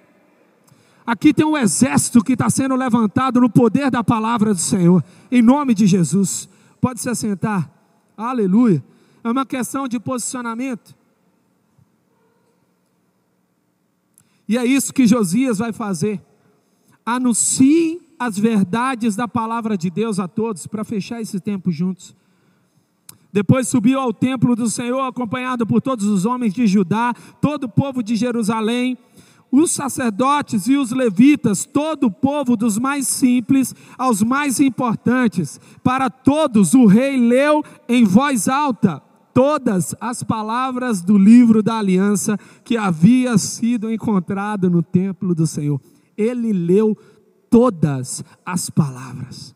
Aqui 1.05 1.35
tem 1.35 1.45
um 1.45 1.57
exército 1.57 2.23
que 2.23 2.35
está 2.35 2.49
sendo 2.49 2.77
levantado 2.77 3.41
no 3.41 3.51
poder 3.51 3.91
da 3.91 4.05
palavra 4.05 4.55
do 4.55 4.61
Senhor, 4.61 5.03
em 5.31 5.43
nome 5.43 5.75
de 5.75 5.87
Jesus. 5.87 6.49
Pode 6.81 7.01
se 7.01 7.09
assentar, 7.09 7.71
aleluia. 8.17 8.83
É 9.25 9.31
uma 9.31 9.47
questão 9.47 9.89
de 9.89 9.99
posicionamento. 9.99 10.95
E 14.49 14.59
é 14.59 14.65
isso 14.65 14.93
que 14.93 15.07
Josias 15.07 15.59
vai 15.59 15.73
fazer. 15.73 16.21
Anuncie 17.07 18.01
as 18.19 18.39
verdades 18.39 19.17
da 19.17 19.27
palavra 19.27 19.77
de 19.77 19.91
Deus 19.91 20.21
a 20.21 20.29
todos, 20.29 20.67
para 20.67 20.85
fechar 20.85 21.21
esse 21.21 21.41
tempo 21.41 21.71
juntos. 21.73 22.15
Depois 23.33 23.67
subiu 23.67 23.99
ao 23.99 24.13
templo 24.13 24.55
do 24.55 24.69
Senhor, 24.69 25.01
acompanhado 25.01 25.67
por 25.67 25.81
todos 25.81 26.05
os 26.07 26.27
homens 26.27 26.53
de 26.53 26.67
Judá, 26.67 27.15
todo 27.41 27.65
o 27.65 27.69
povo 27.69 28.03
de 28.03 28.15
Jerusalém, 28.15 28.99
os 29.51 29.71
sacerdotes 29.71 30.67
e 30.67 30.77
os 30.77 30.91
levitas, 30.91 31.65
todo 31.65 32.09
o 32.09 32.11
povo, 32.11 32.57
dos 32.57 32.79
mais 32.79 33.09
simples 33.09 33.75
aos 33.97 34.23
mais 34.23 34.61
importantes. 34.61 35.59
Para 35.83 36.11
todos 36.11 36.75
o 36.75 36.87
rei 36.87 37.17
leu 37.17 37.65
em 37.89 38.05
voz 38.05 38.49
alta 38.49 39.03
todas 39.35 39.95
as 39.99 40.23
palavras 40.23 41.01
do 41.01 41.17
livro 41.17 41.63
da 41.63 41.79
aliança 41.79 42.39
que 42.63 42.77
havia 42.77 43.39
sido 43.39 43.91
encontrado 43.91 44.69
no 44.69 44.83
templo 44.83 45.35
do 45.35 45.47
Senhor. 45.47 45.81
Ele 46.17 46.53
leu 46.53 46.97
todas 47.49 48.23
as 48.45 48.69
palavras. 48.69 49.55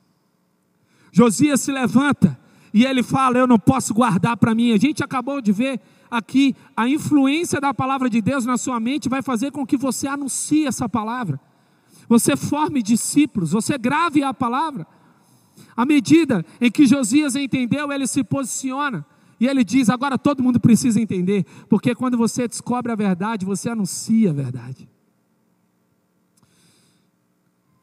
Josias 1.13 1.61
se 1.61 1.73
levanta 1.73 2.39
e 2.77 2.85
ele 2.85 3.03
fala: 3.03 3.39
Eu 3.39 3.47
não 3.47 3.59
posso 3.59 3.95
guardar 3.95 4.37
para 4.37 4.55
mim. 4.55 4.71
A 4.71 4.77
gente 4.77 5.03
acabou 5.03 5.41
de 5.41 5.51
ver 5.51 5.81
aqui 6.11 6.55
a 6.77 6.87
influência 6.87 7.59
da 7.59 7.73
palavra 7.73 8.11
de 8.11 8.21
Deus 8.21 8.45
na 8.45 8.59
sua 8.59 8.79
mente 8.79 9.09
vai 9.09 9.23
fazer 9.23 9.51
com 9.51 9.65
que 9.65 9.79
você 9.79 10.07
anuncie 10.07 10.67
essa 10.67 10.87
palavra. 10.87 11.41
Você 12.07 12.37
forme 12.37 12.83
discípulos, 12.83 13.53
você 13.53 13.79
grave 13.79 14.23
a 14.23 14.35
palavra. 14.35 14.87
À 15.75 15.87
medida 15.87 16.45
em 16.61 16.71
que 16.71 16.87
Josias 16.87 17.35
entendeu, 17.35 17.91
ele 17.91 18.07
se 18.07 18.23
posiciona. 18.23 19.07
E 19.41 19.47
ele 19.47 19.65
diz: 19.65 19.89
agora 19.89 20.19
todo 20.19 20.43
mundo 20.43 20.61
precisa 20.61 21.01
entender, 21.01 21.47
porque 21.71 21.95
quando 21.95 22.19
você 22.19 22.47
descobre 22.47 22.93
a 22.93 22.95
verdade, 22.95 23.47
você 23.47 23.71
anuncia 23.71 24.29
a 24.29 24.35
verdade. 24.35 24.87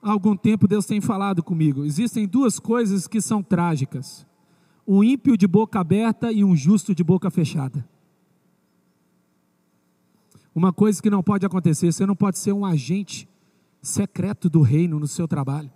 Há 0.04 0.12
algum 0.12 0.38
tempo 0.38 0.68
Deus 0.68 0.86
tem 0.86 1.02
falado 1.02 1.42
comigo: 1.42 1.84
existem 1.84 2.28
duas 2.28 2.60
coisas 2.60 3.08
que 3.08 3.20
são 3.20 3.42
trágicas 3.42 4.32
um 4.88 5.04
ímpio 5.04 5.38
de 5.38 5.48
boca 5.48 5.80
aberta 5.80 6.32
e 6.32 6.44
um 6.44 6.56
justo 6.56 6.94
de 6.94 7.04
boca 7.04 7.30
fechada. 7.32 7.88
Uma 10.54 10.72
coisa 10.72 11.02
que 11.02 11.10
não 11.10 11.24
pode 11.24 11.46
acontecer, 11.46 11.92
você 11.92 12.06
não 12.06 12.16
pode 12.16 12.38
ser 12.38 12.52
um 12.52 12.66
agente 12.66 13.28
secreto 13.82 14.50
do 14.50 14.62
reino 14.62 15.00
no 15.00 15.08
seu 15.08 15.28
trabalho. 15.28 15.72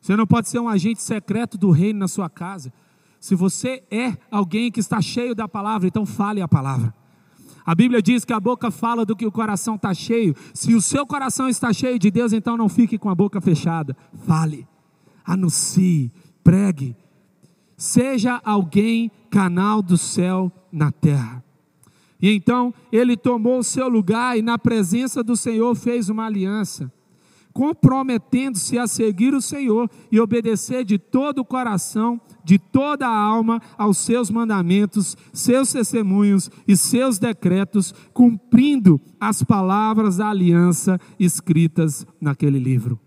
Você 0.00 0.16
não 0.16 0.26
pode 0.26 0.48
ser 0.48 0.58
um 0.58 0.68
agente 0.68 1.02
secreto 1.02 1.56
do 1.56 1.70
reino 1.70 1.98
na 1.98 2.08
sua 2.08 2.28
casa. 2.28 2.72
Se 3.20 3.34
você 3.34 3.82
é 3.90 4.16
alguém 4.30 4.70
que 4.70 4.80
está 4.80 5.00
cheio 5.00 5.34
da 5.34 5.48
palavra, 5.48 5.88
então 5.88 6.04
fale 6.04 6.40
a 6.40 6.48
palavra. 6.48 6.94
A 7.64 7.74
Bíblia 7.74 8.02
diz 8.02 8.24
que 8.24 8.32
a 8.32 8.40
boca 8.40 8.70
fala 8.70 9.06
do 9.06 9.16
que 9.16 9.26
o 9.26 9.32
coração 9.32 9.76
está 9.76 9.94
cheio. 9.94 10.34
Se 10.52 10.74
o 10.74 10.82
seu 10.82 11.06
coração 11.06 11.48
está 11.48 11.72
cheio 11.72 11.98
de 11.98 12.10
Deus, 12.10 12.32
então 12.34 12.56
não 12.56 12.68
fique 12.68 12.98
com 12.98 13.08
a 13.08 13.14
boca 13.14 13.40
fechada. 13.40 13.96
Fale, 14.26 14.68
anuncie, 15.24 16.12
pregue, 16.42 16.94
seja 17.76 18.40
alguém 18.44 19.10
canal 19.30 19.82
do 19.82 19.96
céu 19.96 20.50
na 20.70 20.90
terra. 20.92 21.42
E 22.20 22.30
então 22.30 22.72
ele 22.90 23.16
tomou 23.16 23.58
o 23.58 23.64
seu 23.64 23.88
lugar 23.88 24.38
e, 24.38 24.42
na 24.42 24.58
presença 24.58 25.22
do 25.22 25.36
Senhor, 25.36 25.74
fez 25.74 26.08
uma 26.08 26.24
aliança, 26.24 26.90
comprometendo-se 27.52 28.78
a 28.78 28.86
seguir 28.86 29.34
o 29.34 29.42
Senhor 29.42 29.90
e 30.10 30.18
obedecer 30.18 30.84
de 30.84 30.98
todo 30.98 31.40
o 31.40 31.44
coração, 31.44 32.20
de 32.42 32.58
toda 32.58 33.06
a 33.06 33.14
alma 33.14 33.60
aos 33.76 33.98
seus 33.98 34.30
mandamentos, 34.30 35.16
seus 35.32 35.72
testemunhos 35.72 36.50
e 36.66 36.76
seus 36.76 37.18
decretos, 37.18 37.92
cumprindo 38.12 39.00
as 39.20 39.42
palavras 39.42 40.16
da 40.16 40.30
aliança 40.30 40.98
escritas 41.18 42.06
naquele 42.20 42.58
livro. 42.58 42.98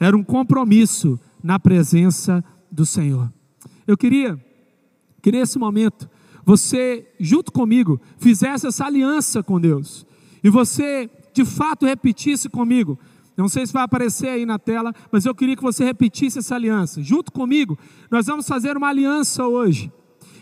Era 0.00 0.16
um 0.16 0.24
compromisso 0.24 1.20
na 1.42 1.58
presença 1.58 2.42
do 2.70 2.86
Senhor. 2.86 3.30
Eu 3.86 3.96
queria 3.96 4.38
que 5.20 5.32
nesse 5.32 5.58
momento 5.58 6.08
você, 6.44 7.06
junto 7.20 7.52
comigo, 7.52 8.00
fizesse 8.18 8.66
essa 8.66 8.84
aliança 8.84 9.42
com 9.42 9.60
Deus. 9.60 10.04
E 10.42 10.50
você, 10.50 11.08
de 11.32 11.44
fato, 11.44 11.86
repetisse 11.86 12.48
comigo. 12.48 12.98
Não 13.36 13.48
sei 13.48 13.66
se 13.66 13.72
vai 13.72 13.84
aparecer 13.84 14.28
aí 14.28 14.44
na 14.44 14.58
tela, 14.58 14.92
mas 15.10 15.24
eu 15.24 15.34
queria 15.34 15.56
que 15.56 15.62
você 15.62 15.84
repetisse 15.84 16.40
essa 16.40 16.54
aliança. 16.54 17.02
Junto 17.02 17.32
comigo, 17.32 17.78
nós 18.10 18.26
vamos 18.26 18.46
fazer 18.46 18.76
uma 18.76 18.88
aliança 18.88 19.46
hoje. 19.46 19.90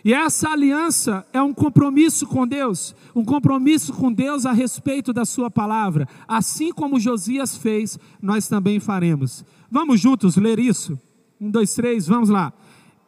E 0.03 0.15
essa 0.15 0.49
aliança 0.49 1.27
é 1.31 1.43
um 1.43 1.53
compromisso 1.53 2.27
com 2.27 2.47
Deus, 2.47 2.97
um 3.15 3.23
compromisso 3.23 3.93
com 3.93 4.11
Deus 4.11 4.47
a 4.47 4.53
respeito 4.53 5.13
da 5.13 5.27
Sua 5.27 5.51
palavra. 5.51 6.09
Assim 6.27 6.73
como 6.73 6.99
Josias 6.99 7.59
fez, 7.59 7.99
nós 8.23 8.49
também 8.49 8.81
faremos. 8.81 9.45
Vamos 9.71 10.01
juntos 10.01 10.37
ler 10.37 10.59
isso? 10.59 10.99
Um, 11.39 11.51
dois, 11.51 11.75
três, 11.75 12.07
vamos 12.07 12.31
lá 12.31 12.53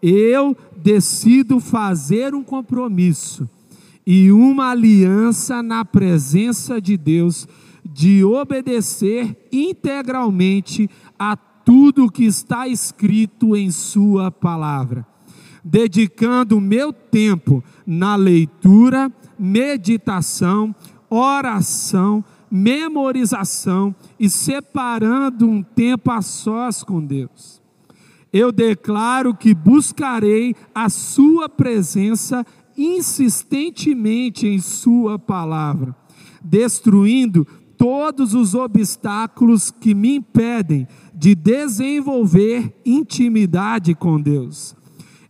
eu 0.02 0.56
decido 0.76 1.60
fazer 1.60 2.34
um 2.34 2.42
compromisso 2.42 3.48
e 4.04 4.32
uma 4.32 4.70
aliança 4.70 5.62
na 5.62 5.84
presença 5.84 6.80
de 6.80 6.96
Deus 6.96 7.46
de 7.84 8.24
obedecer 8.24 9.36
integralmente 9.52 10.90
a 11.18 11.36
tudo 11.36 12.10
que 12.10 12.24
está 12.24 12.66
escrito 12.66 13.56
em 13.56 13.70
Sua 13.70 14.30
palavra, 14.30 15.06
dedicando 15.62 16.60
meu 16.60 16.92
tempo 16.92 17.62
na 17.86 18.16
leitura, 18.16 19.12
meditação, 19.38 20.74
oração, 21.08 22.24
memorização 22.50 23.94
e 24.18 24.28
separando 24.28 25.48
um 25.48 25.62
tempo 25.62 26.10
a 26.10 26.20
sós 26.20 26.82
com 26.82 27.04
Deus. 27.04 27.61
Eu 28.32 28.50
declaro 28.50 29.34
que 29.34 29.54
buscarei 29.54 30.54
a 30.74 30.88
Sua 30.88 31.48
presença 31.48 32.46
insistentemente 32.76 34.46
em 34.46 34.58
Sua 34.58 35.18
palavra, 35.18 35.94
destruindo 36.42 37.46
todos 37.76 38.32
os 38.32 38.54
obstáculos 38.54 39.70
que 39.70 39.94
me 39.94 40.16
impedem 40.16 40.86
de 41.12 41.34
desenvolver 41.34 42.72
intimidade 42.86 43.94
com 43.94 44.20
Deus. 44.20 44.74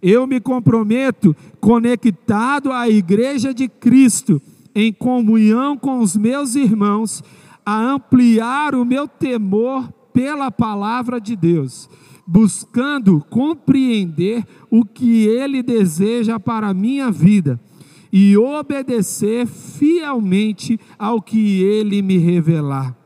Eu 0.03 0.27
me 0.27 0.41
comprometo, 0.41 1.35
conectado 1.61 2.71
à 2.71 2.89
Igreja 2.89 3.55
de 3.55 3.69
Cristo, 3.69 4.41
em 4.75 4.93
comunhão 4.93 5.77
com 5.77 6.01
os 6.01 6.17
meus 6.17 6.55
irmãos, 6.55 7.23
a 7.65 7.79
ampliar 7.79 8.75
o 8.75 8.85
meu 8.85 9.07
temor 9.07 9.93
pela 10.13 10.51
palavra 10.51 11.21
de 11.21 11.35
Deus, 11.35 11.89
buscando 12.27 13.25
compreender 13.29 14.45
o 14.71 14.85
que 14.85 15.27
Ele 15.27 15.63
deseja 15.63 16.39
para 16.39 16.69
a 16.69 16.75
minha 16.75 17.11
vida 17.11 17.61
e 18.13 18.37
obedecer 18.37 19.47
fielmente 19.47 20.79
ao 20.99 21.21
que 21.21 21.63
Ele 21.63 22.03
me 22.03 22.19
revelar 22.19 22.97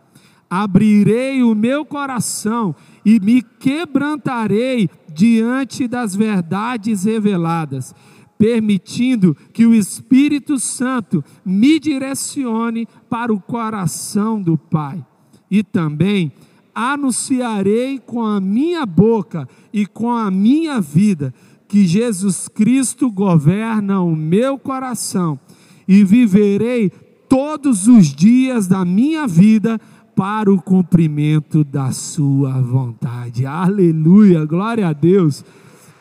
abrirei 0.51 1.43
o 1.43 1.55
meu 1.55 1.85
coração 1.85 2.75
e 3.05 3.21
me 3.21 3.43
quebrantarei 3.43 4.89
diante 5.13 5.89
das 5.89 6.15
verdades 6.15 7.05
reveladas, 7.05 7.95
permitindo 8.39 9.37
que 9.53 9.67
o 9.67 9.75
Espírito 9.75 10.59
Santo 10.59 11.25
me 11.45 11.79
direcione 11.79 12.87
para 13.09 13.33
o 13.33 13.41
coração 13.41 14.41
do 14.41 14.57
Pai. 14.57 15.05
E 15.51 15.63
também 15.63 16.33
anunciarei 16.77 17.99
com 17.99 18.23
a 18.23 18.39
minha 18.39 18.85
boca 18.85 19.49
e 19.73 19.87
com 19.87 20.11
a 20.11 20.31
minha 20.31 20.79
vida 20.79 21.33
que 21.67 21.87
Jesus 21.87 22.49
Cristo 22.49 23.11
governa 23.11 24.03
o 24.03 24.15
meu 24.15 24.59
coração 24.59 25.41
e 25.89 26.05
viverei 26.05 26.91
todos 27.31 27.89
os 27.89 28.09
dias 28.09 28.69
da 28.69 28.85
minha 28.85 29.27
vida 29.27 29.81
para 30.15 30.53
o 30.53 30.61
cumprimento 30.61 31.65
da 31.65 31.93
sua 31.93 32.61
vontade. 32.61 33.47
Aleluia, 33.47 34.45
glória 34.45 34.87
a 34.89 34.93
Deus, 34.93 35.43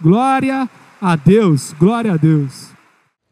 glória 0.01 0.69
a 1.01 1.15
Deus, 1.15 1.73
glória 1.79 2.13
a 2.13 2.17
Deus. 2.17 2.74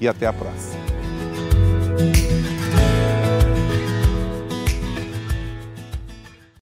e 0.00 0.08
até 0.08 0.26
a 0.26 0.32
próxima. 0.32 0.86